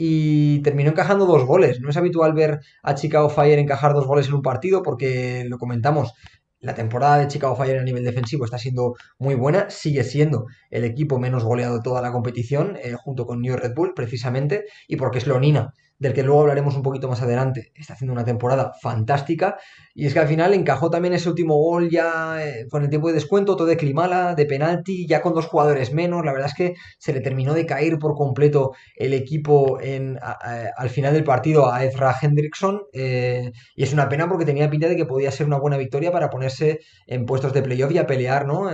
y 0.04 0.64
terminó 0.64 0.90
encajando 0.90 1.28
dos 1.28 1.46
goles. 1.46 1.80
No 1.80 1.92
es 1.92 1.98
habitual 1.98 2.34
ver 2.34 2.62
a 2.82 2.96
Chicago 2.96 3.30
Fire 3.30 3.60
encajar 3.60 3.94
dos 3.94 4.08
goles 4.08 4.28
en 4.28 4.34
un 4.34 4.42
partido 4.42 4.82
porque 4.82 5.46
lo 5.48 5.60
comentamos. 5.60 6.14
La 6.60 6.74
temporada 6.74 7.20
de 7.20 7.28
Chicago 7.28 7.56
Fire 7.56 7.78
a 7.78 7.84
nivel 7.84 8.04
defensivo 8.04 8.46
está 8.46 8.58
siendo 8.58 8.96
muy 9.20 9.36
buena, 9.36 9.70
sigue 9.70 10.04
siendo 10.04 10.46
el 10.72 10.86
equipo 10.86 11.20
menos 11.20 11.44
goleado 11.44 11.78
de 11.78 11.84
toda 11.84 12.02
la 12.02 12.12
competición, 12.12 12.78
eh, 12.84 12.94
junto 12.94 13.28
con 13.28 13.42
New 13.42 13.56
Red 13.56 13.76
Bull, 13.76 13.94
precisamente, 13.96 14.66
y 14.88 14.96
porque 14.96 15.20
es 15.20 15.28
Leonina 15.28 15.74
del 16.02 16.14
que 16.14 16.24
luego 16.24 16.42
hablaremos 16.42 16.76
un 16.76 16.82
poquito 16.82 17.08
más 17.08 17.22
adelante, 17.22 17.72
está 17.76 17.94
haciendo 17.94 18.12
una 18.12 18.26
temporada 18.26 18.74
fantástica. 18.82 19.58
Y 19.94 20.08
es 20.08 20.14
que 20.14 20.20
al 20.20 20.28
final 20.28 20.52
encajó 20.56 20.90
también 20.90 21.14
ese 21.14 21.30
último 21.30 21.56
gol 21.58 21.92
ya 21.92 22.44
eh, 22.44 22.66
con 22.72 22.82
el 22.82 22.90
tiempo 22.90 23.10
de 23.10 23.14
descuento, 23.14 23.56
todo 23.56 23.68
de 23.68 23.78
Klimala, 23.78 24.34
de 24.34 24.48
penalti, 24.48 25.06
ya 25.06 25.22
con 25.22 25.36
dos 25.36 25.46
jugadores 25.46 25.94
menos. 25.94 26.26
La 26.26 26.32
verdad 26.32 26.48
es 26.48 26.56
que 26.56 26.74
se 26.98 27.14
le 27.14 27.22
terminó 27.22 27.54
de 27.54 27.68
caer 27.68 28.00
por 28.00 28.16
completo 28.16 28.72
el 28.96 29.14
equipo 29.14 29.80
en, 29.80 30.18
al 30.22 30.90
final 30.90 31.14
del 31.14 31.24
partido 31.24 31.72
a 31.72 31.86
Ezra 31.86 32.16
Hendrickson. 32.20 32.82
Eh, 32.94 33.52
y 33.76 33.84
es 33.84 33.94
una 33.94 34.10
pena 34.10 34.28
porque 34.28 34.46
tenía 34.46 34.72
pinta 34.72 34.88
de 34.88 34.96
que 34.96 35.06
podía 35.06 35.30
ser 35.30 35.46
una 35.46 35.60
buena 35.60 35.78
victoria 35.78 36.12
para 36.12 36.32
ponerse 36.32 36.80
en 37.06 37.28
puestos 37.28 37.54
de 37.54 37.62
playoff 37.62 37.92
y 37.92 38.00
a 38.00 38.08
pelear 38.08 38.48
¿no? 38.48 38.72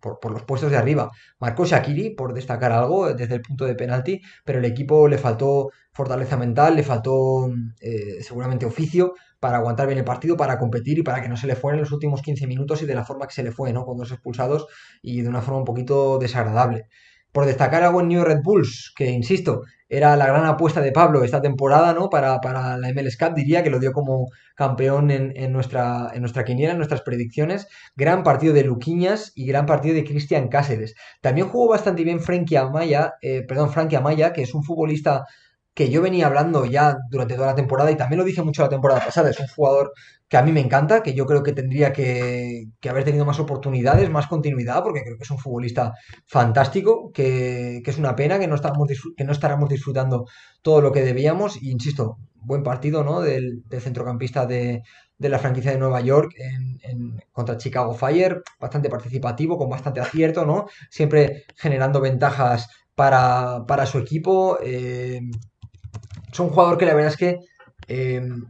por, 0.00 0.32
los 0.32 0.42
puestos 0.42 0.72
de 0.72 0.76
arriba. 0.76 1.12
Marcó 1.38 1.66
Shakiri, 1.66 2.16
por 2.16 2.34
destacar 2.34 2.72
algo, 2.72 3.14
desde 3.14 3.36
el 3.36 3.42
punto 3.42 3.64
de 3.64 3.76
penalti, 3.76 4.20
pero 4.44 4.58
el 4.58 4.64
equipo 4.64 5.06
le 5.06 5.18
faltó 5.18 5.70
fortaleza 5.92 6.36
mental, 6.36 6.76
le 6.76 6.82
faltó 6.82 7.50
eh, 7.80 8.22
seguramente 8.22 8.66
oficio 8.66 9.14
para 9.40 9.58
aguantar 9.58 9.86
bien 9.86 9.98
el 9.98 10.04
partido, 10.04 10.36
para 10.36 10.58
competir 10.58 10.98
y 10.98 11.02
para 11.02 11.20
que 11.20 11.28
no 11.28 11.36
se 11.36 11.46
le 11.46 11.56
fuera 11.56 11.76
en 11.76 11.82
los 11.82 11.92
últimos 11.92 12.22
15 12.22 12.46
minutos 12.46 12.82
y 12.82 12.86
de 12.86 12.94
la 12.94 13.04
forma 13.04 13.26
que 13.26 13.34
se 13.34 13.42
le 13.42 13.52
fue, 13.52 13.72
¿no? 13.72 13.84
Con 13.84 13.98
dos 13.98 14.10
expulsados 14.10 14.66
y 15.02 15.22
de 15.22 15.28
una 15.28 15.42
forma 15.42 15.58
un 15.60 15.64
poquito 15.64 16.18
desagradable. 16.18 16.86
Por 17.32 17.46
destacar 17.46 17.82
a 17.82 17.90
buen 17.90 18.08
New 18.08 18.24
Red 18.24 18.40
Bulls, 18.42 18.92
que 18.94 19.10
insisto, 19.10 19.62
era 19.88 20.16
la 20.16 20.26
gran 20.26 20.46
apuesta 20.46 20.80
de 20.80 20.92
Pablo 20.92 21.22
esta 21.22 21.42
temporada, 21.42 21.92
¿no? 21.92 22.08
Para, 22.08 22.40
para 22.40 22.78
la 22.78 22.92
MLS 22.92 23.18
Cup, 23.18 23.34
diría 23.34 23.62
que 23.62 23.68
lo 23.68 23.78
dio 23.78 23.92
como 23.92 24.28
campeón 24.54 25.10
en, 25.10 25.52
nuestra, 25.52 26.10
en 26.14 26.20
nuestra 26.20 26.44
quiniela, 26.44 26.72
en 26.72 26.78
nuestras 26.78 27.02
predicciones. 27.02 27.66
Gran 27.94 28.22
partido 28.22 28.54
de 28.54 28.64
Luquiñas 28.64 29.32
y 29.34 29.44
gran 29.46 29.66
partido 29.66 29.94
de 29.94 30.04
Cristian 30.04 30.48
Cáceres. 30.48 30.94
También 31.20 31.48
jugó 31.48 31.68
bastante 31.68 32.04
bien 32.04 32.20
Frankie 32.20 32.56
Amaya, 32.56 33.14
eh, 33.20 33.42
perdón, 33.46 33.70
Frankie 33.70 33.96
Amaya, 33.96 34.32
que 34.32 34.42
es 34.42 34.54
un 34.54 34.62
futbolista 34.62 35.24
que 35.74 35.90
yo 35.90 36.02
venía 36.02 36.26
hablando 36.26 36.66
ya 36.66 36.98
durante 37.10 37.34
toda 37.34 37.48
la 37.48 37.54
temporada 37.54 37.90
y 37.90 37.96
también 37.96 38.18
lo 38.18 38.24
dije 38.24 38.42
mucho 38.42 38.62
la 38.62 38.68
temporada 38.68 39.04
pasada, 39.04 39.30
es 39.30 39.40
un 39.40 39.46
jugador 39.46 39.92
que 40.28 40.36
a 40.36 40.42
mí 40.42 40.52
me 40.52 40.60
encanta, 40.60 41.02
que 41.02 41.14
yo 41.14 41.26
creo 41.26 41.42
que 41.42 41.52
tendría 41.52 41.92
que, 41.92 42.68
haber 42.88 43.04
tenido 43.04 43.24
más 43.24 43.38
oportunidades, 43.38 44.10
más 44.10 44.26
continuidad, 44.26 44.82
porque 44.82 45.02
creo 45.02 45.16
que 45.16 45.24
es 45.24 45.30
un 45.30 45.38
futbolista 45.38 45.92
fantástico, 46.26 47.10
que, 47.12 47.82
es 47.84 47.98
una 47.98 48.16
pena 48.16 48.38
que 48.38 48.46
no, 48.46 48.56
que 49.16 49.24
no 49.24 49.32
estaremos 49.32 49.68
disfrutando 49.68 50.26
todo 50.62 50.80
lo 50.80 50.92
que 50.92 51.02
debíamos, 51.02 51.62
y 51.62 51.70
insisto, 51.70 52.16
buen 52.34 52.62
partido 52.62 53.04
¿no? 53.04 53.20
del, 53.20 53.62
centrocampista 53.80 54.46
de, 54.46 54.82
la 55.18 55.38
franquicia 55.38 55.70
de 55.72 55.78
Nueva 55.78 56.00
York 56.00 56.34
en, 56.36 57.20
contra 57.30 57.56
Chicago 57.56 57.94
Fire, 57.94 58.42
bastante 58.58 58.88
participativo, 58.88 59.56
con 59.56 59.70
bastante 59.70 60.00
acierto, 60.00 60.44
¿no? 60.44 60.66
Siempre 60.90 61.44
generando 61.56 62.00
ventajas 62.00 62.68
para, 62.94 63.64
para 63.66 63.86
su 63.86 63.98
equipo. 63.98 64.58
Eh, 64.62 65.20
es 66.32 66.40
un 66.40 66.48
jugador 66.48 66.78
que 66.78 66.86
la 66.86 66.94
verdad 66.94 67.12
es 67.12 67.16
que 67.16 67.38
em, 67.88 68.44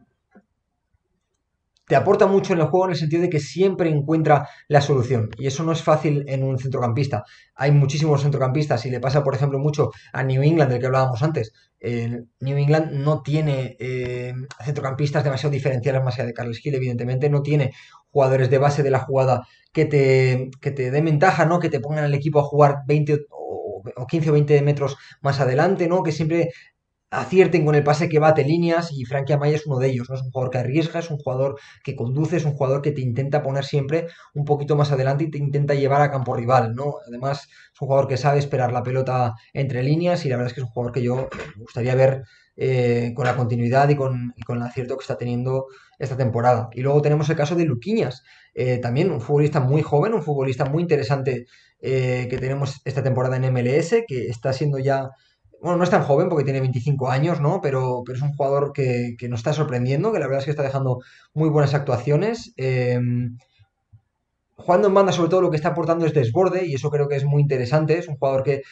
te 1.87 1.97
aporta 1.97 2.27
mucho 2.27 2.53
en 2.53 2.61
el 2.61 2.67
juego 2.67 2.87
en 2.87 2.93
el 2.93 2.97
sentido 2.97 3.23
de 3.23 3.29
que 3.29 3.41
siempre 3.41 3.91
encuentra 3.91 4.49
la 4.69 4.81
solución. 4.81 5.29
Y 5.37 5.47
eso 5.47 5.63
no 5.65 5.73
es 5.73 5.83
fácil 5.83 6.25
en 6.29 6.45
un 6.45 6.59
centrocampista. 6.59 7.25
Hay 7.55 7.73
muchísimos 7.73 8.23
centrocampistas 8.23 8.87
y 8.87 8.91
le 8.91 9.01
pasa, 9.01 9.23
por 9.25 9.35
ejemplo, 9.35 9.59
mucho 9.59 9.91
a 10.13 10.23
New 10.23 10.43
England, 10.43 10.71
del 10.71 10.81
que 10.81 10.87
hablábamos 10.87 11.23
antes. 11.23 11.53
New 11.81 12.57
England 12.57 12.93
no 12.93 13.21
tiene 13.23 13.77
em, 13.81 14.47
centrocampistas 14.65 15.25
demasiado 15.25 15.53
diferenciales 15.53 16.03
más 16.03 16.15
allá 16.15 16.27
de 16.27 16.33
Carlos 16.33 16.59
Gil, 16.59 16.77
evidentemente. 16.77 17.29
No 17.29 17.43
tiene 17.43 17.73
jugadores 18.11 18.49
de 18.49 18.59
base 18.59 18.83
de 18.83 18.91
la 18.91 19.01
jugada 19.01 19.43
que 19.73 19.85
te, 19.85 20.51
que 20.61 20.71
te 20.71 20.91
den 20.93 21.05
ventaja, 21.05 21.45
¿no? 21.45 21.59
Que 21.59 21.69
te 21.69 21.81
pongan 21.81 22.05
al 22.05 22.15
equipo 22.15 22.39
a 22.39 22.45
jugar 22.45 22.77
20 22.87 23.27
o, 23.31 23.83
o 23.97 24.07
15 24.07 24.31
o 24.31 24.33
20 24.33 24.63
metros 24.63 24.97
más 25.21 25.41
adelante, 25.41 25.89
¿no? 25.89 26.03
Que 26.03 26.13
siempre 26.13 26.51
acierten 27.13 27.67
con 27.67 27.75
el 27.75 27.85
pase 27.85 28.09
que 28.09 28.19
bate 28.19 28.43
líneas 28.43 28.91
y 28.91 29.05
Frankie 29.05 29.35
Amaya 29.35 29.57
es 29.57 29.67
uno 29.67 29.79
de 29.79 29.89
ellos, 29.89 30.09
¿no? 30.09 30.17
Es 30.17 30.23
un 30.23 30.31
jugador 30.31 30.51
que 30.51 30.59
arriesga, 30.59 31.01
es 31.01 31.11
un 31.11 31.19
jugador 31.19 31.59
que 31.85 31.95
conduce, 31.95 32.39
es 32.39 32.45
un 32.47 32.55
jugador 32.55 32.81
que 32.81 32.91
te 32.91 33.03
intenta 33.03 33.43
poner 33.43 33.65
siempre 33.65 34.07
un 34.35 34.47
poquito 34.47 34.77
más 34.77 34.93
adelante 34.93 35.25
y 35.25 35.31
te 35.31 35.37
intenta 35.37 35.75
llevar 35.75 36.01
a 36.01 36.11
campo 36.11 36.35
rival, 36.35 36.75
¿no? 36.75 36.95
Además, 37.07 37.49
es 37.73 37.81
un 37.81 37.89
jugador 37.89 38.09
que 38.09 38.17
sabe 38.17 38.39
esperar 38.39 38.73
la 38.73 38.83
pelota 38.83 39.35
entre 39.53 39.83
líneas 39.83 40.25
y 40.25 40.31
la 40.31 40.37
verdad 40.37 40.49
es 40.49 40.55
que 40.55 40.61
es 40.61 40.67
un 40.67 40.73
jugador 40.73 40.93
que 40.93 41.03
yo 41.03 41.29
me 41.57 41.63
gustaría 41.63 41.95
ver 41.95 42.25
eh, 42.57 43.13
con 43.15 43.27
la 43.27 43.37
continuidad 43.37 43.91
y 43.91 43.97
con, 43.97 44.35
el 44.49 44.63
acierto 44.63 44.97
que 44.97 45.03
está 45.03 45.19
teniendo 45.19 45.67
esta 45.99 46.17
temporada. 46.17 46.71
Y 46.73 46.81
luego 46.81 47.03
tenemos 47.03 47.29
el 47.29 47.37
caso 47.37 47.55
de 47.57 47.67
Luquiñas, 47.67 48.23
eh, 48.55 48.79
también 48.79 49.11
un 49.11 49.21
futbolista 49.21 49.61
muy 49.61 49.83
joven, 49.83 50.15
un 50.15 50.23
futbolista 50.23 50.65
muy 50.65 50.83
interesante 50.83 51.47
eh, 51.81 52.27
que 52.31 52.39
tenemos 52.39 52.81
esta 52.87 53.03
temporada 53.03 53.37
en 53.37 53.53
MLS, 53.53 53.97
que 54.09 54.29
está 54.29 54.55
siendo 54.55 54.79
ya 54.79 55.11
bueno, 55.63 55.79
no 55.79 55.85
es 55.85 55.91
tan 55.91 56.03
joven 56.03 56.29
porque 56.29 56.45
tiene 56.45 56.61
25 56.61 57.09
años, 57.09 57.41
¿no? 57.41 57.61
Pero, 57.61 58.03
pero 58.05 58.17
es 58.19 58.23
un 58.23 58.35
jugador 58.35 58.73
que, 58.73 59.17
nos 59.29 59.41
está 59.41 59.53
sorprendiendo, 59.53 60.13
que 60.13 60.19
la 60.19 60.27
verdad 60.27 60.41
es 60.41 60.47
que 60.47 60.51
está 60.51 60.65
dejando 60.65 60.99
muy 61.35 61.49
buenas 61.51 61.73
actuaciones. 61.73 62.53
Em, 62.57 63.39
jugando 64.57 64.89
en 64.89 64.95
banda, 64.95 65.13
sobre 65.13 65.31
todo, 65.31 65.41
lo 65.41 65.51
que 65.51 65.57
está 65.57 65.69
aportando 65.69 66.05
es 66.05 66.15
desborde, 66.15 66.67
y 66.67 66.75
eso 66.75 66.91
creo 66.91 67.09
que 67.09 67.15
es 67.15 67.25
muy 67.25 67.41
interesante. 67.43 67.97
Es 67.97 68.09
un 68.09 68.17
jugador 68.17 68.43
que 68.43 68.63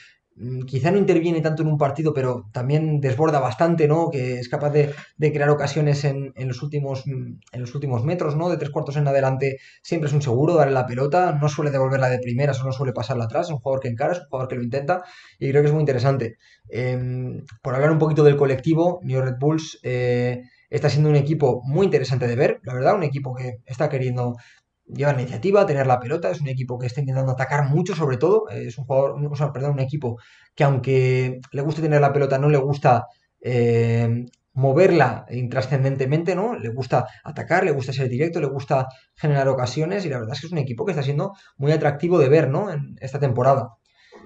quizá 0.67 0.91
no 0.91 0.99
interviene 0.99 1.41
tanto 1.41 1.63
en 1.63 1.69
un 1.69 1.79
partido, 1.79 2.15
pero 2.15 2.49
también 2.53 3.01
desborda 3.01 3.41
bastante, 3.41 3.87
¿no? 3.87 4.11
Que 4.11 4.39
es 4.39 4.49
capaz 4.49 4.71
de, 4.71 4.95
crear 5.19 5.51
ocasiones 5.51 6.05
en, 6.05 6.33
los 6.37 6.63
últimos, 6.63 7.07
mm, 7.07 7.41
en 7.53 7.61
los 7.61 7.75
últimos 7.75 8.05
metros, 8.05 8.37
¿no? 8.37 8.49
De 8.49 8.57
tres 8.57 8.71
cuartos 8.71 8.97
en 8.97 9.07
adelante 9.07 9.59
siempre 9.83 10.09
es 10.09 10.15
un 10.15 10.23
seguro 10.23 10.55
darle 10.55 10.75
la 10.75 10.87
pelota, 10.87 11.33
no 11.41 11.49
suele 11.49 11.71
devolverla 11.71 12.09
de 12.09 12.19
primera, 12.19 12.55
solo 12.55 12.73
suele 12.73 12.93
pasarla 12.93 13.25
atrás, 13.25 13.47
es 13.47 13.53
un 13.53 13.59
jugador 13.59 13.81
que 13.81 13.89
encara, 13.89 14.13
es 14.13 14.21
un 14.21 14.27
jugador 14.27 14.49
que 14.49 14.57
lo 14.57 14.63
intenta 14.63 15.03
y 15.39 15.51
creo 15.51 15.63
que 15.63 15.69
es 15.69 15.75
muy 15.75 15.81
interesante. 15.83 16.37
Em, 16.69 17.45
por 17.63 17.75
hablar 17.75 17.91
un 17.91 17.99
poquito 17.99 18.25
del 18.25 18.37
colectivo, 18.37 19.01
New 19.03 19.21
Red 19.21 19.37
Bulls 19.39 19.79
eh, 19.83 20.43
está 20.71 20.89
siendo 20.89 21.11
un 21.11 21.17
equipo 21.17 21.63
muy 21.65 21.85
interesante 21.85 22.27
de 22.27 22.37
ver, 22.37 22.61
la 22.63 22.75
verdad, 22.75 22.95
un 22.95 23.03
equipo 23.03 23.35
que 23.35 23.59
está 23.67 23.89
queriendo 23.89 24.37
llevar 24.95 25.17
la 25.17 25.23
iniciativa, 25.23 25.67
tener 25.67 25.87
la 25.87 26.01
pelota, 26.01 26.31
es 26.31 26.41
un 26.41 26.49
equipo 26.49 26.79
que 26.79 26.87
está 26.87 27.01
intentando 27.01 27.33
atacar 27.33 27.69
mucho 27.69 27.95
sobre 27.95 28.17
todo, 28.17 28.49
es 28.49 28.77
un 28.79 28.85
jugador, 28.85 29.17
o 29.31 29.37
sea, 29.37 29.53
perdón, 29.53 29.73
un 29.73 29.81
equipo 29.81 30.19
que 30.55 30.65
aunque 30.65 31.41
le 31.53 31.63
guste 31.63 31.83
tener 31.83 32.01
la 32.01 32.13
pelota, 32.13 32.39
no 32.39 32.49
le 32.49 32.59
gusta 32.59 33.07
eh, 33.41 34.27
moverla 34.53 35.27
intrascendentemente, 35.31 36.35
¿no? 36.35 36.57
Le 36.57 36.71
gusta 36.71 37.07
atacar, 37.25 37.65
le 37.65 37.71
gusta 37.73 37.93
ser 37.93 38.09
directo, 38.09 38.41
le 38.41 38.49
gusta 38.49 38.87
generar 39.15 39.49
ocasiones 39.49 40.05
y 40.05 40.09
la 40.09 40.19
verdad 40.19 40.35
es 40.35 40.41
que 40.41 40.47
es 40.47 40.53
un 40.53 40.59
equipo 40.59 40.85
que 40.85 40.93
está 40.93 41.03
siendo 41.03 41.33
muy 41.57 41.73
atractivo 41.73 42.19
de 42.19 42.29
ver, 42.29 42.49
¿no? 42.49 42.71
En 42.71 42.97
esta 43.01 43.19
temporada. 43.19 43.69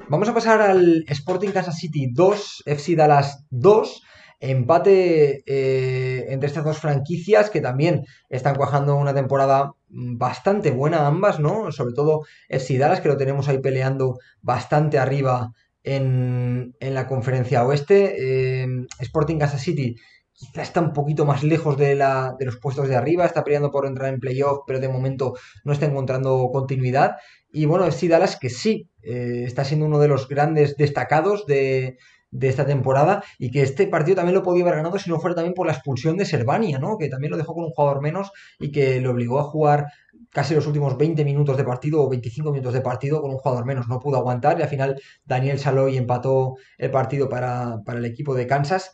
Vamos 0.09 0.29
a 0.29 0.35
pasar 0.35 0.61
al 0.61 1.05
Sporting 1.09 1.51
Kansas 1.51 1.79
City 1.79 2.11
2, 2.13 2.63
FC 2.67 2.97
Dallas 2.97 3.47
2 3.51 4.03
empate 4.41 5.43
eh, 5.47 6.27
entre 6.29 6.49
estas 6.49 6.65
dos 6.65 6.79
franquicias 6.79 7.51
que 7.51 7.61
también 7.61 8.05
están 8.29 8.57
cuajando 8.57 8.97
una 8.97 9.15
temporada 9.15 9.73
bastante 9.89 10.71
buena 10.71 11.07
ambas, 11.07 11.41
¿no? 11.41 11.71
Sobre 11.73 11.95
todo 11.95 12.23
FC 12.49 12.79
Dallas, 12.79 13.01
que 13.01 13.09
lo 13.09 13.17
tenemos 13.17 13.49
ahí 13.49 13.59
peleando 13.59 14.19
bastante 14.43 14.99
arriba 14.99 15.53
en, 15.83 16.75
la 16.81 17.07
conferencia 17.07 17.65
oeste. 17.65 18.63
Eh, 18.63 18.67
Sporting 19.01 19.39
Kansas 19.39 19.63
City 19.63 19.97
quizá 20.35 20.63
está 20.63 20.81
un 20.81 20.93
poquito 20.93 21.25
más 21.25 21.45
lejos 21.45 21.79
de, 21.79 21.95
la, 21.95 22.35
de 22.39 22.47
los 22.47 22.57
puestos 22.57 22.89
de 22.89 22.97
arriba, 22.97 23.25
está 23.25 23.45
peleando 23.45 23.71
por 23.71 23.87
entrar 23.87 24.13
en 24.13 24.21
playoff, 24.21 24.61
pero 24.67 24.81
de 24.81 24.89
momento 24.89 25.35
no 25.65 25.73
está 25.73 25.87
encontrando 25.87 26.51
continuidad. 26.53 27.17
Y 27.53 27.67
bueno, 27.67 27.87
FC 27.87 28.09
Dallas 28.09 28.37
que 28.37 28.51
sí, 28.51 28.91
eh, 29.03 29.45
está 29.47 29.65
siendo 29.65 29.87
uno 29.87 30.01
de 30.01 30.09
los 30.09 30.29
grandes 30.29 30.77
destacados 30.77 31.47
de, 31.47 31.99
de 32.35 32.49
esta 32.49 32.67
temporada 32.67 33.23
y 33.39 33.51
que 33.51 33.63
este 33.63 33.87
partido 33.87 34.17
también 34.17 34.35
lo 34.35 34.43
podía 34.43 34.65
haber 34.65 34.77
ganado 34.77 34.99
si 34.99 35.09
no 35.09 35.21
fuera 35.21 35.37
también 35.37 35.55
por 35.55 35.67
la 35.67 35.73
expulsión 35.73 36.17
de 36.17 36.25
Servania, 36.25 36.79
¿no? 36.81 36.99
Que 36.99 37.09
también 37.09 37.31
lo 37.31 37.37
dejó 37.37 37.55
con 37.55 37.65
un 37.65 37.71
jugador 37.71 38.03
menos 38.03 38.33
y 38.59 38.73
que 38.73 39.01
le 39.01 39.09
obligó 39.09 39.39
a 39.39 39.45
jugar 39.45 39.87
casi 40.31 40.55
los 40.55 40.67
últimos 40.67 40.99
20 40.99 41.25
minutos 41.25 41.57
de 41.57 41.63
partido 41.63 42.03
o 42.03 42.09
25 42.09 42.51
minutos 42.51 42.75
de 42.75 42.81
partido 42.81 43.23
con 43.23 43.31
un 43.31 43.39
jugador 43.39 43.65
menos. 43.65 43.87
No 43.89 44.01
pudo 44.01 44.17
aguantar 44.17 44.59
y 44.59 44.63
al 44.63 44.69
final 44.69 45.01
Daniel 45.25 45.61
Saloy 45.61 45.97
empató 45.97 46.57
el 46.77 46.91
partido 46.91 47.29
para, 47.29 47.81
el 47.87 48.05
equipo 48.05 48.35
de 48.35 48.49
Kansas. 48.49 48.91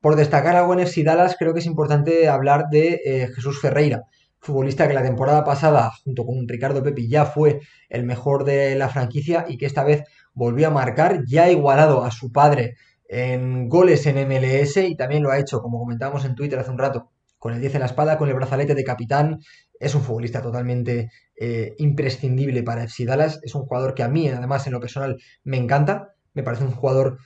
Por 0.00 0.14
destacar 0.14 0.54
algo 0.54 0.72
en 0.74 0.80
FC 0.80 1.02
Dallas, 1.02 1.34
creo 1.36 1.52
que 1.52 1.60
es 1.60 1.66
importante 1.66 2.28
hablar 2.28 2.66
de 2.70 3.00
eh, 3.04 3.28
Jesús 3.34 3.60
Ferreira, 3.60 4.02
futbolista 4.38 4.86
que 4.86 4.94
la 4.94 5.02
temporada 5.02 5.42
pasada, 5.42 5.90
junto 6.04 6.24
con 6.24 6.46
Ricardo 6.46 6.82
Pepi, 6.82 7.08
ya 7.08 7.24
fue 7.24 7.60
el 7.88 8.04
mejor 8.04 8.44
de 8.44 8.76
la 8.76 8.88
franquicia 8.88 9.46
y 9.48 9.56
que 9.56 9.66
esta 9.66 9.82
vez 9.82 10.04
volvió 10.34 10.68
a 10.68 10.70
marcar, 10.70 11.24
ya 11.26 11.44
ha 11.44 11.50
igualado 11.50 12.04
a 12.04 12.10
su 12.10 12.32
padre 12.32 12.76
en 13.08 13.68
goles 13.68 14.06
en 14.06 14.16
MLS 14.28 14.76
y 14.76 14.96
también 14.96 15.22
lo 15.22 15.30
ha 15.30 15.38
hecho, 15.38 15.60
como 15.60 15.78
comentábamos 15.78 16.24
en 16.24 16.34
Twitter 16.34 16.58
hace 16.58 16.70
un 16.70 16.78
rato, 16.78 17.10
con 17.38 17.54
el 17.54 17.60
10 17.60 17.74
en 17.74 17.80
la 17.80 17.86
espada, 17.86 18.18
con 18.18 18.28
el 18.28 18.34
brazalete 18.34 18.74
de 18.74 18.84
capitán. 18.84 19.40
Es 19.78 19.94
un 19.94 20.02
futbolista 20.02 20.40
totalmente 20.40 21.10
eh, 21.38 21.74
imprescindible 21.78 22.62
para 22.62 22.84
FC 22.84 23.04
Dallas. 23.04 23.40
Es 23.42 23.54
un 23.54 23.62
jugador 23.66 23.94
que 23.94 24.02
a 24.02 24.08
mí, 24.08 24.28
además, 24.28 24.66
en 24.66 24.72
lo 24.72 24.80
personal, 24.80 25.18
me 25.42 25.58
encanta. 25.58 26.14
Me 26.32 26.42
parece 26.42 26.64
un 26.64 26.72
jugador 26.72 27.18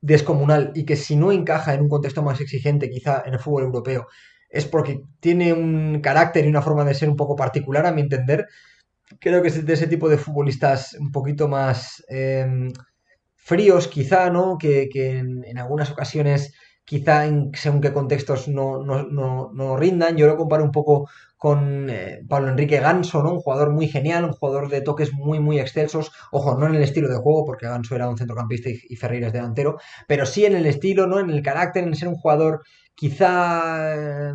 descomunal 0.00 0.72
y 0.74 0.84
que 0.84 0.96
si 0.96 1.16
no 1.16 1.32
encaja 1.32 1.74
en 1.74 1.80
un 1.80 1.88
contexto 1.88 2.22
más 2.22 2.40
exigente, 2.40 2.90
quizá 2.90 3.22
en 3.24 3.34
el 3.34 3.40
fútbol 3.40 3.64
europeo, 3.64 4.06
es 4.50 4.64
porque 4.64 5.02
tiene 5.20 5.52
un 5.52 6.00
carácter 6.00 6.44
y 6.44 6.48
una 6.48 6.62
forma 6.62 6.84
de 6.84 6.94
ser 6.94 7.08
un 7.08 7.16
poco 7.16 7.36
particular, 7.36 7.86
a 7.86 7.92
mi 7.92 8.02
entender. 8.02 8.46
Creo 9.20 9.42
que 9.42 9.48
es 9.48 9.64
de 9.64 9.72
ese 9.72 9.86
tipo 9.86 10.08
de 10.08 10.18
futbolistas 10.18 10.94
un 11.00 11.10
poquito 11.10 11.48
más 11.48 12.04
em, 12.08 12.72
fríos, 13.36 13.88
quizá, 13.88 14.30
¿no? 14.30 14.58
Que, 14.58 14.88
en, 14.94 15.58
algunas 15.58 15.90
ocasiones 15.90 16.52
quizá 16.84 17.26
en 17.26 17.50
según 17.54 17.80
qué 17.80 17.92
contextos 17.92 18.48
no, 18.48 18.82
no, 18.82 19.50
no, 19.52 19.76
rindan. 19.76 20.16
Yo 20.16 20.26
lo 20.26 20.36
comparo 20.36 20.64
un 20.64 20.70
poco 20.70 21.08
con 21.36 21.88
eh, 21.90 22.22
Pablo 22.28 22.48
Enrique 22.48 22.80
Ganso, 22.80 23.22
¿no? 23.22 23.32
Un 23.32 23.40
jugador 23.40 23.72
muy 23.72 23.88
genial, 23.88 24.24
un 24.24 24.32
jugador 24.32 24.68
de 24.68 24.80
toques 24.82 25.12
muy, 25.12 25.38
muy 25.40 25.58
excelsos. 25.58 26.10
Ojo, 26.32 26.56
no 26.58 26.66
en 26.66 26.74
el 26.74 26.82
estilo 26.82 27.08
de 27.08 27.16
juego, 27.16 27.44
porque 27.44 27.66
Ganso 27.66 27.94
era 27.94 28.08
un 28.08 28.18
centrocampista 28.18 28.70
y, 28.70 28.80
y 28.88 28.96
Ferreira 28.96 29.28
es 29.28 29.32
delantero, 29.32 29.78
pero 30.06 30.26
sí 30.26 30.44
en 30.46 30.56
el 30.56 30.66
estilo, 30.66 31.06
¿no? 31.06 31.20
En 31.20 31.30
el 31.30 31.42
carácter, 31.42 31.84
en 31.84 31.94
ser 31.94 32.08
un 32.08 32.16
jugador 32.16 32.62
quizá 32.94 34.34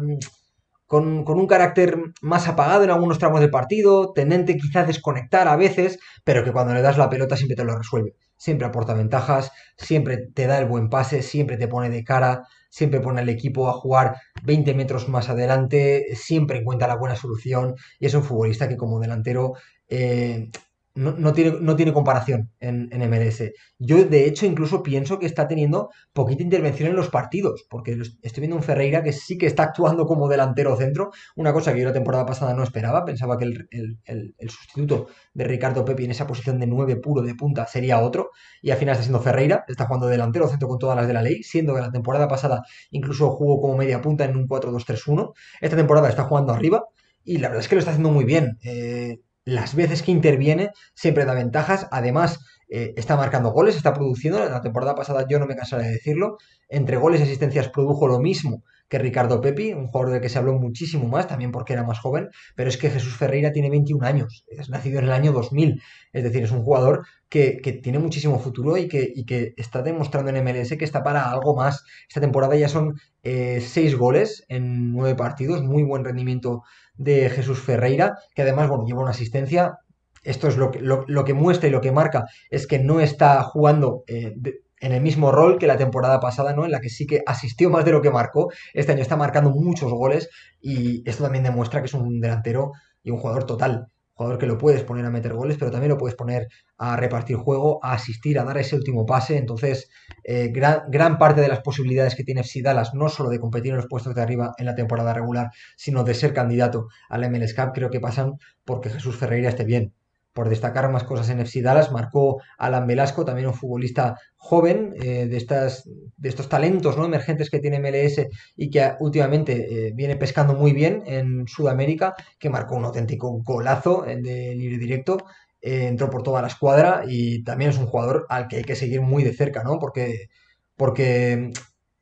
con, 0.94 1.40
un 1.40 1.48
carácter 1.48 1.98
más 2.22 2.48
apagado 2.48 2.84
en 2.84 2.92
algunos 2.92 3.18
tramos 3.18 3.42
del 3.42 3.50
partido, 3.50 4.14
tendente 4.14 4.58
quizá 4.58 4.82
a 4.82 4.86
desconectar 4.86 5.48
a 5.48 5.56
veces, 5.56 5.98
pero 6.24 6.44
que 6.44 6.52
cuando 6.52 6.72
le 6.76 6.84
das 6.84 7.00
la 7.00 7.10
pelota 7.10 7.36
siempre 7.36 7.56
te 7.56 7.64
lo 7.64 7.76
resuelve. 7.76 8.16
Siempre 8.38 8.68
aporta 8.68 8.94
ventajas, 8.94 9.52
siempre 9.76 10.18
te 10.18 10.46
da 10.46 10.60
el 10.60 10.68
buen 10.68 10.90
pase, 10.90 11.24
siempre 11.24 11.58
te 11.58 11.68
pone 11.68 11.90
de 11.90 12.04
cara, 12.04 12.44
siempre 12.70 13.00
pone 13.00 13.22
al 13.22 13.30
equipo 13.30 13.70
a 13.70 13.74
jugar 13.74 14.18
20 14.44 14.76
metros 14.76 15.10
más 15.10 15.30
adelante, 15.30 16.06
siempre 16.14 16.60
encuentra 16.60 16.88
la 16.88 16.96
buena 16.96 17.16
solución 17.16 17.74
y 18.00 18.06
es 18.06 18.14
un 18.14 18.24
futbolista 18.24 18.70
que 18.70 18.78
como 18.78 19.00
delantero 19.00 19.54
eh, 19.90 20.52
no, 20.96 21.34
tiene, 21.34 21.58
no 21.60 21.76
tiene 21.76 21.92
comparación 21.92 22.52
en, 22.60 22.90
MLS. 23.10 23.52
Yo, 23.80 24.04
de 24.06 24.26
hecho, 24.26 24.46
incluso 24.46 24.84
pienso 24.84 25.18
que 25.18 25.26
está 25.26 25.48
teniendo 25.48 25.90
poquita 26.14 26.44
intervención 26.44 26.90
en 26.90 26.96
los 26.96 27.10
partidos, 27.10 27.66
porque 27.70 27.98
estoy 28.22 28.42
viendo 28.42 28.56
un 28.56 28.64
Ferreira 28.64 29.02
que 29.02 29.12
sí 29.12 29.38
que 29.38 29.48
está 29.48 29.64
actuando 29.64 30.06
como 30.06 30.28
delantero 30.28 30.76
centro, 30.78 31.12
una 31.36 31.52
cosa 31.52 31.74
que 31.74 31.80
yo 31.80 31.88
la 31.88 31.94
temporada 31.94 32.26
pasada 32.26 32.54
no 32.54 32.64
esperaba, 32.64 33.06
pensaba 33.06 33.38
que 33.38 33.46
el, 33.46 34.36
sustituto 34.48 35.08
de 35.34 35.46
Ricardo 35.46 35.84
Pepi 35.84 36.06
en 36.06 36.12
esa 36.12 36.28
posición 36.28 36.60
de 36.60 36.68
9 36.68 36.98
puro 36.98 37.22
de 37.22 37.34
punta 37.36 37.66
sería 37.66 38.00
otro, 38.00 38.30
y 38.62 38.70
al 38.72 38.78
final 38.78 38.94
está 38.94 39.04
siendo 39.04 39.22
Ferreira, 39.22 39.66
está 39.68 39.86
jugando 39.88 40.08
delantero 40.08 40.48
centro 40.48 40.68
con 40.68 40.78
todas 40.78 40.96
las 40.96 41.08
de 41.08 41.14
la 41.14 41.24
ley, 41.24 41.42
siendo 41.44 41.74
que 41.74 41.82
la 41.82 41.92
temporada 41.92 42.28
pasada 42.28 42.64
incluso 42.92 43.32
jugó 43.32 43.60
como 43.60 43.78
media 43.78 44.02
punta 44.02 44.26
en 44.26 44.36
un 44.38 44.48
4-2-3-1, 44.48 45.34
esta 45.62 45.76
temporada 45.76 46.10
está 46.10 46.26
jugando 46.26 46.54
arriba, 46.54 46.84
y 47.26 47.38
la 47.38 47.48
verdad 47.48 47.64
es 47.64 47.68
que 47.70 47.76
lo 47.76 47.80
está 47.80 47.92
haciendo 47.92 48.12
muy 48.12 48.26
bien. 48.26 48.58
Eh, 48.64 49.20
las 49.46 49.76
veces 49.76 50.02
que 50.02 50.12
interviene 50.12 50.72
siempre 50.94 51.26
da 51.26 51.34
ventajas. 51.34 51.88
Además, 51.92 52.40
eh, 52.70 52.94
está 52.98 53.16
marcando 53.16 53.52
goles, 53.52 53.76
está 53.76 53.94
produciendo. 53.94 54.40
La 54.40 54.62
temporada 54.62 54.96
pasada 54.96 55.26
yo 55.30 55.40
no 55.40 55.46
me 55.46 55.56
cansaré 55.56 55.84
de 55.84 55.92
decirlo. 55.92 56.38
Entre 56.70 56.98
goles 56.98 57.20
y 57.20 57.24
asistencias 57.24 57.70
produjo 57.70 58.08
lo 58.08 58.20
mismo 58.20 58.64
que 58.94 59.00
Ricardo 59.00 59.42
Pepi, 59.42 59.74
un 59.74 59.88
jugador 59.88 60.14
del 60.14 60.22
que 60.22 60.30
se 60.30 60.38
habló 60.38 60.54
muchísimo 60.54 61.08
más, 61.08 61.28
también 61.28 61.52
porque 61.52 61.74
era 61.74 61.84
más 61.84 61.98
joven. 61.98 62.30
Pero 62.54 62.70
es 62.70 62.78
que 62.78 62.92
Jesús 62.92 63.18
Ferreira 63.18 63.52
tiene 63.52 63.72
21 63.72 64.06
años, 64.06 64.46
es 64.48 64.70
nacido 64.70 65.00
en 65.00 65.06
el 65.06 65.12
año 65.12 65.32
2000. 65.32 65.82
Es 66.12 66.24
decir, 66.24 66.44
es 66.44 66.52
un 66.52 66.62
jugador 66.62 67.04
que, 67.28 67.60
tiene 67.82 67.98
muchísimo 67.98 68.38
futuro 68.38 68.78
y 68.78 68.88
que, 68.88 69.12
que, 69.26 69.56
está 69.58 69.82
demostrando 69.82 70.30
en 70.30 70.44
MLS 70.46 70.78
que 70.78 70.86
está 70.86 71.04
para 71.04 71.32
algo 71.32 71.56
más. 71.56 71.84
Esta 72.08 72.22
temporada 72.22 72.56
ya 72.56 72.70
son 72.70 72.94
6 73.24 73.24
eh, 73.24 73.96
goles 73.96 74.46
en 74.48 74.92
9 74.92 75.16
partidos, 75.16 75.64
muy 75.64 75.82
buen 75.82 76.06
rendimiento 76.06 76.62
de 76.94 77.32
Jesús 77.32 77.60
Ferreira, 77.62 78.20
que 78.36 78.44
además, 78.44 78.70
bueno, 78.70 78.86
lleva 78.86 79.02
una 79.02 79.10
asistencia. 79.10 79.80
Esto 80.22 80.48
es 80.48 80.56
lo 80.56 80.70
que, 80.70 80.82
lo, 80.82 81.26
que 81.26 81.34
muestra 81.34 81.68
y 81.68 81.72
lo 81.72 81.82
que 81.82 81.92
marca, 81.92 82.26
es 82.52 82.68
que 82.68 82.78
no 82.78 83.00
está 83.00 83.42
jugando 83.42 84.04
eh, 84.06 84.36
en 84.84 84.92
el 84.92 85.02
mismo 85.02 85.32
rol 85.32 85.58
que 85.58 85.66
la 85.66 85.78
temporada 85.78 86.20
pasada, 86.20 86.54
¿no? 86.54 86.66
En 86.66 86.72
la 86.72 86.82
que 86.82 86.90
sí 86.90 87.08
que 87.08 87.24
asistió 87.26 87.70
más 87.70 87.86
de 87.86 87.94
lo 87.94 88.02
que 88.02 88.12
marcó. 88.12 88.52
Este 88.74 88.92
año 88.92 89.02
está 89.02 89.16
marcando 89.16 89.50
muchos 89.50 89.92
goles 89.92 90.30
y 90.60 91.08
esto 91.10 91.24
también 91.24 91.46
demuestra 91.46 91.80
que 91.80 91.86
es 91.86 91.94
un 91.94 92.20
delantero 92.20 92.74
y 93.02 93.12
un 93.12 93.18
jugador 93.18 93.46
total 93.46 93.88
jugador 94.16 94.38
que 94.38 94.46
lo 94.46 94.60
puedes 94.60 94.84
poner 94.84 95.06
a 95.06 95.10
meter 95.10 95.34
goles, 95.34 95.58
pero 95.58 95.72
también 95.72 95.90
lo 95.90 95.98
puedes 95.98 96.16
poner 96.16 96.48
a 96.78 96.96
repartir 96.96 97.36
juego, 97.36 97.84
a 97.84 97.94
asistir, 97.94 98.38
a 98.38 98.44
dar 98.44 98.58
ese 98.60 98.76
último 98.76 99.08
pase. 99.08 99.38
Entonces, 99.38 99.90
eh, 100.24 100.50
gran, 100.54 100.84
gran, 100.90 101.18
parte 101.18 101.42
de 101.42 101.48
las 101.48 101.62
posibilidades 101.62 102.14
que 102.14 102.24
tiene 102.24 102.42
FC 102.42 102.62
Dallas, 102.62 102.94
no 102.94 103.10
solo 103.10 103.30
de 103.30 103.40
competir 103.40 103.72
en 103.72 103.78
los 103.78 103.88
puestos 103.88 104.14
de 104.14 104.22
arriba 104.22 104.54
en 104.60 104.68
la 104.68 104.76
temporada 104.76 105.14
regular, 105.14 105.50
sino 105.76 106.04
de 106.04 106.14
ser 106.14 106.32
candidato 106.32 106.90
al 107.10 107.28
MLS 107.32 107.56
Cup, 107.56 107.72
creo 107.74 107.90
que 107.90 108.00
pasan 108.00 108.34
porque 108.64 108.92
Jesús 108.92 109.18
Ferreira 109.18 109.50
esté 109.50 109.64
bien 109.64 109.94
por 110.34 110.50
destacar 110.50 110.92
más 110.92 111.04
cosas 111.04 111.30
en 111.30 111.40
FC 111.40 111.62
Dallas, 111.62 111.92
marcó 111.92 112.42
Alan 112.58 112.88
Velasco, 112.88 113.24
también 113.24 113.48
un 113.48 113.54
futbolista 113.54 114.18
joven 114.36 114.94
eh, 115.02 115.28
de, 115.28 115.38
estas, 115.38 115.90
de 116.18 116.30
estos 116.30 116.50
talentos 116.50 116.98
¿no? 116.98 117.06
emergentes 117.06 117.50
que 117.50 117.60
tiene 117.60 117.80
MLS 117.80 118.28
y 118.56 118.70
que 118.70 118.94
últimamente 119.00 119.88
eh, 119.88 119.92
viene 119.94 120.16
pescando 120.16 120.54
muy 120.56 120.74
bien 120.74 121.04
en 121.06 121.48
Sudamérica, 121.48 122.16
que 122.40 122.50
marcó 122.50 122.76
un 122.76 122.86
auténtico 122.86 123.32
golazo 123.44 124.06
eh, 124.06 124.18
de 124.22 124.56
libre 124.56 124.78
directo. 124.78 125.18
entró 125.62 126.10
por 126.10 126.24
toda 126.24 126.42
la 126.42 126.48
escuadra 126.48 127.04
y 127.08 127.44
también 127.44 127.70
es 127.70 127.78
un 127.78 127.86
jugador 127.86 128.26
al 128.30 128.48
que 128.48 128.58
hay 128.58 128.64
que 128.64 128.76
seguir 128.76 129.02
muy 129.02 129.24
de 129.24 129.34
cerca, 129.34 129.64
¿no? 129.64 129.80
Porque, 129.80 130.30
porque 130.76 131.52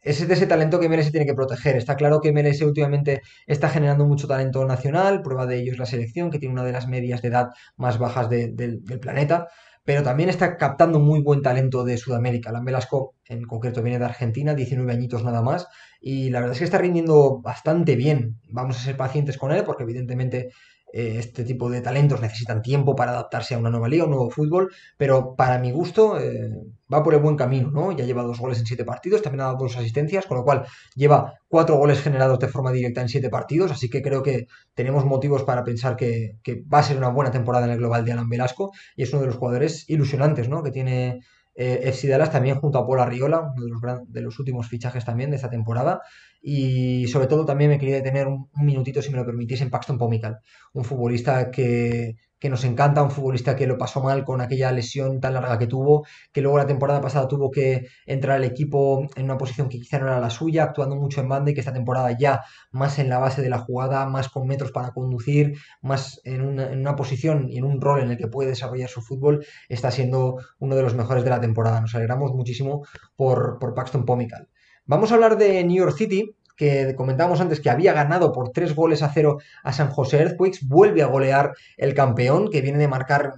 ese 0.01 0.25
de 0.25 0.33
ese 0.33 0.47
talento 0.47 0.79
que 0.79 0.89
MLS 0.89 1.11
tiene 1.11 1.25
que 1.25 1.33
proteger. 1.33 1.75
Está 1.75 1.95
claro 1.95 2.21
que 2.21 2.31
MLS 2.31 2.61
últimamente 2.61 3.21
está 3.45 3.69
generando 3.69 4.05
mucho 4.05 4.27
talento 4.27 4.65
nacional, 4.65 5.21
prueba 5.21 5.45
de 5.45 5.59
ello 5.59 5.73
es 5.73 5.79
la 5.79 5.85
selección, 5.85 6.31
que 6.31 6.39
tiene 6.39 6.53
una 6.53 6.63
de 6.63 6.71
las 6.71 6.87
medias 6.87 7.21
de 7.21 7.29
edad 7.29 7.49
más 7.77 7.99
bajas 7.99 8.29
del 8.29 8.81
planeta, 9.01 9.47
pero 9.83 10.03
también 10.03 10.29
está 10.29 10.57
captando 10.57 10.99
muy 10.99 11.21
buen 11.21 11.41
talento 11.41 11.83
de 11.83 11.97
Sudamérica. 11.97 12.51
Lan 12.51 12.65
Velasco, 12.65 13.15
en 13.25 13.43
concreto, 13.43 13.81
viene 13.81 13.99
de 13.99 14.05
Argentina, 14.05 14.53
19 14.53 14.91
añitos 14.91 15.23
nada 15.23 15.41
más, 15.41 15.67
y 15.99 16.29
la 16.29 16.39
verdad 16.39 16.53
es 16.53 16.59
que 16.59 16.65
está 16.65 16.77
rindiendo 16.77 17.41
bastante 17.41 17.95
bien. 17.95 18.39
Vamos 18.49 18.77
a 18.77 18.83
ser 18.83 18.97
pacientes 18.97 19.37
con 19.37 19.51
él, 19.51 19.63
porque 19.63 19.83
evidentemente 19.83 20.49
eh, 20.93 21.15
este 21.19 21.43
tipo 21.43 21.69
de 21.69 21.81
talentos 21.81 22.21
necesitan 22.21 22.61
tiempo 22.61 22.95
para 22.95 23.11
adaptarse 23.11 23.55
a 23.55 23.57
una 23.57 23.69
nueva 23.69 23.87
liga, 23.87 24.03
un 24.03 24.11
nuevo 24.11 24.29
fútbol, 24.29 24.69
pero 24.97 25.35
para 25.35 25.57
mi 25.57 25.71
gusto 25.71 26.19
eh, 26.19 26.49
va 26.93 27.03
por 27.03 27.13
el 27.13 27.21
buen 27.21 27.37
camino, 27.37 27.71
¿no? 27.71 27.91
Ya 27.93 28.03
lleva 28.03 28.23
dos 28.23 28.39
goles 28.39 28.59
en 28.59 28.65
siete 28.65 28.83
partidos, 28.83 29.21
también 29.21 29.41
ha 29.41 29.45
dado 29.45 29.57
dos 29.57 29.77
asistencias, 29.77 30.25
con 30.25 30.37
lo 30.37 30.43
cual 30.43 30.65
lleva 30.95 31.33
cuatro 31.47 31.77
goles 31.77 32.01
generados 32.01 32.39
de 32.39 32.47
forma 32.49 32.71
directa 32.71 33.01
en 33.01 33.09
siete 33.09 33.29
partidos, 33.29 33.71
así 33.71 33.89
que 33.89 34.01
creo 34.01 34.21
que 34.21 34.47
tenemos 34.73 35.05
motivos 35.05 35.43
para 35.43 35.63
pensar 35.63 35.95
que, 35.95 36.39
va 36.73 36.79
a 36.79 36.83
ser 36.83 36.97
una 36.97 37.09
buena 37.09 37.31
temporada 37.31 37.65
en 37.65 37.71
el 37.71 37.77
global 37.77 38.03
de 38.03 38.11
Alan 38.11 38.29
Velasco 38.29 38.71
y 38.95 39.03
es 39.03 39.13
uno 39.13 39.21
de 39.21 39.27
los 39.27 39.37
jugadores 39.37 39.89
ilusionantes, 39.89 40.49
¿no? 40.49 40.61
Que 40.63 40.71
tiene 40.71 41.21
eh, 41.55 41.93
Dallas 42.03 42.31
también 42.31 42.59
junto 42.59 42.79
a 42.79 42.85
Paul 42.85 42.99
Arriola, 42.99 43.53
uno 43.55 43.63
de 43.63 43.69
los, 43.69 43.81
de 44.07 44.21
los 44.21 44.39
últimos 44.39 44.67
fichajes 44.67 45.05
también 45.05 45.29
de 45.29 45.37
esta 45.37 45.49
temporada. 45.49 46.01
Y 46.43 47.07
sobre 47.07 47.27
todo 47.27 47.45
también 47.45 47.69
me 47.69 47.77
quería 47.77 47.95
detener 47.95 48.27
un, 48.27 48.49
minutito, 48.55 49.01
si 49.01 49.11
me 49.11 49.17
lo 49.17 49.25
permitís, 49.25 49.61
en 49.61 49.69
Paxton 49.69 49.99
Pomical, 49.99 50.39
un 50.73 50.83
futbolista 50.83 51.51
que, 51.51 52.15
que, 52.39 52.49
nos 52.49 52.63
encanta, 52.63 53.03
un 53.03 53.11
futbolista 53.11 53.55
que 53.55 53.67
lo 53.67 53.77
pasó 53.77 54.01
mal 54.01 54.23
con 54.23 54.41
aquella 54.41 54.71
lesión 54.71 55.19
tan 55.19 55.35
larga 55.35 55.59
que 55.59 55.67
tuvo, 55.67 56.05
que 56.31 56.41
luego 56.41 56.57
la 56.57 56.65
temporada 56.65 56.99
pasada 56.99 57.27
tuvo 57.27 57.51
que 57.51 57.85
entrar 58.07 58.37
al 58.37 58.43
equipo 58.43 59.07
en 59.15 59.25
una 59.25 59.37
posición 59.37 59.69
que 59.69 59.79
quizá 59.79 59.99
no 59.99 60.07
era 60.07 60.19
la 60.19 60.31
suya, 60.31 60.63
actuando 60.63 60.95
mucho 60.95 61.21
en 61.21 61.29
banda 61.29 61.51
y 61.51 61.53
que 61.53 61.59
esta 61.59 61.73
temporada 61.73 62.17
ya 62.17 62.41
más 62.71 62.97
en 62.97 63.09
la 63.09 63.19
base 63.19 63.43
de 63.43 63.49
la 63.49 63.59
jugada, 63.59 64.07
más 64.07 64.29
con 64.29 64.47
metros 64.47 64.71
para 64.71 64.93
conducir, 64.93 65.53
más 65.81 66.21
en 66.23 66.41
una, 66.41 66.71
en 66.71 66.79
una 66.79 66.95
posición 66.95 67.49
y 67.49 67.57
en 67.59 67.65
un 67.65 67.79
rol 67.79 68.01
en 68.01 68.09
el 68.11 68.17
que 68.17 68.27
puede 68.27 68.49
desarrollar 68.49 68.89
su 68.89 69.01
fútbol, 69.01 69.45
está 69.69 69.91
siendo 69.91 70.37
uno 70.59 70.75
de 70.75 70.81
los 70.81 70.95
mejores 70.95 71.23
de 71.23 71.29
la 71.29 71.39
temporada. 71.39 71.81
Nos 71.81 71.93
alegramos 71.93 72.33
muchísimo 72.33 72.83
por, 73.15 73.59
por 73.59 73.75
Paxton 73.75 74.05
Pomical. 74.05 74.50
Vamos 74.91 75.09
a 75.09 75.15
hablar 75.15 75.37
de 75.37 75.63
New 75.63 75.77
York 75.77 75.95
City, 75.95 76.35
que 76.57 76.95
comentábamos 76.97 77.39
antes 77.39 77.61
que 77.61 77.69
había 77.69 77.93
ganado 77.93 78.33
por 78.33 78.49
3 78.49 78.75
goles 78.75 79.01
a 79.01 79.13
0 79.13 79.37
a 79.63 79.71
San 79.71 79.89
José 79.89 80.17
Earthquakes, 80.17 80.67
vuelve 80.67 81.01
a 81.01 81.05
golear 81.05 81.53
el 81.77 81.93
campeón, 81.93 82.51
que 82.51 82.59
viene 82.59 82.77
de 82.77 82.89
marcar 82.89 83.35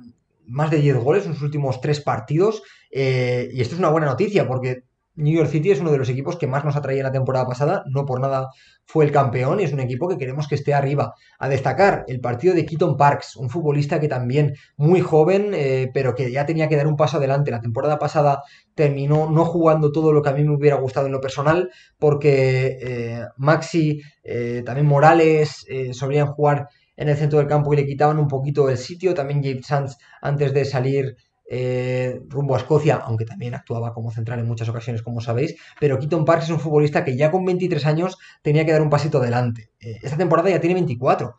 más 0.47 0.71
de 0.71 0.77
10 0.77 0.97
goles 0.97 1.27
en 1.27 1.33
sus 1.33 1.43
últimos 1.43 1.79
3 1.79 2.01
partidos. 2.01 2.63
Eh, 2.89 3.51
y 3.53 3.61
esto 3.61 3.75
es 3.75 3.79
una 3.79 3.91
buena 3.91 4.07
noticia, 4.07 4.47
porque 4.47 4.85
New 5.15 5.35
York 5.35 5.49
City 5.49 5.71
es 5.71 5.79
uno 5.79 5.91
de 5.91 5.97
los 5.97 6.09
equipos 6.09 6.37
que 6.37 6.47
más 6.47 6.65
nos 6.65 6.75
atraía 6.75 7.03
la 7.03 7.11
temporada 7.11 7.45
pasada, 7.45 7.83
no 7.87 8.05
por 8.05 8.19
nada 8.19 8.49
fue 8.85 9.05
el 9.05 9.11
campeón 9.11 9.59
y 9.59 9.63
es 9.63 9.73
un 9.73 9.79
equipo 9.79 10.07
que 10.07 10.17
queremos 10.17 10.47
que 10.47 10.55
esté 10.55 10.73
arriba. 10.73 11.13
A 11.39 11.49
destacar 11.49 12.03
el 12.07 12.19
partido 12.19 12.53
de 12.53 12.65
Keaton 12.65 12.97
Parks, 12.97 13.35
un 13.35 13.49
futbolista 13.49 13.99
que 13.99 14.07
también 14.07 14.55
muy 14.75 15.01
joven, 15.01 15.51
eh, 15.53 15.89
pero 15.93 16.15
que 16.15 16.31
ya 16.31 16.45
tenía 16.45 16.67
que 16.67 16.75
dar 16.75 16.87
un 16.87 16.97
paso 16.97 17.17
adelante. 17.17 17.51
La 17.51 17.61
temporada 17.61 17.99
pasada 17.99 18.43
terminó 18.75 19.29
no 19.29 19.45
jugando 19.45 19.91
todo 19.91 20.11
lo 20.11 20.21
que 20.21 20.29
a 20.29 20.33
mí 20.33 20.43
me 20.43 20.55
hubiera 20.55 20.77
gustado 20.77 21.05
en 21.05 21.11
lo 21.11 21.21
personal, 21.21 21.69
porque 21.99 22.79
eh, 22.81 23.25
Maxi, 23.37 24.01
eh, 24.23 24.63
también 24.65 24.87
Morales, 24.87 25.65
solían 25.91 26.27
jugar 26.27 26.67
en 26.95 27.09
el 27.09 27.17
centro 27.17 27.39
del 27.39 27.47
campo 27.47 27.73
y 27.73 27.77
le 27.77 27.85
quitaban 27.85 28.19
un 28.19 28.27
poquito 28.27 28.69
el 28.69 28.77
sitio. 28.77 29.13
También 29.13 29.43
James 29.43 29.65
Sands, 29.65 29.97
antes 30.21 30.53
de 30.53 30.65
salir 30.65 31.15
eh, 31.55 32.19
rumbo 32.29 32.55
a 32.55 32.57
Escocia, 32.57 32.95
aunque 32.95 33.25
también 33.25 33.53
actuaba 33.53 33.93
como 33.93 34.11
central 34.11 34.39
en 34.39 34.47
muchas 34.47 34.67
ocasiones, 34.69 35.03
como 35.03 35.21
sabéis. 35.21 35.55
Pero 35.79 35.99
Keaton 35.99 36.25
Parks 36.25 36.45
es 36.45 36.49
un 36.49 36.59
futbolista 36.59 37.05
que 37.05 37.15
ya 37.15 37.29
con 37.29 37.45
23 37.45 37.85
años 37.85 38.17
tenía 38.41 38.65
que 38.65 38.71
dar 38.71 38.81
un 38.81 38.89
pasito 38.89 39.19
adelante. 39.19 39.69
Eh, 39.79 39.99
esta 40.01 40.17
temporada 40.17 40.49
ya 40.49 40.59
tiene 40.59 40.73
24. 40.73 41.35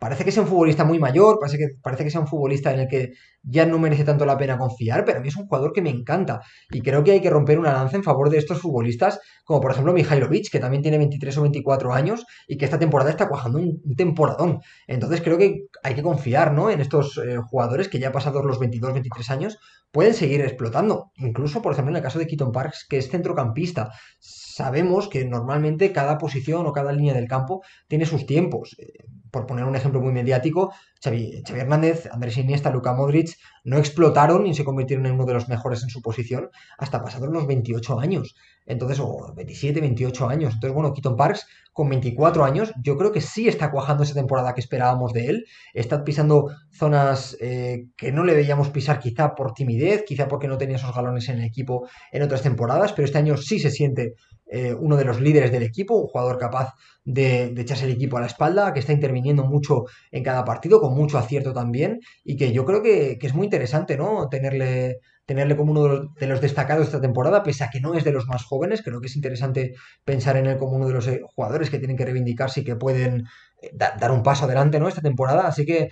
Parece 0.00 0.24
que 0.24 0.32
sea 0.32 0.42
un 0.42 0.48
futbolista 0.48 0.84
muy 0.84 0.98
mayor, 0.98 1.38
parece 1.38 1.58
que, 1.58 1.68
parece 1.82 2.04
que 2.04 2.10
sea 2.10 2.22
un 2.22 2.26
futbolista 2.26 2.72
en 2.72 2.80
el 2.80 2.88
que 2.88 3.12
ya 3.42 3.66
no 3.66 3.78
merece 3.78 4.02
tanto 4.02 4.24
la 4.24 4.38
pena 4.38 4.56
confiar, 4.56 5.04
pero 5.04 5.18
a 5.18 5.20
mí 5.20 5.28
es 5.28 5.36
un 5.36 5.46
jugador 5.46 5.74
que 5.74 5.82
me 5.82 5.90
encanta. 5.90 6.40
Y 6.70 6.80
creo 6.80 7.04
que 7.04 7.12
hay 7.12 7.20
que 7.20 7.28
romper 7.28 7.58
una 7.58 7.74
lanza 7.74 7.96
en 7.96 8.02
favor 8.02 8.30
de 8.30 8.38
estos 8.38 8.58
futbolistas, 8.60 9.20
como 9.44 9.60
por 9.60 9.72
ejemplo 9.72 9.92
Mihailovic, 9.92 10.50
que 10.50 10.58
también 10.58 10.82
tiene 10.82 10.96
23 10.96 11.36
o 11.36 11.42
24 11.42 11.92
años 11.92 12.24
y 12.48 12.56
que 12.56 12.64
esta 12.64 12.78
temporada 12.78 13.10
está 13.10 13.28
cuajando 13.28 13.58
un, 13.58 13.82
temporadón. 13.94 14.60
Entonces 14.86 15.20
creo 15.20 15.36
que 15.36 15.66
hay 15.82 15.94
que 15.94 16.02
confiar 16.02 16.54
¿no? 16.54 16.70
en 16.70 16.80
estos 16.80 17.18
eh, 17.18 17.36
jugadores 17.36 17.88
que 17.88 17.98
ya 17.98 18.10
pasados 18.10 18.42
los 18.42 18.58
22, 18.58 18.94
23 18.94 19.30
años 19.30 19.58
pueden 19.92 20.14
seguir 20.14 20.40
explotando. 20.40 21.12
Incluso, 21.16 21.62
por 21.62 21.72
ejemplo, 21.72 21.92
en 21.92 21.96
el 21.96 22.02
caso 22.02 22.18
de 22.18 22.26
Keaton 22.26 22.52
Parks, 22.52 22.86
que 22.88 22.98
es 22.98 23.10
centrocampista. 23.10 23.90
Sabemos 24.18 25.08
que 25.08 25.24
normalmente 25.24 25.92
cada 25.92 26.18
posición 26.18 26.66
o 26.66 26.72
cada 26.72 26.92
línea 26.92 27.14
del 27.14 27.28
campo 27.28 27.62
tiene 27.88 28.06
sus 28.06 28.26
tiempos. 28.26 28.76
Eh, 28.78 29.04
por 29.30 29.46
poner 29.46 29.64
un 29.64 29.76
ejemplo 29.76 30.00
muy 30.00 30.12
mediático, 30.12 30.72
Xavi, 31.02 31.42
Hernández, 31.48 32.08
Andrés 32.10 32.36
Iniesta, 32.36 32.70
Luka 32.70 32.94
Modric 32.94 33.36
no 33.64 33.78
explotaron 33.78 34.46
y 34.46 34.54
se 34.54 34.64
convirtieron 34.64 35.06
en 35.06 35.12
uno 35.12 35.24
de 35.24 35.34
los 35.34 35.48
mejores 35.48 35.82
en 35.82 35.88
su 35.88 36.02
posición 36.02 36.50
hasta 36.78 37.02
pasados 37.02 37.28
los 37.30 37.46
28 37.46 38.00
años. 38.00 38.34
Entonces, 38.66 38.98
o 39.00 39.32
27, 39.34 39.80
28 39.80 40.28
años. 40.28 40.54
Entonces, 40.54 40.74
bueno, 40.74 40.92
Keaton 40.92 41.16
Parks 41.16 41.46
con 41.72 41.88
24 41.88 42.44
años, 42.44 42.72
yo 42.82 42.96
creo 42.96 43.12
que 43.12 43.20
sí 43.20 43.48
está 43.48 43.70
cuajando 43.70 44.02
esa 44.02 44.14
temporada 44.14 44.54
que 44.54 44.60
esperábamos 44.60 45.12
de 45.12 45.26
él. 45.26 45.46
Está 45.72 46.04
pisando 46.04 46.50
zonas 46.70 47.36
eh, 47.40 47.86
que 47.96 48.12
no 48.12 48.24
le 48.24 48.34
veíamos 48.34 48.70
pisar 48.70 48.98
quizá 48.98 49.34
por 49.34 49.54
timidez, 49.54 50.04
quizá 50.06 50.28
porque 50.28 50.48
no 50.48 50.58
tenía 50.58 50.76
esos 50.76 50.94
galones 50.94 51.28
en 51.28 51.38
el 51.38 51.44
equipo 51.44 51.88
en 52.12 52.22
otras 52.22 52.42
temporadas, 52.42 52.92
pero 52.92 53.06
este 53.06 53.18
año 53.18 53.36
sí 53.36 53.58
se 53.58 53.70
siente 53.70 54.14
eh, 54.52 54.74
uno 54.74 54.96
de 54.96 55.04
los 55.04 55.20
líderes 55.20 55.52
del 55.52 55.62
equipo, 55.62 55.94
un 55.94 56.08
jugador 56.08 56.36
capaz 56.38 56.74
de, 57.04 57.54
echarse 57.56 57.84
el 57.84 57.92
equipo 57.92 58.16
a 58.16 58.20
la 58.20 58.26
espalda, 58.26 58.72
que 58.72 58.80
está 58.80 58.92
interviniendo 58.92 59.44
mucho 59.44 59.84
en 60.10 60.24
cada 60.24 60.44
partido, 60.44 60.80
con 60.80 60.94
mucho 60.94 61.18
acierto 61.18 61.52
también, 61.52 62.00
y 62.24 62.36
que 62.36 62.52
yo 62.52 62.64
creo 62.64 62.82
que, 62.82 63.18
es 63.20 63.34
muy 63.34 63.46
interesante, 63.46 63.96
¿no? 63.96 64.28
Tenerle, 64.28 64.98
tenerle 65.24 65.56
como 65.56 65.70
uno 65.70 66.10
de 66.18 66.26
los, 66.26 66.40
destacados 66.40 66.86
esta 66.86 67.00
temporada, 67.00 67.42
pese 67.44 67.62
a 67.62 67.70
que 67.70 67.80
no 67.80 67.94
es 67.94 68.02
de 68.02 68.12
los 68.12 68.26
más 68.26 68.44
jóvenes, 68.44 68.82
creo 68.82 69.00
que 69.00 69.06
es 69.06 69.16
interesante 69.16 69.74
pensar 70.04 70.36
en 70.36 70.46
él 70.46 70.58
como 70.58 70.76
uno 70.76 70.88
de 70.88 70.94
los 70.94 71.06
eh, 71.06 71.20
jugadores 71.24 71.70
que 71.70 71.78
tienen 71.78 71.96
que 71.96 72.04
reivindicarse 72.04 72.62
y 72.62 72.64
que 72.64 72.74
pueden 72.74 73.26
eh, 73.60 73.70
dar 73.74 74.10
un 74.10 74.22
paso 74.22 74.44
adelante, 74.44 74.80
¿no? 74.80 74.88
Esta 74.88 75.02
temporada, 75.02 75.46
así 75.46 75.64
que 75.64 75.88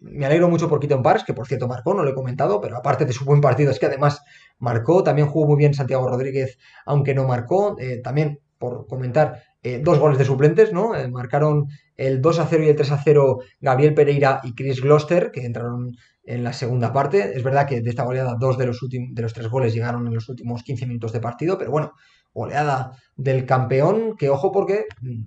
me 0.00 0.26
alegro 0.26 0.50
mucho 0.50 0.68
por 0.68 0.80
Keaton 0.80 1.02
Parks, 1.02 1.24
que 1.24 1.32
por 1.32 1.46
cierto 1.46 1.66
marcó, 1.66 1.94
no 1.94 2.04
lo 2.04 2.10
he 2.10 2.14
comentado, 2.14 2.60
pero 2.60 2.76
aparte 2.76 3.06
de 3.06 3.14
su 3.14 3.24
buen 3.24 3.40
partido, 3.40 3.70
es 3.70 3.78
que 3.78 3.86
además 3.86 4.20
marcó, 4.58 5.02
también 5.02 5.28
jugó 5.28 5.46
muy 5.46 5.56
bien 5.56 5.72
Santiago 5.72 6.08
Rodríguez, 6.08 6.58
aunque 6.84 7.14
no 7.14 7.26
marcó, 7.26 7.76
eh, 7.78 8.00
también 8.02 8.40
por 8.58 8.86
comentar, 8.86 9.42
eh, 9.62 9.80
dos 9.82 9.98
goles 9.98 10.18
de 10.18 10.24
suplentes, 10.24 10.72
¿no? 10.72 10.94
Eh, 10.94 11.08
marcaron 11.08 11.68
el 11.96 12.20
2 12.20 12.38
a 12.38 12.46
0 12.46 12.64
y 12.64 12.68
el 12.68 12.76
3 12.76 12.92
a 12.92 12.98
0 13.02 13.38
Gabriel 13.60 13.94
Pereira 13.94 14.40
y 14.44 14.54
Chris 14.54 14.80
Gloster, 14.80 15.30
que 15.32 15.44
entraron 15.46 15.96
en 16.24 16.44
la 16.44 16.52
segunda 16.52 16.92
parte. 16.92 17.36
Es 17.36 17.42
verdad 17.42 17.66
que 17.66 17.80
de 17.80 17.90
esta 17.90 18.04
goleada 18.04 18.36
dos 18.38 18.58
de 18.58 18.66
los, 18.66 18.78
de 18.90 19.22
los 19.22 19.32
tres 19.32 19.48
goles 19.48 19.74
llegaron 19.74 20.06
en 20.06 20.14
los 20.14 20.28
últimos 20.28 20.62
15 20.62 20.86
minutos 20.86 21.12
de 21.12 21.20
partido, 21.20 21.56
pero 21.58 21.70
bueno, 21.70 21.92
goleada 22.34 22.92
del 23.16 23.46
campeón, 23.46 24.16
que 24.18 24.28
ojo 24.28 24.52
porque 24.52 24.84
mm, 25.00 25.22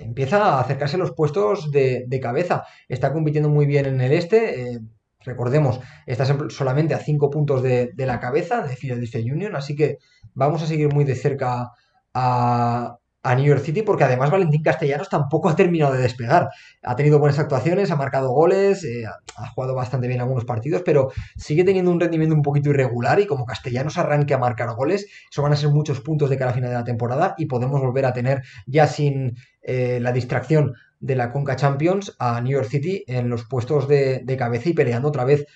empieza 0.00 0.44
a 0.44 0.60
acercarse 0.60 0.96
a 0.96 0.98
los 0.98 1.12
puestos 1.12 1.70
de, 1.70 2.20
cabeza. 2.22 2.64
Está 2.88 3.12
compitiendo 3.12 3.48
muy 3.48 3.66
bien 3.66 3.86
en 3.86 4.00
el 4.00 4.12
este. 4.12 4.80
Recordemos, 5.20 5.80
está 6.06 6.24
solamente 6.48 6.94
a 6.94 6.98
5 6.98 7.30
puntos 7.30 7.62
de, 7.62 7.92
la 7.96 8.20
cabeza 8.20 8.62
de 8.62 8.76
Philadelphia 8.76 9.20
Union, 9.20 9.54
así 9.54 9.76
que 9.76 9.98
vamos 10.34 10.62
a 10.62 10.66
seguir 10.66 10.92
muy 10.92 11.04
de 11.04 11.14
cerca 11.14 11.70
a, 12.14 12.96
New 13.22 13.44
York 13.44 13.62
City 13.62 13.82
porque 13.82 14.04
además 14.04 14.30
Valentín 14.30 14.62
Castellanos 14.62 15.08
tampoco 15.08 15.48
ha 15.48 15.56
terminado 15.56 15.92
de 15.92 16.02
despegar. 16.02 16.48
Ha 16.82 16.96
tenido 16.96 17.18
buenas 17.18 17.38
actuaciones, 17.38 17.90
ha 17.90 17.96
marcado 17.96 18.30
goles, 18.30 18.84
eh, 18.84 19.04
ha 19.06 19.48
jugado 19.48 19.74
bastante 19.74 20.08
bien 20.08 20.20
algunos 20.20 20.44
partidos, 20.44 20.82
pero 20.84 21.10
sigue 21.36 21.64
teniendo 21.64 21.90
un 21.90 22.00
rendimiento 22.00 22.34
un 22.34 22.42
poquito 22.42 22.70
irregular 22.70 23.20
y 23.20 23.26
como 23.26 23.44
Castellanos 23.44 23.98
arranque 23.98 24.34
a 24.34 24.38
marcar 24.38 24.74
goles, 24.74 25.06
eso 25.30 25.42
van 25.42 25.52
a 25.52 25.56
ser 25.56 25.70
muchos 25.70 26.00
puntos 26.00 26.30
de 26.30 26.38
cara 26.38 26.52
a 26.52 26.54
final 26.54 26.70
de 26.70 26.76
la 26.76 26.84
temporada 26.84 27.34
y 27.36 27.46
podemos 27.46 27.80
volver 27.80 28.06
a 28.06 28.12
tener 28.12 28.42
ya 28.66 28.86
sin 28.86 29.36
eh, 29.62 29.98
la 30.00 30.12
distracción 30.12 30.74
de 31.00 31.16
la 31.16 31.32
Conca 31.32 31.56
Champions 31.56 32.14
a 32.18 32.40
New 32.40 32.52
York 32.52 32.68
City 32.68 33.04
en 33.06 33.28
los 33.28 33.44
puestos 33.44 33.88
de, 33.88 34.36
cabeza 34.38 34.68
y 34.68 34.74
peleando 34.74 35.08
otra 35.08 35.24
vez. 35.24 35.46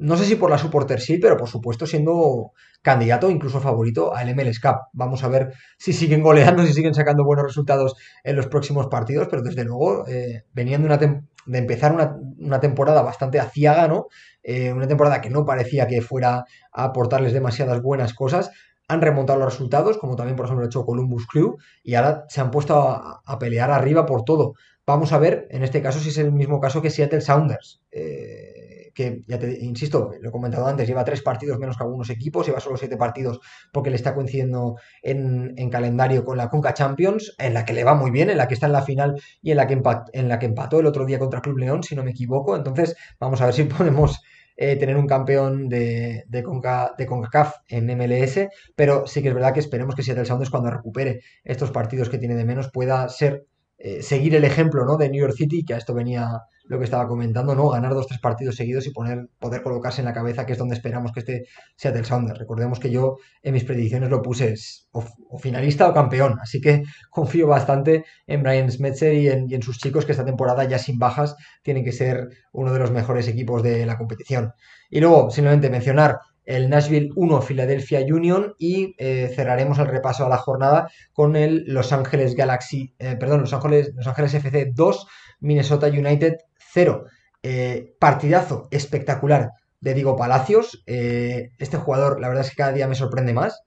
No 0.00 0.16
sé 0.16 0.24
si 0.24 0.36
por 0.36 0.48
la 0.48 0.56
Supporter 0.56 0.98
sí, 0.98 1.18
pero 1.18 1.36
por 1.36 1.46
supuesto 1.46 1.86
siendo 1.86 2.52
candidato, 2.80 3.28
incluso 3.28 3.60
favorito 3.60 4.14
al 4.14 4.34
MLS 4.34 4.58
Cup. 4.58 4.76
Vamos 4.94 5.22
a 5.24 5.28
ver 5.28 5.52
si 5.76 5.92
siguen 5.92 6.22
goleando, 6.22 6.64
si 6.64 6.72
siguen 6.72 6.94
sacando 6.94 7.22
buenos 7.22 7.44
resultados 7.44 7.96
en 8.24 8.34
los 8.34 8.46
próximos 8.46 8.86
partidos, 8.86 9.28
pero 9.30 9.42
desde 9.42 9.62
luego 9.62 10.08
eh, 10.08 10.44
venían 10.54 10.80
de, 10.80 10.86
una 10.86 10.96
de 10.96 11.58
empezar 11.58 11.92
una, 11.92 12.60
temporada 12.60 13.02
bastante 13.02 13.40
aciaga, 13.40 13.88
¿no? 13.88 14.06
Eh, 14.42 14.72
una 14.72 14.88
temporada 14.88 15.20
que 15.20 15.28
no 15.28 15.44
parecía 15.44 15.86
que 15.86 16.00
fuera 16.00 16.46
a 16.72 16.84
aportarles 16.84 17.34
demasiadas 17.34 17.82
buenas 17.82 18.14
cosas, 18.14 18.50
han 18.88 19.02
remontado 19.02 19.38
los 19.38 19.52
resultados, 19.52 19.98
como 19.98 20.16
también 20.16 20.36
por 20.36 20.46
ejemplo 20.46 20.64
ha 20.64 20.68
hecho 20.68 20.86
Columbus 20.86 21.26
Crew, 21.26 21.58
y 21.82 21.94
ahora 21.96 22.24
se 22.30 22.40
han 22.40 22.50
puesto 22.50 22.74
a, 22.74 23.38
pelear 23.38 23.70
arriba 23.70 24.06
por 24.06 24.24
todo. 24.24 24.54
Vamos 24.86 25.12
a 25.12 25.18
ver, 25.18 25.46
en 25.50 25.62
este 25.62 25.82
caso, 25.82 26.00
si 26.00 26.08
es 26.08 26.16
el 26.16 26.32
mismo 26.32 26.58
caso 26.58 26.80
que 26.80 26.88
Seattle 26.88 27.20
Sounders, 27.20 27.82
eh, 27.90 28.59
que 28.94 29.22
ya 29.26 29.38
te 29.38 29.58
insisto, 29.64 30.10
lo 30.20 30.28
he 30.28 30.32
comentado 30.32 30.66
antes, 30.66 30.86
lleva 30.86 31.04
tres 31.04 31.22
partidos 31.22 31.58
menos 31.58 31.76
que 31.76 31.84
algunos 31.84 32.10
equipos, 32.10 32.46
lleva 32.46 32.60
solo 32.60 32.76
siete 32.76 32.96
partidos 32.96 33.40
porque 33.72 33.90
le 33.90 33.96
está 33.96 34.14
coincidiendo 34.14 34.76
en, 35.02 35.54
calendario 35.70 36.24
con 36.24 36.36
la 36.36 36.48
Conca 36.48 36.74
Champions, 36.74 37.34
en 37.38 37.54
la 37.54 37.64
que 37.64 37.72
le 37.72 37.84
va 37.84 37.94
muy 37.94 38.10
bien, 38.10 38.30
en 38.30 38.38
la 38.38 38.48
que 38.48 38.54
está 38.54 38.66
en 38.66 38.72
la 38.72 38.82
final 38.82 39.20
y 39.40 39.52
en 39.52 39.56
la 39.56 39.66
que, 39.66 39.80
en 40.12 40.28
la 40.28 40.38
que 40.38 40.46
empató 40.46 40.80
el 40.80 40.86
otro 40.86 41.06
día 41.06 41.18
contra 41.18 41.40
Club 41.40 41.58
León, 41.58 41.82
si 41.82 41.94
no 41.94 42.02
me 42.02 42.10
equivoco. 42.10 42.56
Entonces, 42.56 42.96
vamos 43.18 43.40
a 43.40 43.46
ver 43.46 43.54
si 43.54 43.64
ponemos 43.64 44.20
eh, 44.62 44.76
tener 44.76 44.98
un 44.98 45.06
campeón 45.06 45.70
de, 45.70 46.26
Conca, 46.44 46.94
CONCACAF 47.08 47.54
en 47.68 47.86
MLS, 47.96 48.48
pero 48.76 49.06
sí 49.06 49.22
que 49.22 49.28
es 49.28 49.34
verdad 49.34 49.54
que 49.54 49.60
esperemos 49.60 49.94
que 49.94 50.02
Seattle 50.02 50.26
Sounders 50.26 50.50
cuando 50.50 50.70
recupere 50.70 51.22
estos 51.44 51.70
partidos 51.70 52.10
que 52.10 52.18
tiene 52.18 52.34
de 52.34 52.44
menos 52.44 52.70
pueda 52.70 53.08
ser 53.08 53.46
eh, 53.78 54.02
seguir 54.02 54.34
el 54.34 54.44
ejemplo 54.44 54.84
¿no? 54.84 54.98
de 54.98 55.08
New 55.08 55.22
York 55.22 55.34
City, 55.34 55.64
que 55.64 55.72
a 55.72 55.78
esto 55.78 55.94
venía 55.94 56.42
lo 56.70 56.78
que 56.78 56.84
estaba 56.84 57.08
comentando, 57.08 57.56
¿no? 57.56 57.68
Ganar 57.70 57.94
dos, 57.94 58.06
tres 58.06 58.20
partidos 58.20 58.54
seguidos 58.54 58.86
y 58.86 58.92
poner, 58.92 59.28
poder 59.40 59.60
colocarse 59.64 60.02
en 60.02 60.04
la 60.04 60.12
cabeza, 60.12 60.46
que 60.46 60.52
es 60.52 60.58
donde 60.58 60.76
esperamos 60.76 61.10
que 61.10 61.18
esté 61.18 61.46
Seattle 61.74 62.04
Sounders. 62.04 62.38
Recordemos 62.38 62.78
que 62.78 62.92
yo 62.92 63.16
en 63.42 63.54
mis 63.54 63.64
predicciones 63.64 64.08
lo 64.08 64.22
puse 64.22 64.54
o, 64.92 65.02
finalista 65.40 65.88
o 65.88 65.92
campeón, 65.92 66.38
así 66.40 66.60
que 66.60 66.84
confío 67.10 67.48
bastante 67.48 68.04
en 68.28 68.44
Brian 68.44 68.70
Smetzer 68.70 69.14
y 69.14 69.28
en, 69.28 69.62
sus 69.62 69.78
chicos 69.78 70.06
que 70.06 70.12
esta 70.12 70.24
temporada 70.24 70.62
ya 70.62 70.78
sin 70.78 71.00
bajas 71.00 71.34
tienen 71.64 71.84
que 71.84 71.90
ser 71.90 72.28
uno 72.52 72.72
de 72.72 72.78
los 72.78 72.92
mejores 72.92 73.26
equipos 73.26 73.64
de 73.64 73.84
la 73.84 73.98
competición. 73.98 74.52
Y 74.90 75.00
luego, 75.00 75.28
simplemente 75.32 75.70
mencionar 75.70 76.20
el 76.44 76.70
Nashville 76.70 77.10
1 77.16 77.42
Philadelphia 77.42 77.98
Union 78.00 78.54
y 78.58 78.94
eh, 78.96 79.32
cerraremos 79.34 79.80
el 79.80 79.86
repaso 79.86 80.24
a 80.24 80.28
la 80.28 80.36
jornada 80.36 80.88
con 81.12 81.34
el 81.34 81.64
Los 81.66 81.92
Ángeles 81.92 82.36
Galaxy, 82.36 82.94
eh, 83.00 83.16
perdón, 83.18 83.40
Los 83.40 83.52
Ángeles, 83.52 83.90
Los 83.96 84.06
Ángeles 84.06 84.34
FC 84.34 84.70
2, 84.72 85.06
Minnesota 85.40 85.88
United 85.88 86.36
cero. 86.72 87.06
Eh, 87.42 87.94
partidazo 87.98 88.68
espectacular 88.70 89.52
de 89.80 89.94
Diego 89.94 90.16
Palacios. 90.16 90.82
Eh, 90.86 91.50
este 91.58 91.78
jugador, 91.78 92.20
la 92.20 92.28
verdad 92.28 92.44
es 92.44 92.50
que 92.50 92.56
cada 92.56 92.72
día 92.72 92.88
me 92.88 92.94
sorprende 92.94 93.32
más. 93.32 93.62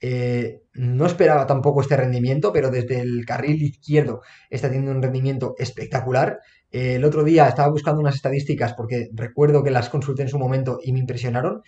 Eh, 0.00 0.62
no 0.74 1.06
esperaba 1.06 1.46
tampoco 1.46 1.82
este 1.82 1.96
rendimiento, 1.96 2.52
pero 2.52 2.70
desde 2.70 3.00
el 3.00 3.26
carril 3.26 3.60
izquierdo 3.62 4.22
está 4.48 4.68
teniendo 4.68 4.92
un 4.92 5.02
rendimiento 5.02 5.54
espectacular. 5.58 6.38
el 6.70 7.04
otro 7.04 7.24
día 7.24 7.48
estaba 7.48 7.70
buscando 7.70 8.00
unas 8.00 8.14
estadísticas 8.14 8.74
porque 8.74 9.08
recuerdo 9.14 9.62
que 9.64 9.70
las 9.70 9.88
consulté 9.88 10.22
en 10.22 10.28
su 10.28 10.38
momento 10.38 10.80
y 10.82 10.92
me 10.92 11.00
impresionaron. 11.00 11.62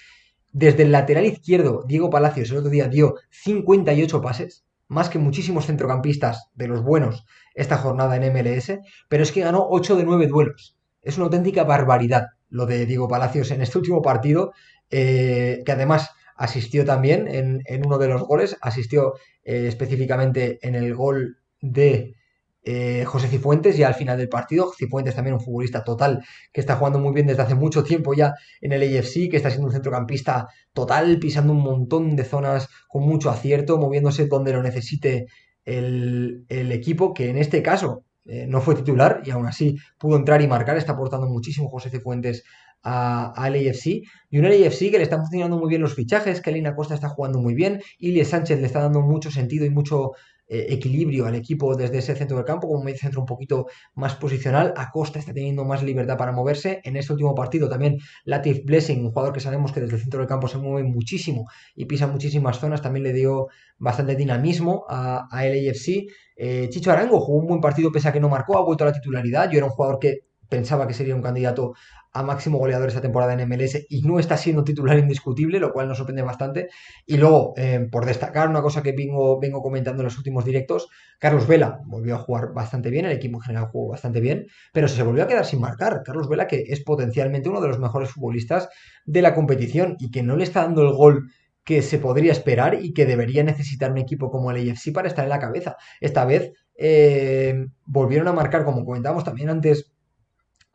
Desde 0.52 0.82
el 0.82 0.92
lateral 0.92 1.26
izquierdo, 1.26 1.84
Diego 1.86 2.10
Palacios 2.10 2.50
el 2.50 2.58
otro 2.58 2.70
día 2.70 2.88
dio 2.88 3.14
58 3.30 4.20
pases, 4.20 4.64
más 4.88 5.08
que 5.08 5.18
muchísimos 5.18 5.66
centrocampistas 5.66 6.48
de 6.54 6.68
los 6.68 6.82
buenos 6.82 7.24
esta 7.54 7.76
jornada 7.78 8.16
en 8.16 8.32
MLS, 8.32 8.78
pero 9.08 9.22
es 9.22 9.32
que 9.32 9.42
ganó 9.42 9.66
8 9.70 9.96
de 9.96 10.04
9 10.04 10.26
duelos 10.26 10.79
es 11.02 11.16
una 11.16 11.26
auténtica 11.26 11.64
barbaridad 11.64 12.26
lo 12.50 12.66
de 12.66 12.84
Diego 12.86 13.08
Palacios 13.08 13.50
en 13.50 13.62
este 13.62 13.78
último 13.78 14.02
partido, 14.02 14.52
eh, 14.90 15.62
que 15.64 15.72
además 15.72 16.10
asistió 16.36 16.84
también 16.84 17.28
en, 17.28 17.86
uno 17.86 17.98
de 17.98 18.08
los 18.08 18.22
goles, 18.22 18.56
asistió 18.60 19.14
eh, 19.44 19.66
específicamente 19.68 20.58
en 20.66 20.74
el 20.74 20.94
gol 20.94 21.38
de 21.60 22.14
eh, 22.62 23.04
José 23.06 23.28
Cifuentes 23.28 23.76
ya 23.76 23.88
al 23.88 23.94
final 23.94 24.18
del 24.18 24.28
partido. 24.28 24.72
Cifuentes 24.76 25.14
también 25.14 25.34
un 25.34 25.40
futbolista 25.40 25.84
total 25.84 26.24
que 26.52 26.60
está 26.60 26.76
jugando 26.76 26.98
muy 26.98 27.12
bien 27.12 27.26
desde 27.26 27.42
hace 27.42 27.54
mucho 27.54 27.84
tiempo 27.84 28.14
ya 28.14 28.34
en 28.60 28.72
el 28.72 28.82
AFC, 28.82 29.30
que 29.30 29.36
está 29.36 29.50
siendo 29.50 29.66
un 29.66 29.72
centrocampista 29.72 30.48
total, 30.72 31.18
pisando 31.18 31.52
un 31.52 31.62
montón 31.62 32.16
de 32.16 32.24
zonas 32.24 32.68
con 32.88 33.02
mucho 33.02 33.30
acierto, 33.30 33.78
moviéndose 33.78 34.26
donde 34.26 34.52
lo 34.52 34.62
necesite 34.62 35.26
el, 35.64 36.46
el 36.48 36.72
equipo, 36.72 37.12
que 37.14 37.28
en 37.28 37.36
este 37.36 37.62
caso 37.62 38.04
eh, 38.32 38.46
no 38.46 38.60
fue 38.60 38.76
titular 38.76 39.22
y 39.24 39.30
aún 39.30 39.44
así 39.46 39.76
pudo 39.98 40.16
entrar 40.16 40.40
y 40.40 40.46
marcar. 40.46 40.76
Está 40.76 40.92
aportando 40.92 41.26
muchísimo 41.26 41.68
José 41.68 41.90
Cifuentes 41.90 42.44
al 42.82 43.54
AFC. 43.54 44.02
Y 44.30 44.38
un 44.38 44.46
AFC 44.46 44.92
que 44.92 44.98
le 44.98 45.02
están 45.02 45.22
funcionando 45.22 45.58
muy 45.58 45.68
bien 45.68 45.82
los 45.82 45.96
fichajes, 45.96 46.40
que 46.40 46.74
Costa 46.76 46.94
está 46.94 47.08
jugando 47.08 47.40
muy 47.40 47.54
bien, 47.54 47.82
Ilie 47.98 48.24
Sánchez 48.24 48.60
le 48.60 48.66
está 48.66 48.80
dando 48.80 49.00
mucho 49.00 49.32
sentido 49.32 49.64
y 49.66 49.70
mucho 49.70 50.12
eh, 50.52 50.66
equilibrio 50.70 51.26
al 51.26 51.36
equipo 51.36 51.76
desde 51.76 51.98
ese 51.98 52.16
centro 52.16 52.36
del 52.36 52.44
campo, 52.44 52.66
como 52.66 52.82
medio 52.82 52.98
centro 52.98 53.20
un 53.20 53.26
poquito 53.26 53.66
más 53.94 54.16
posicional. 54.16 54.74
Acosta 54.76 55.20
está 55.20 55.32
teniendo 55.32 55.64
más 55.64 55.84
libertad 55.84 56.16
para 56.16 56.32
moverse. 56.32 56.80
En 56.82 56.96
este 56.96 57.12
último 57.12 57.36
partido 57.36 57.68
también 57.68 57.98
Latif 58.24 58.64
Blessing, 58.64 59.04
un 59.04 59.12
jugador 59.12 59.32
que 59.32 59.38
sabemos 59.38 59.70
que 59.70 59.80
desde 59.80 59.94
el 59.94 60.02
centro 60.02 60.18
del 60.18 60.28
campo 60.28 60.48
se 60.48 60.58
mueve 60.58 60.88
muchísimo 60.88 61.46
y 61.76 61.84
pisa 61.84 62.08
muchísimas 62.08 62.58
zonas, 62.58 62.82
también 62.82 63.04
le 63.04 63.12
dio 63.12 63.46
bastante 63.78 64.16
dinamismo 64.16 64.84
a, 64.88 65.28
a 65.30 65.44
LAFC. 65.44 66.06
Eh, 66.34 66.68
Chicho 66.68 66.90
Arango 66.90 67.20
jugó 67.20 67.38
un 67.38 67.46
buen 67.46 67.60
partido 67.60 67.92
pese 67.92 68.08
a 68.08 68.12
que 68.12 68.18
no 68.18 68.28
marcó, 68.28 68.58
ha 68.58 68.64
vuelto 68.64 68.82
a 68.82 68.88
la 68.88 68.92
titularidad. 68.92 69.48
Yo 69.50 69.58
era 69.58 69.66
un 69.66 69.72
jugador 69.72 70.00
que 70.00 70.29
pensaba 70.50 70.86
que 70.86 70.94
sería 70.94 71.14
un 71.14 71.22
candidato 71.22 71.74
a 72.12 72.22
máximo 72.22 72.58
goleador 72.58 72.88
esta 72.88 73.00
temporada 73.00 73.32
en 73.34 73.48
MLS 73.48 73.86
y 73.88 74.02
no 74.02 74.18
está 74.18 74.36
siendo 74.36 74.64
titular 74.64 74.98
indiscutible, 74.98 75.60
lo 75.60 75.72
cual 75.72 75.88
nos 75.88 75.98
sorprende 75.98 76.22
bastante. 76.22 76.68
Y 77.06 77.16
luego, 77.16 77.54
eh, 77.56 77.88
por 77.90 78.04
destacar 78.04 78.48
una 78.48 78.62
cosa 78.62 78.82
que 78.82 78.92
vengo, 78.92 79.38
vengo 79.38 79.62
comentando 79.62 80.02
en 80.02 80.06
los 80.06 80.18
últimos 80.18 80.44
directos, 80.44 80.88
Carlos 81.18 81.46
Vela 81.46 81.80
volvió 81.86 82.16
a 82.16 82.18
jugar 82.18 82.52
bastante 82.52 82.90
bien, 82.90 83.06
el 83.06 83.12
equipo 83.12 83.38
en 83.38 83.42
general 83.42 83.68
jugó 83.70 83.90
bastante 83.90 84.20
bien, 84.20 84.46
pero 84.72 84.88
se 84.88 85.02
volvió 85.02 85.24
a 85.24 85.28
quedar 85.28 85.46
sin 85.46 85.60
marcar. 85.60 86.02
Carlos 86.04 86.28
Vela, 86.28 86.48
que 86.48 86.64
es 86.66 86.82
potencialmente 86.82 87.48
uno 87.48 87.60
de 87.60 87.68
los 87.68 87.78
mejores 87.78 88.10
futbolistas 88.10 88.68
de 89.04 89.22
la 89.22 89.34
competición 89.34 89.96
y 90.00 90.10
que 90.10 90.22
no 90.22 90.36
le 90.36 90.44
está 90.44 90.62
dando 90.62 90.82
el 90.82 90.92
gol 90.92 91.30
que 91.64 91.82
se 91.82 91.98
podría 91.98 92.32
esperar 92.32 92.78
y 92.82 92.92
que 92.92 93.06
debería 93.06 93.44
necesitar 93.44 93.92
un 93.92 93.98
equipo 93.98 94.30
como 94.30 94.50
el 94.50 94.70
AFC 94.70 94.92
para 94.92 95.08
estar 95.08 95.24
en 95.24 95.30
la 95.30 95.38
cabeza. 95.38 95.76
Esta 96.00 96.24
vez 96.24 96.52
eh, 96.76 97.66
volvieron 97.84 98.26
a 98.26 98.32
marcar, 98.32 98.64
como 98.64 98.84
comentábamos 98.84 99.22
también 99.22 99.50
antes, 99.50 99.89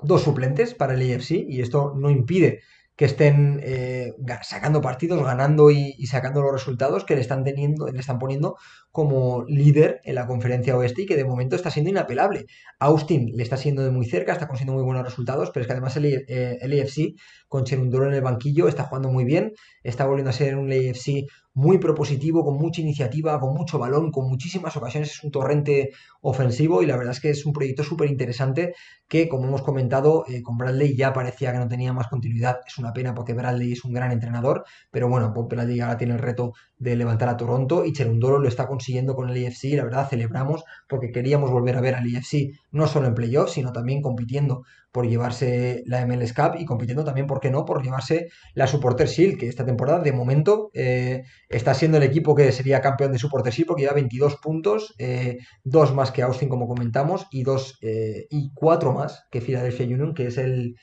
dos 0.01 0.23
suplentes 0.23 0.73
para 0.73 0.93
el 0.93 1.13
AFC 1.13 1.31
y 1.31 1.61
esto 1.61 1.93
no 1.95 2.09
impide 2.09 2.61
que 2.95 3.05
estén 3.05 3.59
eh, 3.61 4.13
sacando 4.43 4.81
partidos, 4.81 5.21
ganando 5.23 5.69
y, 5.69 5.93
sacando 6.05 6.41
los 6.41 6.53
resultados 6.53 7.03
que 7.03 7.15
le 7.15 7.21
están 7.21 7.43
teniendo, 7.43 7.87
le 7.87 7.99
están 7.99 8.19
poniendo 8.19 8.55
como 8.91 9.43
líder 9.49 9.99
en 10.05 10.15
la 10.15 10.27
conferencia 10.27 10.77
oeste 10.77 11.01
y 11.01 11.05
que 11.05 11.17
de 11.17 11.25
momento 11.25 11.57
está 11.57 11.69
siendo 11.69 11.91
inapelable. 11.91 12.45
Austin 12.79 13.31
le 13.35 13.43
está 13.43 13.57
siendo 13.57 13.83
de 13.83 13.91
muy 13.91 14.05
cerca, 14.05 14.31
está 14.31 14.47
consiguiendo 14.47 14.79
muy 14.79 14.85
buenos 14.85 15.03
resultados, 15.03 15.51
pero 15.51 15.61
es 15.61 15.67
que 15.67 15.73
además 15.73 15.97
el, 15.97 16.05
eh, 16.05 16.57
el 16.61 16.79
AFC 16.79 17.15
con 17.55 17.63
Cherundolo 17.63 18.07
en 18.07 18.15
el 18.15 18.21
banquillo 18.21 18.67
está 18.67 18.83
jugando 18.83 19.09
muy 19.09 19.23
bien, 19.23 19.53
está 19.81 20.05
volviendo 20.05 20.29
a 20.29 20.33
ser 20.33 20.57
un 20.57 20.73
AFC 20.73 21.25
muy 21.53 21.77
propositivo, 21.77 22.43
con 22.43 22.57
mucha 22.57 22.81
iniciativa, 22.81 23.39
con 23.39 23.53
mucho 23.53 23.79
balón, 23.79 24.11
con 24.11 24.27
muchísimas 24.27 24.75
ocasiones, 24.75 25.11
es 25.11 25.23
un 25.23 25.31
torrente 25.31 25.91
ofensivo 26.19 26.83
y 26.83 26.85
la 26.85 26.97
verdad 26.97 27.13
es 27.13 27.21
que 27.21 27.29
es 27.29 27.45
un 27.45 27.53
proyecto 27.53 27.81
súper 27.81 28.09
interesante 28.09 28.73
que, 29.07 29.29
como 29.29 29.47
hemos 29.47 29.61
comentado, 29.61 30.25
eh, 30.27 30.41
con 30.43 30.57
Bradley 30.57 30.97
ya 30.97 31.13
parecía 31.13 31.53
que 31.53 31.59
no 31.59 31.69
tenía 31.69 31.93
más 31.93 32.09
continuidad. 32.09 32.57
Es 32.67 32.77
una 32.77 32.91
pena 32.91 33.15
porque 33.15 33.33
Bradley 33.33 33.71
es 33.71 33.85
un 33.85 33.93
gran 33.93 34.11
entrenador, 34.11 34.65
pero 34.91 35.07
bueno, 35.07 35.33
Bradley 35.33 35.79
ahora 35.79 35.97
tiene 35.97 36.15
el 36.15 36.19
reto 36.19 36.51
de 36.77 36.97
levantar 36.97 37.29
a 37.29 37.37
Toronto 37.37 37.85
y 37.85 37.93
Cherundolo 37.93 38.37
lo 38.37 38.49
está 38.49 38.67
consiguiendo 38.67 39.15
con 39.15 39.29
el 39.29 39.37
IFC. 39.37 39.75
La 39.77 39.85
verdad, 39.85 40.09
celebramos 40.09 40.65
porque 40.89 41.13
queríamos 41.13 41.51
volver 41.51 41.77
a 41.77 41.81
ver 41.81 41.95
al 41.95 42.05
IFC 42.05 42.59
no 42.71 42.85
solo 42.87 43.07
en 43.07 43.15
playoffs, 43.15 43.53
sino 43.53 43.71
también 43.71 44.01
compitiendo 44.01 44.65
por 44.95 45.09
llevarse 45.09 45.83
la 45.87 46.07
MLS 46.07 46.31
Cup 46.31 46.55
y 46.57 46.63
compitiendo 46.63 47.03
también, 47.03 47.27
¿por 47.27 47.41
qué 47.41 47.51
no?, 47.51 47.65
por 47.65 47.83
llevarse 47.83 48.29
la 48.53 48.65
Supporter 48.65 49.09
Shield, 49.09 49.37
que 49.37 49.49
esta 49.49 49.65
temporada 49.65 49.99
de 49.99 50.13
momento 50.13 50.71
eh, 50.73 51.23
está 51.49 51.73
siendo 51.73 51.97
el 51.97 52.03
equipo 52.03 52.33
que 52.33 52.49
sería 52.53 52.79
campeón 52.79 53.11
de 53.11 53.19
Supporter 53.19 53.51
Shield 53.51 53.67
porque 53.67 53.81
lleva 53.81 53.95
22 53.95 54.37
puntos, 54.37 54.95
eh, 54.97 55.39
dos 55.65 55.93
más 55.93 56.11
que 56.11 56.21
Austin, 56.21 56.47
como 56.47 56.65
comentamos, 56.65 57.27
y 57.29 57.43
dos 57.43 57.77
eh, 57.81 58.27
y 58.29 58.53
cuatro 58.53 58.93
más 58.93 59.25
que 59.31 59.41
Philadelphia 59.41 59.85
Union, 59.85 60.13
que 60.13 60.27
es 60.27 60.37
el, 60.37 60.77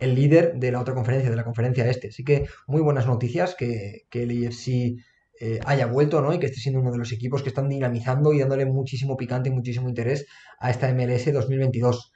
líder 0.00 0.54
de 0.54 0.72
la 0.72 0.80
otra 0.80 0.94
conferencia, 0.94 1.28
de 1.28 1.36
la 1.36 1.44
conferencia 1.44 1.86
este. 1.90 2.08
Así 2.08 2.24
que 2.24 2.46
muy 2.68 2.80
buenas 2.80 3.06
noticias 3.06 3.54
que, 3.54 4.04
que 4.08 4.22
el 4.22 4.32
IFC 4.32 4.96
eh, 5.40 5.60
haya 5.66 5.86
vuelto, 5.86 6.22
¿no? 6.22 6.32
Y 6.32 6.38
que 6.38 6.46
esté 6.46 6.58
siendo 6.58 6.80
uno 6.80 6.90
de 6.90 6.98
los 6.98 7.12
equipos 7.12 7.42
que 7.42 7.50
están 7.50 7.68
dinamizando 7.68 8.32
y 8.32 8.40
dándole 8.40 8.64
muchísimo 8.64 9.16
picante 9.16 9.50
y 9.50 9.52
muchísimo 9.52 9.90
interés 9.90 10.26
a 10.58 10.70
esta 10.70 10.92
MLS 10.94 11.32
2022. 11.32 12.12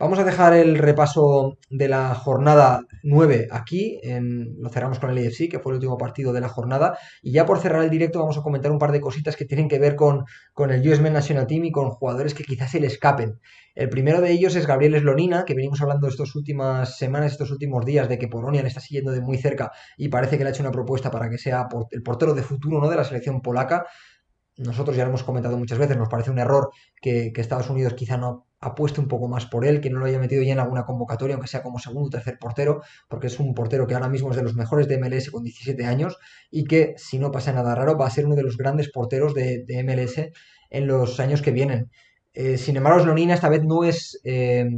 Vamos 0.00 0.20
a 0.20 0.24
dejar 0.24 0.52
el 0.52 0.78
repaso 0.78 1.58
de 1.70 1.88
la 1.88 2.14
jornada 2.14 2.82
9 3.02 3.48
aquí, 3.50 3.98
en, 4.04 4.54
lo 4.62 4.68
cerramos 4.68 5.00
con 5.00 5.10
el 5.10 5.18
IFC, 5.18 5.50
que 5.50 5.58
fue 5.58 5.72
el 5.72 5.78
último 5.78 5.98
partido 5.98 6.32
de 6.32 6.40
la 6.40 6.48
jornada, 6.48 6.96
y 7.20 7.32
ya 7.32 7.44
por 7.44 7.58
cerrar 7.58 7.82
el 7.82 7.90
directo 7.90 8.20
vamos 8.20 8.38
a 8.38 8.42
comentar 8.42 8.70
un 8.70 8.78
par 8.78 8.92
de 8.92 9.00
cositas 9.00 9.34
que 9.34 9.44
tienen 9.44 9.66
que 9.66 9.80
ver 9.80 9.96
con, 9.96 10.24
con 10.52 10.70
el 10.70 10.88
US 10.88 11.00
National 11.00 11.48
Team 11.48 11.64
y 11.64 11.72
con 11.72 11.90
jugadores 11.90 12.32
que 12.32 12.44
quizás 12.44 12.70
se 12.70 12.78
le 12.78 12.86
escapen. 12.86 13.40
El 13.74 13.88
primero 13.88 14.20
de 14.20 14.30
ellos 14.30 14.54
es 14.54 14.68
Gabriel 14.68 15.00
Slonina, 15.00 15.44
que 15.44 15.54
venimos 15.54 15.82
hablando 15.82 16.06
estas 16.06 16.32
últimas 16.36 16.96
semanas, 16.96 17.32
estos 17.32 17.50
últimos 17.50 17.84
días, 17.84 18.08
de 18.08 18.18
que 18.20 18.28
Polonia 18.28 18.62
le 18.62 18.68
está 18.68 18.80
siguiendo 18.80 19.10
de 19.10 19.20
muy 19.20 19.38
cerca 19.38 19.72
y 19.96 20.10
parece 20.10 20.38
que 20.38 20.44
le 20.44 20.50
ha 20.50 20.52
hecho 20.52 20.62
una 20.62 20.70
propuesta 20.70 21.10
para 21.10 21.28
que 21.28 21.38
sea 21.38 21.66
el 21.90 22.04
portero 22.04 22.34
de 22.34 22.42
futuro 22.42 22.80
¿no? 22.80 22.88
de 22.88 22.94
la 22.94 23.02
selección 23.02 23.40
polaca 23.40 23.84
nosotros 24.58 24.96
ya 24.96 25.04
lo 25.04 25.10
hemos 25.10 25.22
comentado 25.22 25.56
muchas 25.56 25.78
veces, 25.78 25.96
nos 25.96 26.08
parece 26.08 26.30
un 26.30 26.38
error 26.38 26.70
que, 27.00 27.32
Estados 27.36 27.70
Unidos 27.70 27.94
quizá 27.94 28.16
no 28.16 28.46
apueste 28.60 29.00
un 29.00 29.06
poco 29.06 29.28
más 29.28 29.46
por 29.46 29.64
él, 29.64 29.80
que 29.80 29.88
no 29.88 30.00
lo 30.00 30.06
haya 30.06 30.18
metido 30.18 30.42
ya 30.42 30.52
en 30.52 30.58
alguna 30.58 30.84
convocatoria, 30.84 31.36
aunque 31.36 31.48
sea 31.48 31.62
como 31.62 31.78
segundo 31.78 32.08
o 32.08 32.10
tercer 32.10 32.38
portero, 32.38 32.82
porque 33.08 33.28
es 33.28 33.38
un 33.38 33.54
portero 33.54 33.86
que 33.86 33.94
ahora 33.94 34.08
mismo 34.08 34.30
es 34.30 34.36
de 34.36 34.42
los 34.42 34.56
mejores 34.56 34.88
de 34.88 34.98
MLS 34.98 35.30
con 35.30 35.44
17 35.44 35.86
años 35.86 36.18
y 36.50 36.64
que, 36.64 36.94
si 36.96 37.18
no 37.20 37.30
pasa 37.30 37.52
nada 37.52 37.74
raro, 37.76 37.96
va 37.96 38.08
a 38.08 38.10
ser 38.10 38.26
uno 38.26 38.34
de 38.34 38.42
los 38.42 38.56
grandes 38.56 38.90
porteros 38.90 39.32
de, 39.32 39.64
MLS 39.84 40.32
en 40.70 40.86
los 40.88 41.20
años 41.20 41.40
que 41.40 41.52
vienen. 41.52 41.90
Eh, 42.34 42.58
sin 42.58 42.76
embargo, 42.76 43.00
Slonina 43.00 43.34
esta 43.34 43.48
vez 43.48 43.62
no 43.62 43.84
es 43.84 44.20
eh, 44.24 44.68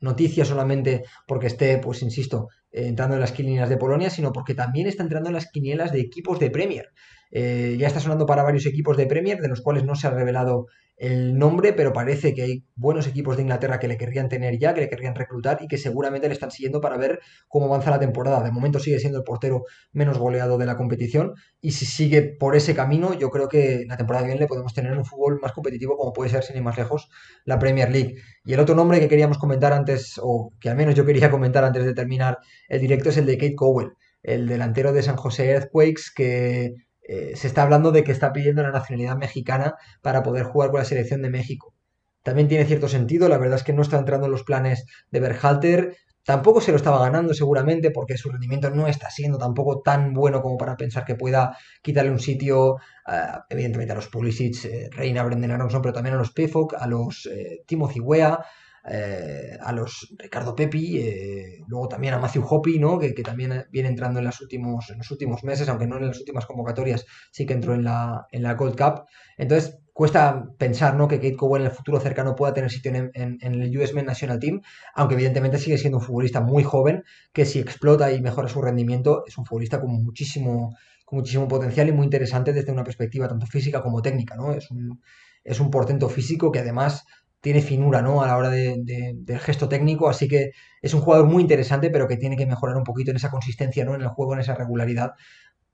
noticia 0.00 0.44
solamente 0.44 1.04
porque 1.26 1.46
esté, 1.46 1.78
pues 1.78 2.02
insisto, 2.02 2.48
entrando 2.70 3.14
en 3.14 3.20
las 3.20 3.32
quinielas 3.32 3.70
de 3.70 3.78
Polonia, 3.78 4.10
sino 4.10 4.32
porque 4.32 4.54
también 4.54 4.86
está 4.86 5.02
entrando 5.02 5.30
en 5.30 5.34
las 5.34 5.50
quinielas 5.50 5.90
de 5.92 6.00
equipos 6.00 6.38
de 6.38 6.50
Premier. 6.50 6.90
Eh, 7.34 7.76
ya 7.78 7.86
está 7.86 7.98
sonando 7.98 8.26
para 8.26 8.42
varios 8.42 8.66
equipos 8.66 8.96
de 8.98 9.06
Premier, 9.06 9.40
de 9.40 9.48
los 9.48 9.62
cuales 9.62 9.84
no 9.84 9.94
se 9.94 10.06
ha 10.06 10.10
revelado 10.10 10.66
el 10.98 11.36
nombre, 11.36 11.72
pero 11.72 11.92
parece 11.92 12.34
que 12.34 12.42
hay 12.42 12.64
buenos 12.76 13.06
equipos 13.06 13.36
de 13.36 13.42
Inglaterra 13.42 13.80
que 13.80 13.88
le 13.88 13.96
querrían 13.96 14.28
tener 14.28 14.58
ya, 14.58 14.74
que 14.74 14.82
le 14.82 14.88
querrían 14.90 15.14
reclutar 15.14 15.58
y 15.62 15.66
que 15.66 15.78
seguramente 15.78 16.28
le 16.28 16.34
están 16.34 16.50
siguiendo 16.50 16.80
para 16.82 16.98
ver 16.98 17.20
cómo 17.48 17.66
avanza 17.66 17.90
la 17.90 17.98
temporada. 17.98 18.44
De 18.44 18.52
momento 18.52 18.78
sigue 18.78 19.00
siendo 19.00 19.18
el 19.18 19.24
portero 19.24 19.64
menos 19.92 20.18
goleado 20.18 20.58
de 20.58 20.66
la 20.66 20.76
competición 20.76 21.34
y 21.60 21.72
si 21.72 21.86
sigue 21.86 22.22
por 22.22 22.54
ese 22.54 22.74
camino, 22.74 23.14
yo 23.14 23.30
creo 23.30 23.48
que 23.48 23.84
la 23.88 23.96
temporada 23.96 24.24
que 24.24 24.28
viene 24.28 24.42
le 24.42 24.46
podemos 24.46 24.74
tener 24.74 24.96
un 24.96 25.04
fútbol 25.04 25.40
más 25.40 25.52
competitivo 25.52 25.96
como 25.96 26.12
puede 26.12 26.30
ser, 26.30 26.44
sin 26.44 26.56
ir 26.56 26.62
más 26.62 26.76
lejos, 26.76 27.08
la 27.46 27.58
Premier 27.58 27.90
League. 27.90 28.16
Y 28.44 28.52
el 28.52 28.60
otro 28.60 28.74
nombre 28.74 29.00
que 29.00 29.08
queríamos 29.08 29.38
comentar 29.38 29.72
antes, 29.72 30.20
o 30.22 30.52
que 30.60 30.68
al 30.68 30.76
menos 30.76 30.94
yo 30.94 31.06
quería 31.06 31.30
comentar 31.30 31.64
antes 31.64 31.84
de 31.84 31.94
terminar 31.94 32.38
el 32.68 32.80
directo, 32.80 33.08
es 33.08 33.16
el 33.16 33.26
de 33.26 33.38
Kate 33.38 33.54
Cowell, 33.56 33.92
el 34.22 34.46
delantero 34.46 34.92
de 34.92 35.02
San 35.02 35.16
José 35.16 35.50
Earthquakes, 35.50 36.12
que 36.14 36.74
eh, 37.02 37.32
se 37.36 37.46
está 37.46 37.62
hablando 37.62 37.90
de 37.92 38.04
que 38.04 38.12
está 38.12 38.32
pidiendo 38.32 38.62
la 38.62 38.70
nacionalidad 38.70 39.16
mexicana 39.16 39.74
para 40.00 40.22
poder 40.22 40.44
jugar 40.44 40.70
con 40.70 40.78
la 40.80 40.84
selección 40.84 41.22
de 41.22 41.30
México. 41.30 41.74
También 42.22 42.48
tiene 42.48 42.64
cierto 42.64 42.88
sentido, 42.88 43.28
la 43.28 43.38
verdad 43.38 43.56
es 43.56 43.64
que 43.64 43.72
no 43.72 43.82
está 43.82 43.98
entrando 43.98 44.26
en 44.26 44.32
los 44.32 44.44
planes 44.44 44.86
de 45.10 45.20
Berhalter, 45.20 45.96
tampoco 46.24 46.60
se 46.60 46.70
lo 46.70 46.76
estaba 46.76 47.00
ganando 47.00 47.34
seguramente 47.34 47.90
porque 47.90 48.16
su 48.16 48.30
rendimiento 48.30 48.70
no 48.70 48.86
está 48.86 49.10
siendo 49.10 49.38
tampoco 49.38 49.80
tan 49.80 50.12
bueno 50.12 50.40
como 50.40 50.56
para 50.56 50.76
pensar 50.76 51.04
que 51.04 51.16
pueda 51.16 51.56
quitarle 51.82 52.12
un 52.12 52.20
sitio, 52.20 52.76
eh, 53.08 53.38
evidentemente 53.50 53.92
a 53.92 53.96
los 53.96 54.08
Pulisic, 54.08 54.64
eh, 54.66 54.88
Reina, 54.92 55.24
Brendan 55.24 55.50
Aronson, 55.50 55.82
pero 55.82 55.94
también 55.94 56.14
a 56.14 56.18
los 56.18 56.32
Pefok, 56.32 56.74
a 56.78 56.86
los 56.86 57.28
Timothy 57.66 57.98
Wea, 57.98 58.38
eh, 58.84 59.56
a 59.60 59.72
los 59.72 60.12
Ricardo 60.18 60.56
Pepi, 60.56 60.98
eh, 60.98 61.60
luego 61.68 61.88
también 61.88 62.14
a 62.14 62.18
Matthew 62.18 62.44
Hoppy, 62.48 62.78
¿no? 62.78 62.98
que, 62.98 63.12
también 63.12 63.66
viene 63.70 63.88
entrando 63.88 64.18
en, 64.18 64.24
los 64.24 64.40
últimos, 64.40 64.90
en 64.90 64.98
los 64.98 65.10
últimos 65.10 65.44
meses, 65.44 65.68
aunque 65.68 65.86
no 65.86 65.98
en 65.98 66.08
las 66.08 66.18
últimas 66.18 66.46
convocatorias, 66.46 67.06
sí 67.30 67.46
que 67.46 67.52
entró 67.52 67.74
en 67.74 67.84
la, 67.84 68.26
en 68.32 68.42
la 68.42 68.54
Gold 68.54 68.76
Cup. 68.76 69.04
Entonces, 69.36 69.78
cuesta 69.92 70.48
pensar 70.58 70.96
¿no? 70.96 71.06
que 71.06 71.16
Kate 71.16 71.36
Cowell 71.36 71.62
en 71.62 71.68
el 71.68 71.74
futuro 71.74 72.00
cercano 72.00 72.34
pueda 72.34 72.54
tener 72.54 72.70
sitio 72.70 72.92
en, 72.92 73.10
en, 73.14 73.38
el 73.40 73.76
US 73.78 73.94
Men 73.94 74.06
National 74.06 74.40
Team, 74.40 74.62
aunque 74.94 75.14
evidentemente 75.14 75.58
sigue 75.58 75.78
siendo 75.78 75.98
un 75.98 76.04
futbolista 76.04 76.40
muy 76.40 76.64
joven, 76.64 77.04
que 77.32 77.44
si 77.44 77.60
explota 77.60 78.12
y 78.12 78.20
mejora 78.20 78.48
su 78.48 78.60
rendimiento, 78.60 79.24
es 79.26 79.38
un 79.38 79.46
futbolista 79.46 79.80
con 79.80 79.90
muchísimo, 80.02 80.74
con 81.04 81.18
muchísimo 81.18 81.46
potencial 81.46 81.88
y 81.88 81.92
muy 81.92 82.04
interesante 82.04 82.52
desde 82.52 82.72
una 82.72 82.84
perspectiva 82.84 83.28
tanto 83.28 83.46
física 83.46 83.80
como 83.80 84.02
técnica. 84.02 84.34
¿no? 84.34 84.52
Es, 84.52 84.70
un, 84.70 85.00
es 85.44 85.60
un 85.60 85.70
portento 85.70 86.08
físico 86.08 86.50
que 86.50 86.60
además 86.60 87.04
tiene 87.42 87.60
finura, 87.60 88.00
¿no? 88.02 88.22
A 88.22 88.28
la 88.28 88.36
hora 88.38 88.48
del 88.50 89.40
gesto 89.40 89.68
técnico, 89.68 90.08
así 90.08 90.28
que 90.28 90.52
es 90.80 90.94
un 90.94 91.00
jugador 91.02 91.26
muy 91.26 91.42
interesante, 91.42 91.90
pero 91.90 92.08
que 92.08 92.16
tiene 92.16 92.36
que 92.36 92.46
mejorar 92.46 92.76
un 92.76 92.84
poquito 92.84 93.10
en 93.10 93.16
esa 93.18 93.30
consistencia, 93.30 93.84
¿no? 93.84 93.94
En 93.94 94.02
el 94.02 94.08
juego, 94.08 94.34
en 94.34 94.40
esa 94.40 94.54
regularidad, 94.54 95.12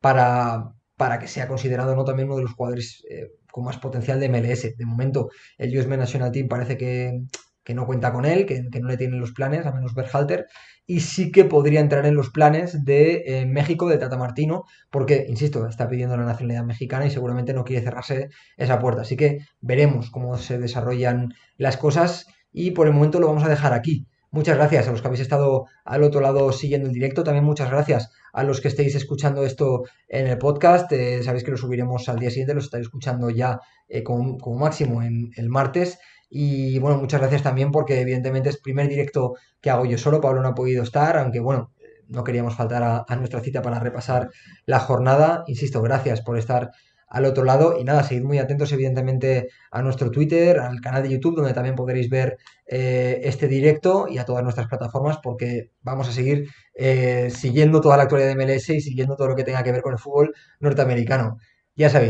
para, 0.01 0.73
para 0.97 1.19
que 1.19 1.29
sea 1.29 1.47
considerado, 1.47 1.95
¿no? 1.95 2.05
También 2.05 2.29
uno 2.29 2.37
de 2.39 2.43
los 2.45 2.55
jugadores 2.55 3.05
eh, 3.11 3.29
con 3.53 3.65
más 3.65 3.77
potencial 3.79 4.19
de 4.19 4.29
MLS. 4.31 4.77
De 4.77 4.87
momento, 4.87 5.31
el 5.59 5.77
US 5.79 5.87
National 5.89 6.33
Team 6.33 6.49
parece 6.49 6.79
que, 6.79 7.21
que 7.69 7.75
no 7.75 7.85
cuenta 7.85 8.15
con 8.15 8.25
él, 8.25 8.47
que, 8.47 8.63
no 8.81 8.89
le 8.89 8.97
tienen 8.97 9.21
los 9.21 9.33
planes, 9.33 9.67
a 9.67 9.73
menos 9.73 9.93
Berhalter, 9.93 10.47
y 10.87 11.01
sí 11.01 11.31
que 11.31 11.45
podría 11.45 11.81
entrar 11.81 12.07
en 12.07 12.15
los 12.15 12.31
planes 12.31 12.83
de 12.87 13.25
eh, 13.27 13.45
México, 13.45 13.91
de 13.91 13.99
Tata 13.99 14.17
Martino, 14.17 14.65
porque, 14.91 15.27
insisto, 15.29 15.67
está 15.67 15.87
pidiendo 15.87 16.17
la 16.17 16.25
nacionalidad 16.25 16.65
mexicana 16.65 17.05
y 17.05 17.11
seguramente 17.11 17.53
no 17.53 17.65
quiere 17.65 17.85
cerrarse 17.85 18.31
esa 18.57 18.79
puerta. 18.79 19.03
Así 19.03 19.19
que 19.19 19.41
veremos 19.61 20.11
cómo 20.11 20.39
se 20.39 20.57
desarrollan 20.57 21.35
las 21.59 21.77
cosas 21.77 22.27
y 22.51 22.71
por 22.71 22.87
el 22.87 22.95
momento 22.95 23.21
lo 23.21 23.27
vamos 23.27 23.45
a 23.45 23.51
dejar 23.51 23.75
aquí. 23.75 24.07
Muchas 24.31 24.57
gracias 24.57 24.89
a 24.89 24.91
los 24.91 25.03
que 25.03 25.09
habéis 25.09 25.21
estado 25.21 25.67
al 25.85 26.03
otro 26.03 26.23
lado 26.23 26.53
siguiendo 26.53 26.89
el 26.89 26.95
directo. 26.95 27.23
También 27.23 27.45
muchas 27.45 27.71
gracias 27.71 28.11
a 28.33 28.45
los 28.45 28.63
que 28.63 28.69
estéis 28.69 28.95
escuchando 28.95 29.45
esto 29.45 29.85
en 30.07 30.27
el 30.27 30.39
podcast. 30.39 30.91
Eh, 30.93 31.23
sabéis 31.23 31.45
que 31.45 31.51
lo 31.51 31.59
subiremos 31.59 32.09
al 32.09 32.19
día 32.19 32.31
siguiente, 32.31 32.55
lo 32.55 32.61
estáis 32.61 32.87
escuchando 32.87 33.29
ya 33.29 33.61
eh, 33.89 34.03
como, 34.03 34.39
máximo 34.59 35.03
en 35.03 35.31
el 35.37 35.49
martes. 35.49 35.99
Y 36.29 36.79
bueno, 36.79 36.99
muchas 36.99 37.21
gracias 37.21 37.43
también 37.43 37.71
porque 37.71 38.01
evidentemente 38.01 38.51
es 38.51 38.59
primer 38.61 38.89
directo 38.89 39.35
que 39.61 39.71
hago 39.71 39.85
yo 39.87 39.99
solo. 39.99 40.21
Pablo 40.21 40.43
no 40.43 40.49
ha 40.49 40.55
podido 40.55 40.83
estar, 40.83 41.17
aunque 41.17 41.41
bueno, 41.41 41.73
no 42.09 42.25
queríamos 42.25 42.55
faltar 42.55 43.05
a 43.07 43.17
nuestra 43.17 43.41
cita 43.41 43.63
para 43.63 43.81
repasar 43.81 44.31
la 44.67 44.81
jornada. 44.81 45.45
Insisto, 45.47 45.83
gracias 45.83 46.23
por 46.23 46.39
estar 46.39 46.71
al 47.09 47.25
otro 47.25 47.45
lado. 47.45 47.79
Y 47.79 47.85
nada, 47.85 48.03
seguid 48.03 48.25
muy 48.25 48.39
atentos 48.39 48.73
evidentemente 48.73 49.49
a 49.71 49.83
nuestro 49.83 50.11
Twitter, 50.11 50.59
al 50.59 50.81
canal 50.81 51.03
de 51.03 51.11
YouTube, 51.11 51.37
donde 51.37 51.55
también 51.55 51.75
podréis 51.75 52.09
ver 52.09 52.39
eh, 52.67 53.21
este 53.25 53.49
directo 53.49 54.07
y 54.09 54.19
a 54.19 54.25
todas 54.25 54.43
nuestras 54.43 54.69
plataformas, 54.69 55.19
porque 55.23 55.71
vamos 55.83 56.09
a 56.09 56.13
seguir 56.13 56.49
eh, 56.75 57.31
siguiendo 57.31 57.81
toda 57.81 57.97
la 57.97 58.05
actualidad 58.05 58.35
de 58.35 58.37
MLS 58.37 58.69
y 58.71 58.81
siguiendo 58.81 59.17
todo 59.17 59.29
lo 59.29 59.37
que 59.37 59.45
tenga 59.45 59.63
que 59.63 59.73
ver 59.73 59.83
con 59.83 59.93
el 59.93 59.99
fútbol 59.99 60.35
norteamericano. 60.61 61.39
Ya 61.77 61.91
sabéis. 61.91 62.07